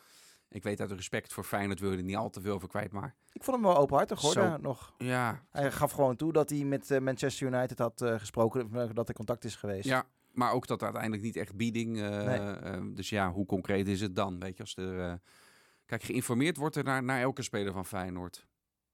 Ik 0.53 0.63
weet 0.63 0.81
uit 0.81 0.93
respect 0.93 1.33
voor 1.33 1.45
Feyenoord 1.45 1.81
wil 1.81 1.91
je 1.91 1.97
er 1.97 2.03
niet 2.03 2.17
al 2.17 2.31
te 2.31 2.41
veel 2.41 2.55
over 2.55 2.69
kwijt, 2.69 2.93
maar... 2.93 3.15
Ik 3.33 3.45
vond 3.45 3.57
hem 3.57 3.67
wel 3.67 3.77
openhartig, 3.77 4.21
hoor. 4.21 4.33
Zo. 4.33 4.57
nog. 4.57 4.95
Ja, 4.99 5.45
Hij 5.51 5.73
gaf 5.73 5.93
gewoon 5.93 6.17
toe 6.17 6.33
dat 6.33 6.51
hij 6.51 6.65
met 6.65 6.91
eh, 6.91 7.01
Manchester 7.01 7.47
United 7.47 7.79
had 7.79 8.03
eh, 8.03 8.19
gesproken, 8.19 8.69
eh, 8.73 8.89
dat 8.93 9.09
er 9.09 9.15
contact 9.15 9.45
is 9.45 9.57
geweest. 9.57 9.89
Ja, 9.89 10.07
maar 10.33 10.53
ook 10.53 10.67
dat 10.67 10.83
uiteindelijk 10.83 11.23
niet 11.23 11.37
echt 11.37 11.57
bieding. 11.57 11.97
Nee. 11.97 12.93
dus 12.93 13.09
ja, 13.09 13.33
hoe 13.33 13.47
concreet 13.47 13.89
is 13.89 14.01
het 14.01 14.17
dan? 14.17 14.41
Weet 14.41 14.57
je, 14.57 14.63
als 14.63 14.77
er. 14.77 15.21
kijk, 15.87 16.03
geïnformeerd 16.03 16.57
wordt 16.57 16.77
er 16.77 16.85
naar, 16.85 17.03
naar 17.03 17.21
elke 17.21 17.43
speler 17.43 17.73
van 17.73 17.87
Feyenoord. 17.87 18.47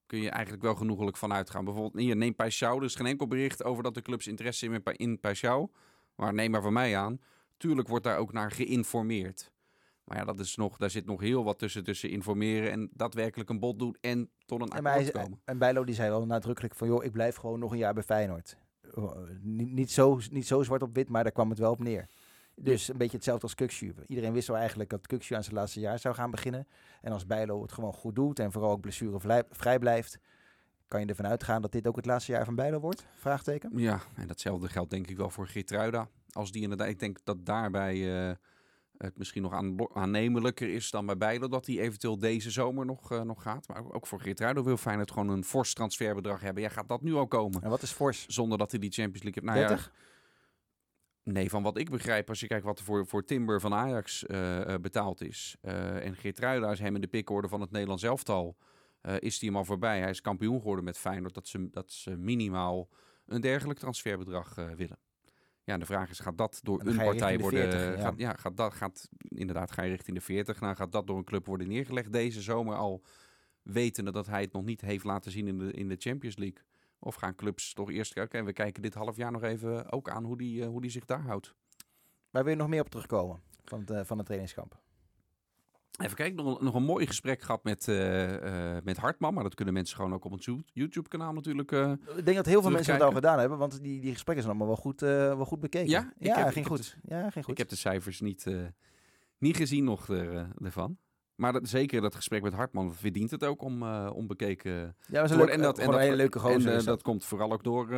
Kun 0.07 0.21
je 0.21 0.31
eigenlijk 0.31 0.63
wel 0.63 0.75
genoegelijk 0.75 1.17
van 1.17 1.33
uitgaan. 1.33 1.65
Bijvoorbeeld, 1.65 2.05
hier, 2.05 2.17
neem 2.17 2.35
Paixão. 2.35 2.77
Er 2.77 2.85
is 2.85 2.95
geen 2.95 3.07
enkel 3.07 3.27
bericht 3.27 3.65
over 3.65 3.83
dat 3.83 3.95
de 3.95 4.03
clubs 4.03 4.27
interesse 4.27 4.71
hebben 4.71 4.97
in, 4.97 5.19
Paixão. 5.19 5.77
Maar 6.15 6.35
neem 6.35 6.51
maar 6.51 6.63
van 6.63 6.73
mij 6.73 6.97
aan. 6.97 7.21
Tuurlijk 7.57 7.89
wordt 7.89 8.05
daar 8.05 8.19
ook 8.19 8.33
naar 8.33 8.51
geïnformeerd. 8.51 9.53
Maar 10.07 10.17
ja, 10.19 10.25
dat 10.25 10.41
is 10.41 10.57
nog, 10.57 10.77
daar 10.77 10.91
zit 10.91 11.07
nog 11.07 11.21
heel 11.21 11.45
wat 11.45 11.59
tussen, 11.59 11.85
tussen 11.85 12.11
informeren 12.11 12.71
en 12.71 12.91
daadwerkelijk 12.93 13.51
een 13.51 13.59
bod 13.61 13.79
doen 13.79 13.97
en 14.01 14.31
tot 14.45 14.61
een 14.61 14.71
akkoord 14.71 15.11
komen. 15.11 15.41
en 15.45 15.59
Bijlo 15.59 15.85
die 15.85 15.95
zei 15.95 16.11
wel 16.11 16.27
nadrukkelijk 16.27 16.75
van, 16.75 16.89
joh, 16.89 17.05
ik 17.05 17.13
blijf 17.13 17.37
gewoon 17.37 17.59
nog 17.59 17.73
een 17.73 17.79
jaar 17.79 17.95
bij 17.95 18.03
Feyenoord. 18.03 18.57
eh, 18.95 19.11
niet, 19.41 19.73
niet, 19.73 19.91
zo, 19.91 20.21
niet 20.31 20.47
zo 20.47 20.63
zwart 20.63 20.83
op 20.83 20.95
wit, 20.95 21.09
maar 21.09 21.23
daar 21.23 21.33
kwam 21.33 21.51
het 21.51 21.59
wel 21.59 21.71
op 21.71 21.83
neer. 21.83 22.07
Dus 22.55 22.89
een 22.89 22.97
beetje 22.97 23.17
hetzelfde 23.17 23.43
als 23.43 23.55
Kukshu. 23.55 23.95
Iedereen 24.07 24.33
wist 24.33 24.49
wel 24.49 24.57
eigenlijk 24.57 24.91
dat 24.91 25.07
Kukshu 25.07 25.35
aan 25.35 25.43
zijn 25.43 25.55
laatste 25.57 25.81
jaar 25.81 25.99
zou 25.99 26.15
gaan 26.15 26.31
beginnen. 26.31 26.67
En 27.01 27.13
als 27.13 27.27
Bijlo 27.27 27.63
het 27.63 27.73
gewoon 27.73 27.93
goed 27.93 28.15
doet 28.15 28.39
en 28.39 28.53
vooral 28.53 28.71
ook 28.71 28.81
blessurevrij 28.81 29.79
blijft, 29.79 30.19
kan 30.89 31.01
je 31.01 31.07
ervan 31.07 31.27
uitgaan 31.27 31.63
dat 31.63 31.73
dit 31.73 31.87
ook 31.87 31.97
het 31.97 32.07
laatste 32.07 32.33
jaar 32.33 32.45
van 32.45 32.55
Bijlo 32.55 32.81
wordt? 32.81 33.07
Vraagteken. 33.15 33.71
Ja, 33.79 34.01
en 34.15 34.27
datzelfde 34.27 34.69
geldt 34.69 34.91
denk 34.91 35.07
ik 35.07 35.17
wel 35.17 35.31
voor 35.31 35.47
Geertruida. 35.47 36.09
Als 36.31 36.53
die 36.53 36.63
inderdaad, 36.63 36.89
ik 36.89 36.99
denk 36.99 37.19
dat 37.25 37.47
daarbij 37.47 38.29
eh, 38.29 38.37
het 38.99 39.19
misschien 39.19 39.43
nog 39.43 39.53
aan, 39.53 39.95
aannemelijker 39.95 40.69
is 40.69 40.91
dan 40.91 41.07
bij 41.07 41.17
Bijlo 41.17 41.49
dat 41.49 41.67
hij 41.67 41.79
eventueel 41.79 42.19
deze 42.19 42.51
zomer 42.51 42.87
nog, 42.87 43.13
eh, 43.13 43.21
nog 43.23 43.43
gaat. 43.43 43.69
Maar 43.69 43.93
ook 43.93 44.07
voor 44.07 44.21
Geertruida 44.21 44.63
wil 44.63 44.77
Feyenoord 44.77 45.11
gewoon 45.11 45.29
een 45.29 45.45
fors 45.45 45.75
transferbedrag 45.75 46.41
hebben. 46.41 46.63
Ja, 46.63 46.69
gaat 46.69 46.89
dat 46.89 47.03
nu 47.03 47.15
al 47.15 47.27
komen? 47.27 47.63
En 47.63 47.71
wat 47.71 47.83
is 47.83 47.93
fors? 47.93 48.27
Zonder 48.27 48.59
dat 48.59 48.71
hij 48.71 48.81
die 48.81 48.91
Champions 48.91 49.23
League 49.23 49.43
heeft. 49.43 49.57
Nou 49.57 49.69
30? 49.69 49.93
ja, 49.95 50.05
Nee, 51.33 51.51
van 51.51 51.63
wat 51.63 51.79
ik 51.79 51.91
begrijp, 51.91 52.29
als 52.29 52.41
je 52.41 52.47
kijkt 52.47 52.65
wat 52.65 52.79
er 52.79 52.85
voor, 52.85 53.07
voor 53.07 53.25
Timber 53.25 53.61
van 53.61 53.75
Ajax 53.75 54.27
eh, 54.27 54.75
eh, 54.75 54.81
betaald 54.81 55.21
is. 55.21 55.57
eh 55.61 56.05
en 56.05 56.17
Geertruida 56.17 56.71
is 56.71 56.79
hem 56.79 56.95
in 56.95 57.01
de 57.01 57.07
pikorde 57.07 57.49
van 57.49 57.61
het 57.61 57.71
Nederlands 57.71 58.03
elftal. 58.03 58.57
is 59.19 59.39
die 59.39 59.49
hem 59.49 59.59
al 59.59 59.65
voorbij. 59.65 60.01
Hij 60.01 60.11
is 60.11 60.21
kampioen 60.21 60.59
geworden 60.59 60.85
met 60.85 60.99
Feyenoord. 60.99 61.35
Dat 61.35 61.47
ze, 61.47 61.71
dat 61.71 61.93
ze 61.93 62.17
minimaal 62.17 62.89
een 63.27 63.41
dergelijk 63.41 63.79
transferbedrag 63.79 64.55
willen. 64.55 64.99
Ja, 65.67 65.79
de 65.79 65.87
vraag 65.87 66.11
is, 66.11 66.21
gaat 66.21 66.39
dat 66.39 66.61
door 66.63 66.81
een 66.85 66.97
partij 66.97 67.39
worden... 67.39 67.71
40, 67.71 67.81
ja. 67.81 68.03
gaat, 68.03 68.15
ja, 68.17 68.33
gaat 68.33 68.57
dat, 68.57 68.75
gaat, 68.75 69.09
inderdaad, 69.19 69.71
ga 69.73 69.83
je 69.83 69.91
richting 69.91 70.17
de 70.17 70.23
40. 70.23 70.61
Nou, 70.61 70.77
gaat 70.77 70.93
dat 70.93 71.07
door 71.07 71.17
een 71.17 71.25
club 71.25 71.47
worden 71.47 71.69
neergelegd 71.69 72.13
deze 72.13 72.43
zomer 72.43 72.77
al... 72.77 73.03
wetende 73.63 74.13
dat 74.13 74.27
hij 74.27 74.41
het 74.41 74.53
nog 74.53 74.65
niet 74.65 74.81
heeft 74.81 75.05
laten 75.05 75.31
zien 75.31 75.47
in 75.47 75.59
de, 75.59 75.73
in 75.73 75.89
de 75.89 75.97
Champions 75.99 76.37
League... 76.37 76.65
Of 76.99 77.15
gaan 77.15 77.35
clubs 77.35 77.73
toch 77.73 77.91
eerst 77.91 78.13
kijken? 78.13 78.39
En 78.39 78.45
we 78.45 78.53
kijken 78.53 78.83
dit 78.83 78.95
half 78.95 79.17
jaar 79.17 79.33
nog 79.33 79.43
even 79.43 79.93
ook 79.93 80.09
aan 80.09 80.25
hoe 80.25 80.37
die, 80.37 80.63
eh, 80.63 80.69
hoe 80.69 80.81
die 80.81 80.91
zich 80.91 81.05
daar 81.05 81.21
houdt. 81.21 81.55
Waar 82.31 82.43
wil 82.43 82.53
je 82.53 82.59
nog 82.59 82.69
meer 82.69 82.81
op 82.81 82.91
terugkomen 82.91 83.41
van 83.65 83.81
het, 83.81 83.91
eh, 83.91 84.01
van 84.05 84.17
het 84.17 84.27
trainingskamp? 84.27 84.81
Even 85.99 86.17
kijken, 86.17 86.45
nog, 86.45 86.59
een- 86.59 86.65
nog 86.65 86.75
een 86.75 86.83
mooi 86.83 87.07
gesprek 87.07 87.41
gehad 87.43 87.65
met, 87.65 87.89
eh, 87.89 88.75
eh, 88.77 88.83
met 88.85 88.97
Hartman. 88.97 89.35
Maar 89.35 89.43
dat 89.43 89.55
kunnen 89.55 89.75
mensen 89.75 89.97
gewoon 89.97 90.15
ook 90.15 90.25
op 90.25 90.33
ons 90.33 90.45
You- 90.45 90.63
YouTube-kanaal 90.73 91.33
natuurlijk. 91.33 91.73
eh, 91.73 91.93
Ik 92.17 92.25
denk 92.25 92.37
dat 92.37 92.47
heel 92.47 92.63
veel 92.63 92.71
mensen 92.71 92.93
het 92.95 93.03
al 93.03 93.13
gedaan 93.13 93.39
hebben, 93.39 93.59
want 93.59 93.83
die, 93.83 94.01
die 94.01 94.13
gesprekken 94.13 94.45
zijn 94.45 94.57
allemaal 94.57 94.75
wel 94.75 94.83
goed, 94.85 95.01
wel 95.37 95.45
goed 95.45 95.61
bekeken. 95.61 95.91
Ja? 95.91 96.13
Ik 96.19 96.27
ja 96.27 96.39
heb- 96.45 96.53
ging 96.53 96.67
goed. 96.67 96.97
Ja, 97.03 97.31
ging 97.31 97.45
goed. 97.45 97.53
Ik 97.53 97.59
heb 97.59 97.69
de 97.69 97.77
cijfers 97.77 98.21
niet, 98.21 98.47
niet 99.39 99.57
gezien 99.57 99.85
nog 99.85 100.09
er, 100.09 100.49
ervan. 100.65 100.99
Maar 101.35 101.53
dat, 101.53 101.69
zeker 101.69 102.01
dat 102.01 102.15
gesprek 102.15 102.43
met 102.43 102.53
Hartman 102.53 102.95
verdient 102.95 103.31
het 103.31 103.45
ook 103.45 103.63
om, 103.63 103.83
om 104.09 104.27
bekeken 104.27 104.73
ja, 104.73 105.21
dat 105.21 105.31
een, 105.31 105.37
leuk, 105.37 105.49
En 105.49 105.61
dat, 105.61 105.79
en 105.79 105.87
dat, 105.87 105.95
een 105.95 106.01
hele 106.01 106.17
leuke 106.17 106.39
gozer. 106.39 106.71
en, 106.71 106.77
dat 106.77 106.85
dat. 106.85 107.03
komt 107.03 107.25
vooral 107.25 107.53
ook 107.53 107.65
door, 107.65 107.89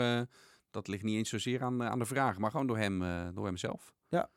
dat 0.70 0.88
ligt 0.88 1.02
niet 1.02 1.16
eens 1.16 1.28
zozeer 1.28 1.62
aan, 1.62 1.82
aan 1.82 1.98
de 1.98 2.04
vraag, 2.04 2.38
maar 2.38 2.50
gewoon 2.50 2.66
door 2.66 2.78
hem, 2.78 2.98
door 3.34 3.46
hemzelf. 3.46 3.92
Ja, 4.08 4.30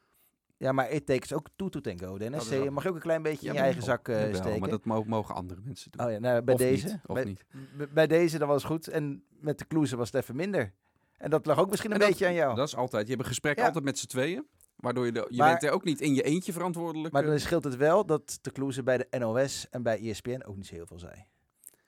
maar 0.72 0.92
it 0.92 1.06
takes 1.06 1.34
ook 1.34 1.48
toe 1.56 1.70
to 1.70 1.80
tango, 1.80 2.18
Dennis. 2.18 2.50
Dat 2.50 2.64
Je 2.64 2.70
mag 2.72 2.84
je 2.84 2.90
ook 2.90 2.96
een 2.96 3.02
klein 3.02 3.22
beetje 3.22 3.48
in 3.48 3.54
je 3.54 3.60
eigen 3.60 3.84
zak 3.84 4.08
eh, 4.08 4.34
steken. 4.34 4.60
Maar 4.60 4.70
dat 4.70 4.86
mo- 4.86 5.04
mogen 5.04 5.36
andere 5.36 5.62
mensen 5.64 5.92
doen. 5.92 6.06
Oh 6.06 6.12
ja, 6.12 6.20
nou, 6.20 6.42
bij 6.42 6.54
Of 6.54 6.60
deze. 6.60 6.86
niet, 6.88 7.00
of 7.06 7.16
bij, 7.16 7.24
niet. 7.24 7.46
bij 7.94 8.08
deze 8.08 8.38
dan 8.38 8.48
was 8.48 8.64
het 8.64 8.72
goed. 8.72 8.88
En 8.88 9.24
met 9.30 9.60
de 9.60 9.66
Kloeze 9.66 9.96
was 9.96 10.12
het 10.12 10.22
even 10.22 10.36
minder. 10.36 10.74
En 11.18 11.30
dat 11.30 11.46
lag 11.46 11.60
ook 11.60 11.70
misschien 11.70 11.92
een 11.92 12.00
dat- 12.00 12.08
beetje 12.10 12.26
aan 12.26 12.34
jou. 12.34 12.56
Dat 12.56 12.68
is 12.68 12.76
altijd. 12.76 13.04
Je 13.04 13.10
hebt 13.10 13.22
een 13.24 13.30
gesprek 13.30 13.58
Ja. 13.58 13.66
altijd 13.66 13.84
met 13.84 14.00
z'n 14.00 14.08
tweeën. 14.08 14.46
Waardoor 14.76 15.06
je, 15.06 15.12
de, 15.12 15.26
je 15.30 15.38
Maar- 15.38 15.50
bent 15.52 15.64
er 15.64 15.72
ook 15.72 15.84
niet 15.84 16.02
in 16.02 16.14
je 16.14 16.24
eentje 16.24 16.54
verantwoordelijk. 16.54 17.14
maar 17.14 17.24
eh. 17.24 17.30
dan 17.30 17.40
scheelt 17.40 17.64
het 17.64 17.76
wel 17.78 18.06
dat 18.06 18.38
de 18.42 18.52
Kloeze 18.52 18.84
bij 18.84 18.98
de 18.98 19.18
NOS 19.20 19.68
en 19.70 19.84
bij 19.84 20.00
ESPN 20.10 20.42
ook 20.46 20.56
niet 20.56 20.68
zo 20.68 20.76
heel 20.76 20.86
veel 20.88 21.00
zei. 21.00 21.14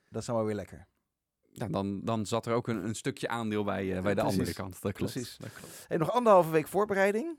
Dat 0.10 0.22
is 0.22 0.28
dan 0.28 0.36
wel 0.36 0.46
weer 0.46 0.56
lekker. 0.56 0.88
Ja, 1.52 1.68
dan, 1.68 2.02
dan 2.04 2.26
zat 2.26 2.46
er 2.46 2.54
ook 2.54 2.68
een, 2.68 2.86
een 2.86 2.96
stukje 2.96 3.28
aandeel 3.28 3.64
bij, 3.64 3.96
eh, 3.96 4.02
bij 4.02 4.14
de 4.14 4.22
precies. 4.22 4.40
andere 4.40 4.56
kant. 4.58 4.82
Dat 4.82 4.92
klopt. 4.94 5.12
Precies. 5.12 5.38
Dat 5.38 5.50
klopt. 5.54 5.86
Hey, 5.88 5.98
nog 5.98 6.12
anderhalve 6.12 6.50
week 6.52 6.68
voorbereiding. 6.68 7.38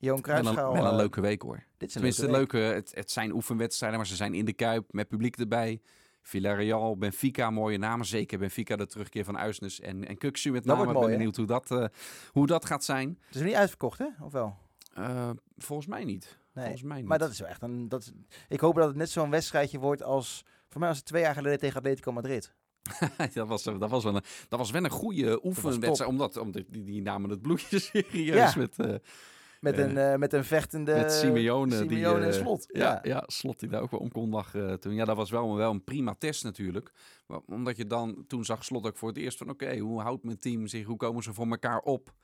Johan 0.00 0.46
een, 0.46 0.54
wel 0.54 0.76
een 0.76 0.84
eh, 0.84 0.96
leuke 0.96 1.20
week 1.20 1.42
hoor. 1.42 1.64
Dit 1.76 1.88
is 1.88 1.94
Tenminste, 1.94 2.30
leuke 2.30 2.56
leuke, 2.56 2.74
het, 2.74 2.92
het 2.94 3.10
zijn 3.10 3.32
oefenwedstrijden, 3.32 3.98
maar 3.98 4.08
ze 4.08 4.16
zijn 4.16 4.34
in 4.34 4.44
de 4.44 4.52
Kuip 4.52 4.92
met 4.92 5.08
publiek 5.08 5.36
erbij. 5.36 5.80
Villarreal, 6.22 6.96
Benfica, 6.96 7.50
mooie 7.50 7.78
namen. 7.78 8.06
Zeker 8.06 8.38
Benfica, 8.38 8.76
de 8.76 8.86
terugkeer 8.86 9.24
van 9.24 9.38
Uisnes 9.38 9.80
en, 9.80 10.08
en 10.08 10.18
Kuksu 10.18 10.50
met 10.50 10.64
name. 10.64 10.86
Ik 10.86 10.92
ben 10.92 11.02
hè? 11.02 11.08
benieuwd 11.08 11.36
hoe 11.36 11.46
dat, 11.46 11.70
eh, 11.70 11.84
hoe 12.30 12.46
dat 12.46 12.64
gaat 12.64 12.84
zijn. 12.84 13.18
Het 13.26 13.36
is 13.36 13.42
niet 13.42 13.54
uitverkocht, 13.54 13.98
hè? 13.98 14.06
Of 14.20 14.32
wel? 14.32 14.56
Eh, 14.94 15.30
volgens 15.56 15.88
mij 15.88 16.04
niet. 16.04 16.38
Nee. 16.54 16.64
Volgens 16.64 16.84
mij 16.84 16.98
niet. 16.98 17.06
Maar 17.06 17.18
dat 17.18 17.30
is 17.30 17.38
wel 17.38 17.48
echt 17.48 17.62
een. 17.62 17.88
Dat 17.88 18.00
is, 18.00 18.12
ik 18.48 18.60
hoop 18.60 18.74
dat 18.74 18.86
het 18.86 18.96
net 18.96 19.10
zo'n 19.10 19.30
wedstrijdje 19.30 19.78
wordt 19.78 20.02
als. 20.02 20.44
Voor 20.68 20.80
mij 20.80 20.88
was 20.88 20.98
het 20.98 21.06
twee 21.06 21.22
jaar 21.22 21.34
geleden 21.34 21.58
tegen 21.58 21.76
Atletico 21.76 22.12
Madrid. 22.12 22.54
dat, 23.34 23.48
was, 23.48 23.62
dat, 23.62 23.90
was 23.90 24.04
wel 24.04 24.16
een, 24.16 24.22
dat 24.48 24.58
was 24.58 24.70
wel 24.70 24.84
een 24.84 24.90
goede 24.90 25.44
oefenwedstrijd. 25.44 26.10
Omdat, 26.10 26.36
omdat 26.36 26.64
die, 26.68 26.84
die 26.84 27.02
namen 27.02 27.30
het 27.30 27.42
bloedje 27.42 27.78
serieus 27.92 28.54
Ja. 28.54 28.60
met... 28.60 29.00
Met, 29.60 29.78
Eh, 29.78 29.84
een, 29.88 29.96
eh, 29.98 30.16
met 30.16 30.32
een 30.32 30.44
vechtende. 30.44 30.94
Met 30.94 31.12
Simeone. 31.12 31.86
die, 31.86 32.04
en 32.06 32.22
eh, 32.26 32.32
Slot. 32.32 32.64
Ja, 32.72 32.80
Ja. 32.82 32.98
ja. 33.02 33.22
Slot 33.26 33.60
die 33.60 33.68
daar 33.68 33.80
ook 33.82 33.90
wel 33.90 34.00
om 34.00 34.12
kon 34.12 34.30
lachen 34.30 34.80
toen. 34.80 34.94
Ja, 34.94 35.04
dat 35.04 35.16
was 35.16 35.30
wel, 35.30 35.56
wel 35.56 35.70
een 35.70 35.84
prima 35.84 36.14
test 36.18 36.44
natuurlijk. 36.44 36.92
Maar 37.26 37.40
omdat 37.46 37.76
je 37.76 37.86
dan, 37.86 38.24
toen 38.26 38.44
zag 38.44 38.64
Slot 38.64 38.86
ook 38.86 38.96
voor 38.96 39.08
het 39.08 39.16
eerst 39.18 39.38
van... 39.38 39.50
Oké, 39.50 39.78
hoe 39.78 40.00
houdt 40.00 40.24
mijn 40.24 40.38
team 40.38 40.66
zich? 40.66 40.86
Hoe 40.86 40.96
komen 40.96 41.22
ze 41.22 41.32
voor 41.32 41.46
elkaar 41.46 41.80
op? 41.80 42.14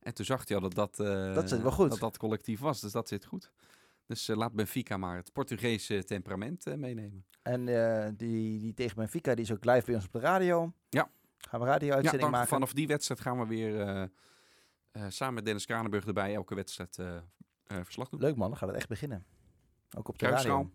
En 0.00 0.14
toen 0.14 0.24
zag 0.24 0.48
hij 0.48 0.56
al 0.56 0.62
dat 0.62 0.74
dat, 0.74 1.00
eh, 1.06 1.34
Dat 1.34 1.48
zit 1.48 1.62
wel 1.62 1.70
goed. 1.70 1.90
Dat 1.90 1.98
dat 1.98 2.16
collectief 2.18 2.60
was. 2.60 2.80
Dus 2.80 2.92
dat 2.92 3.08
zit 3.08 3.24
goed. 3.24 3.50
Dus 4.06 4.28
eh, 4.28 4.36
laat 4.36 4.52
Benfica 4.52 4.96
maar 4.96 5.16
het 5.16 5.32
Portugese 5.32 6.04
temperament 6.04 6.66
eh, 6.66 6.74
meenemen. 6.74 7.24
En 7.42 7.68
eh, 7.68 8.08
die, 8.16 8.58
die 8.60 8.74
tegen 8.74 8.96
Benfica, 8.96 9.34
die 9.34 9.44
is 9.44 9.52
ook 9.52 9.64
live 9.64 9.86
bij 9.86 9.94
ons 9.94 10.04
op 10.06 10.12
de 10.12 10.18
radio. 10.18 10.72
Ja. 10.88 11.10
Gaan 11.38 11.60
we 11.60 11.66
Ja, 11.66 11.72
radio-uitzending 11.72 12.22
dan, 12.22 12.30
maken. 12.30 12.48
vanaf 12.48 12.72
die 12.72 12.86
wedstrijd 12.86 13.20
gaan 13.20 13.38
we 13.38 13.46
weer 13.46 13.80
eh, 13.80 14.02
eh, 14.02 14.08
samen 15.08 15.34
met 15.34 15.44
Dennis 15.44 15.66
Kranenburg 15.66 16.06
erbij... 16.06 16.34
elke 16.34 16.54
wedstrijd 16.54 16.98
eh, 16.98 17.16
eh, 17.16 17.22
verslag 17.82 18.08
doen. 18.08 18.20
Leuk 18.20 18.36
man, 18.36 18.48
dan 18.48 18.58
gaat 18.58 18.68
het 18.68 18.76
echt 18.78 18.88
beginnen. 18.88 19.24
Ook 19.96 20.08
op 20.08 20.18
de 20.18 20.26
radio. 20.26 20.70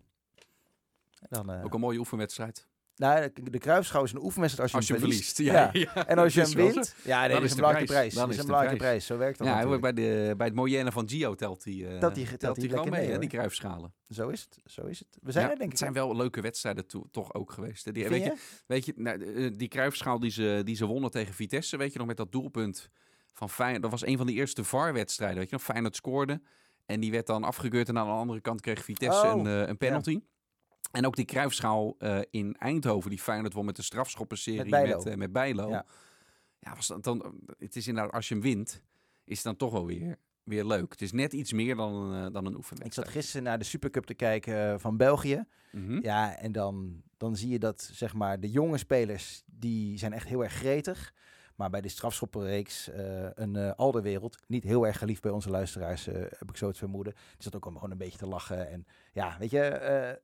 Dan, 1.28 1.50
eh, 1.50 1.64
Ook 1.64 1.74
een 1.74 1.80
mooie 1.80 1.98
oefenwedstrijd. 1.98 2.66
nou, 2.96 3.30
de, 3.34 3.50
de 3.50 3.78
is 4.02 4.12
een 4.12 4.22
oefenwedstrijd 4.22 4.58
als 4.58 4.70
je, 4.70 4.76
Als 4.76 4.86
je 4.86 4.92
hem 4.92 5.02
hem 5.02 5.10
verliest. 5.10 5.38
Ja. 5.38 5.70
ja. 5.94 6.06
En 6.06 6.18
als 6.18 6.34
je 6.34 6.40
hem 6.40 6.54
wint, 6.54 6.94
ja, 7.04 7.20
nee, 7.20 7.34
dat 7.34 7.42
is 7.42 7.50
een 7.50 7.56
belangrijke 7.56 7.92
prijs. 7.92 8.14
Dat 8.14 8.28
is 8.28 8.38
een 8.38 8.46
belangrijke 8.46 8.78
prijs. 8.78 9.06
Zo 9.06 9.16
werkt 9.16 9.38
dat 9.38 9.46
Ja, 9.46 9.78
bij, 9.78 9.92
de, 9.92 10.34
bij 10.36 10.46
het 10.46 10.56
Moyenne 10.56 10.92
van 10.92 11.08
Gio 11.08 11.34
telt 11.34 11.64
hij 11.64 11.72
eh, 11.72 11.98
Telt 11.98 12.14
die- 12.14 12.36
telt 12.36 12.54
die 12.56 12.68
hij 12.68 12.74
gewoon 12.74 12.74
lekker 12.74 12.90
mee, 12.90 13.00
mee, 13.00 13.10
hè, 13.10 13.18
die 13.18 13.28
kruifschalen. 13.28 13.94
Zo 14.08 14.28
is 14.28 14.40
het. 14.40 14.72
Zo 14.72 14.86
is 14.86 14.98
het. 14.98 15.18
We 15.22 15.32
zijn 15.32 15.44
Ja, 15.44 15.50
er 15.50 15.56
denk 15.56 15.72
ik. 15.72 15.78
Het 15.78 15.78
zijn 15.78 15.92
wel 15.92 16.16
leuke 16.16 16.40
wedstrijden 16.40 16.86
toch 17.10 17.34
ook 17.34 17.52
geweest. 17.52 17.94
Die, 17.94 18.08
weet, 18.08 18.24
je? 18.24 18.36
weet 18.66 18.84
je, 18.84 18.92
nou, 18.96 19.34
eh, 19.34 19.50
die 19.56 19.68
kruifschaal 19.68 20.18
die 20.18 20.30
ze, 20.30 20.60
die 20.64 20.76
ze 20.76 20.86
wonnen 20.86 21.10
tegen 21.10 21.34
Vitesse, 21.34 21.76
weet 21.76 21.92
je 21.92 21.98
nog, 21.98 22.06
met 22.06 22.16
dat 22.16 22.32
doelpunt 22.32 22.90
van 23.36 23.50
Feyenoord. 23.50 23.82
Dat 23.82 23.90
was 23.90 24.06
een 24.06 24.16
van 24.16 24.26
de 24.26 24.32
eerste 24.32 24.64
VAR-wedstrijden, 24.64 25.38
weet 25.38 25.48
je 25.50 25.54
nog. 25.54 25.64
Feyenoord 25.64 25.96
scoorde 25.96 26.40
en 26.86 27.00
die 27.00 27.10
werd 27.10 27.26
dan 27.26 27.44
afgekeurd 27.44 27.88
en 27.88 27.98
aan 27.98 28.06
de 28.06 28.12
andere 28.12 28.40
kant 28.40 28.60
kreeg 28.60 28.84
Vitesse 28.84 29.22
Oh, 29.26 29.30
een, 29.40 29.46
eh, 29.46 29.68
een 29.68 29.76
penalty. 29.76 30.20
En 30.92 31.06
ook 31.06 31.16
die 31.16 31.24
kruifschaal 31.24 31.94
eh, 31.98 32.18
in 32.30 32.56
Eindhoven, 32.58 33.10
die 33.10 33.18
Feyenoord 33.18 33.52
won 33.52 33.64
met 33.64 33.76
de 33.76 33.82
strafschoppenserie 33.82 34.60
Met 34.60 34.70
Bijlo. 34.70 34.96
met, 34.96 35.06
eh, 35.06 35.16
met 35.16 35.32
Bijlo. 35.32 35.68
Ja. 35.68 35.86
Ja, 36.58 36.74
was 36.74 36.92
dan, 37.00 37.40
het 37.58 37.76
is 37.76 37.88
inderdaad, 37.88 38.12
als 38.12 38.28
je 38.28 38.34
hem 38.34 38.42
wint, 38.42 38.82
is 39.24 39.36
het 39.36 39.44
dan 39.44 39.56
toch 39.56 39.72
wel 39.72 39.86
weer, 39.86 40.16
weer 40.42 40.64
leuk. 40.64 40.90
Het 40.90 41.02
is 41.02 41.12
net 41.12 41.32
iets 41.32 41.52
meer 41.52 41.76
dan, 41.76 41.94
een, 41.94 42.32
dan 42.32 42.44
een 42.44 42.50
Ik 42.52 42.56
oefenwedstrijd. 42.56 42.94
zat 43.06 43.08
gisteren 43.08 43.42
naar 43.42 43.58
de 43.58 43.64
Supercup 43.64 44.04
te 44.04 44.14
kijken 44.14 44.80
van 44.80 44.96
België. 44.96 45.44
Mhm. 45.72 45.98
Ja, 46.02 46.36
en 46.38 46.52
dan, 46.52 47.02
dan 47.16 47.36
zie 47.36 47.48
je 47.50 47.58
dat 47.58 47.90
zeg 47.92 48.14
maar 48.14 48.40
de 48.40 48.50
jonge 48.50 48.78
spelers, 48.78 49.42
die 49.46 49.98
zijn 49.98 50.12
echt 50.12 50.28
heel 50.28 50.42
erg 50.44 50.52
gretig. 50.52 51.12
Maar 51.56 51.70
bij 51.70 51.80
de 51.80 51.88
strafschoppenreeks, 51.88 52.88
eh 52.88 53.28
een 53.34 53.56
eh 53.56 53.72
Alderwereld, 53.76 54.38
niet 54.46 54.64
heel 54.64 54.86
erg 54.86 54.98
geliefd 54.98 55.22
bij 55.22 55.30
onze 55.30 55.50
luisteraars, 55.50 56.06
eh, 56.06 56.14
heb 56.14 56.48
ik 56.48 56.56
zo 56.56 56.66
het 56.66 56.78
vermoeden. 56.78 57.12
Die 57.12 57.42
zat 57.42 57.56
ook 57.56 57.62
allemaal 57.62 57.80
gewoon 57.80 57.96
een 57.98 58.04
beetje 58.04 58.18
te 58.18 58.26
lachen. 58.26 58.70
En 58.70 58.86
ja, 59.12 59.36
weet 59.38 59.50
je, 59.50 59.58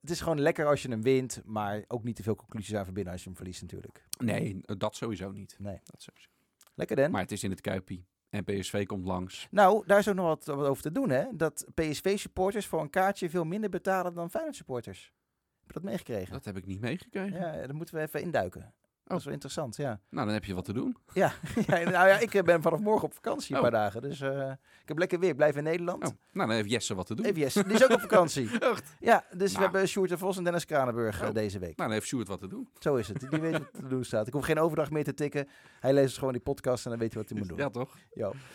het 0.00 0.10
is 0.10 0.20
gewoon 0.20 0.40
lekker 0.40 0.66
als 0.66 0.82
je 0.82 0.88
hem 0.88 1.02
wint, 1.02 1.42
maar 1.44 1.84
ook 1.88 2.04
niet 2.04 2.16
te 2.16 2.22
veel 2.22 2.36
conclusies 2.36 2.74
aan 2.74 2.84
verbinden 2.84 3.12
als 3.12 3.22
je 3.22 3.28
hem 3.28 3.36
verliest 3.36 3.62
natuurlijk. 3.62 4.04
Nee, 4.18 4.60
dat 4.62 4.96
sowieso 4.96 5.30
niet. 5.30 5.56
Nee. 5.58 5.80
Dat 5.84 6.02
sowieso. 6.02 6.28
Lekker 6.74 6.96
Den. 6.96 7.10
Maar 7.10 7.20
het 7.20 7.32
is 7.32 7.44
in 7.44 7.50
het 7.50 7.60
Kuipie. 7.60 8.06
En 8.30 8.44
PSV 8.44 8.86
komt 8.86 9.04
langs. 9.04 9.48
Nou, 9.50 9.86
daar 9.86 9.98
is 9.98 10.08
ook 10.08 10.14
nog 10.14 10.26
wat, 10.26 10.44
wat 10.44 10.66
over 10.66 10.82
te 10.82 10.92
doen, 10.92 11.10
hè. 11.10 11.24
Dat 11.32 11.66
PSV-supporters 11.74 12.66
voor 12.66 12.80
een 12.80 12.90
kaartje 12.90 13.30
veel 13.30 13.44
minder 13.44 13.70
betalen 13.70 14.14
dan 14.14 14.30
Feyenoord-supporters. 14.30 15.12
Heb 15.58 15.66
je 15.66 15.72
dat 15.72 15.82
meegekregen? 15.82 16.32
Dat 16.32 16.44
heb 16.44 16.56
ik 16.56 16.66
niet 16.66 16.80
meegekregen. 16.80 17.38
Ja, 17.38 17.52
daar 17.52 17.74
moeten 17.74 17.94
we 17.94 18.00
even 18.00 18.20
induiken. 18.20 18.74
Dat 19.04 19.18
is 19.18 19.24
wel 19.24 19.32
interessant, 19.34 19.76
ja. 19.76 20.00
Nou, 20.10 20.24
dan 20.26 20.34
heb 20.34 20.44
je 20.44 20.54
wat 20.54 20.64
te 20.64 20.72
doen. 20.72 20.96
Ja, 21.12 21.32
ja, 21.66 21.74
nou 21.78 21.90
ja, 22.08 22.18
ik 22.18 22.34
eh, 22.34 22.42
ben 22.42 22.62
vanaf 22.62 22.80
morgen 22.80 23.04
op 23.04 23.14
vakantie 23.14 23.50
een 23.50 23.56
Oh. 23.56 23.62
paar 23.62 23.70
dagen. 23.80 24.02
Dus 24.02 24.20
eh, 24.20 24.50
ik 24.82 24.88
heb 24.88 24.98
lekker 24.98 25.18
weer. 25.18 25.28
Ik 25.30 25.36
blijf 25.36 25.56
in 25.56 25.62
Nederland. 25.62 26.04
Oh, 26.04 26.10
nou, 26.32 26.46
dan 26.48 26.56
heeft 26.56 26.70
Jesse 26.70 26.94
wat 26.94 27.06
te 27.06 27.14
doen. 27.14 27.24
Even 27.24 27.40
Jesse, 27.40 27.64
die 27.64 27.72
is 27.72 27.84
ook 27.84 27.90
op 27.90 28.00
vakantie. 28.00 28.58
Echt? 28.70 28.94
Ja, 29.00 29.24
dus 29.30 29.52
we 29.52 29.58
Nou. 29.58 29.62
hebben 29.70 29.88
Sjoerd 29.88 30.08
de 30.10 30.18
Vos 30.18 30.36
en 30.36 30.44
Dennis 30.44 30.64
Kranenburg 30.64 31.20
eh, 31.20 31.28
Oh. 31.28 31.34
deze 31.34 31.58
week. 31.58 31.76
Nou, 31.76 31.88
dan 31.88 31.90
heeft 31.90 32.06
Sjoerd 32.06 32.28
wat 32.28 32.38
te 32.38 32.48
doen. 32.48 32.68
Zo 32.78 32.94
is 32.96 33.08
het. 33.08 33.30
Die 33.30 33.40
weet 33.40 33.52
wat 33.58 33.72
te 33.72 33.86
doen 33.88 34.04
staat. 34.04 34.26
Ik 34.26 34.32
hoef 34.32 34.44
geen 34.44 34.58
overdag 34.58 34.90
meer 34.90 35.04
te 35.04 35.14
tikken. 35.14 35.48
Hij 35.80 35.92
leest 35.92 36.18
gewoon 36.18 36.32
die 36.32 36.42
podcast 36.42 36.84
en 36.84 36.90
dan 36.90 37.00
weet 37.00 37.12
hij 37.14 37.22
wat 37.22 37.30
hij 37.30 37.38
moet 37.38 37.48
doen. 37.52 37.58
Ja, 37.58 37.70
toch? 37.70 37.96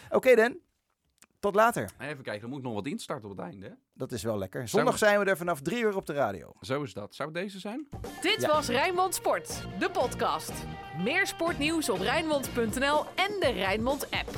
Oké, 0.10 0.36
Dan. 0.36 0.58
Tot 1.39 1.55
later. 1.55 1.89
Even 1.99 2.23
kijken, 2.23 2.41
dan 2.41 2.49
moet 2.49 2.59
ik 2.59 2.65
nog 2.65 2.73
wat 2.73 2.85
instarten 2.88 3.29
op 3.29 3.38
het 3.38 3.45
einde. 3.45 3.65
Hè? 3.65 3.71
Dat 3.93 4.11
is 4.11 4.23
wel 4.23 4.38
lekker. 4.38 4.67
Zondag 4.67 4.97
zijn 4.97 5.19
we 5.19 5.25
er 5.25 5.38
vanaf 5.38 5.61
drie 5.61 5.81
uur 5.83 5.95
op 5.95 6.05
de 6.05 6.13
radio. 6.13 6.53
Zo 6.61 6.83
is 6.83 6.93
dat. 6.93 7.15
Zou 7.15 7.29
het 7.29 7.38
deze 7.38 7.59
zijn? 7.59 7.88
Dit 8.21 8.41
Ja. 8.41 8.47
was 8.47 8.67
Rijnmond 8.67 9.15
Sport, 9.15 9.63
de 9.79 9.89
podcast. 9.91 10.51
Meer 11.03 11.27
sportnieuws 11.27 11.89
op 11.89 11.99
Rijnmond.nl 11.99 13.05
en 13.15 13.39
de 13.39 13.51
Rijnmond 13.55 14.11
app. 14.11 14.29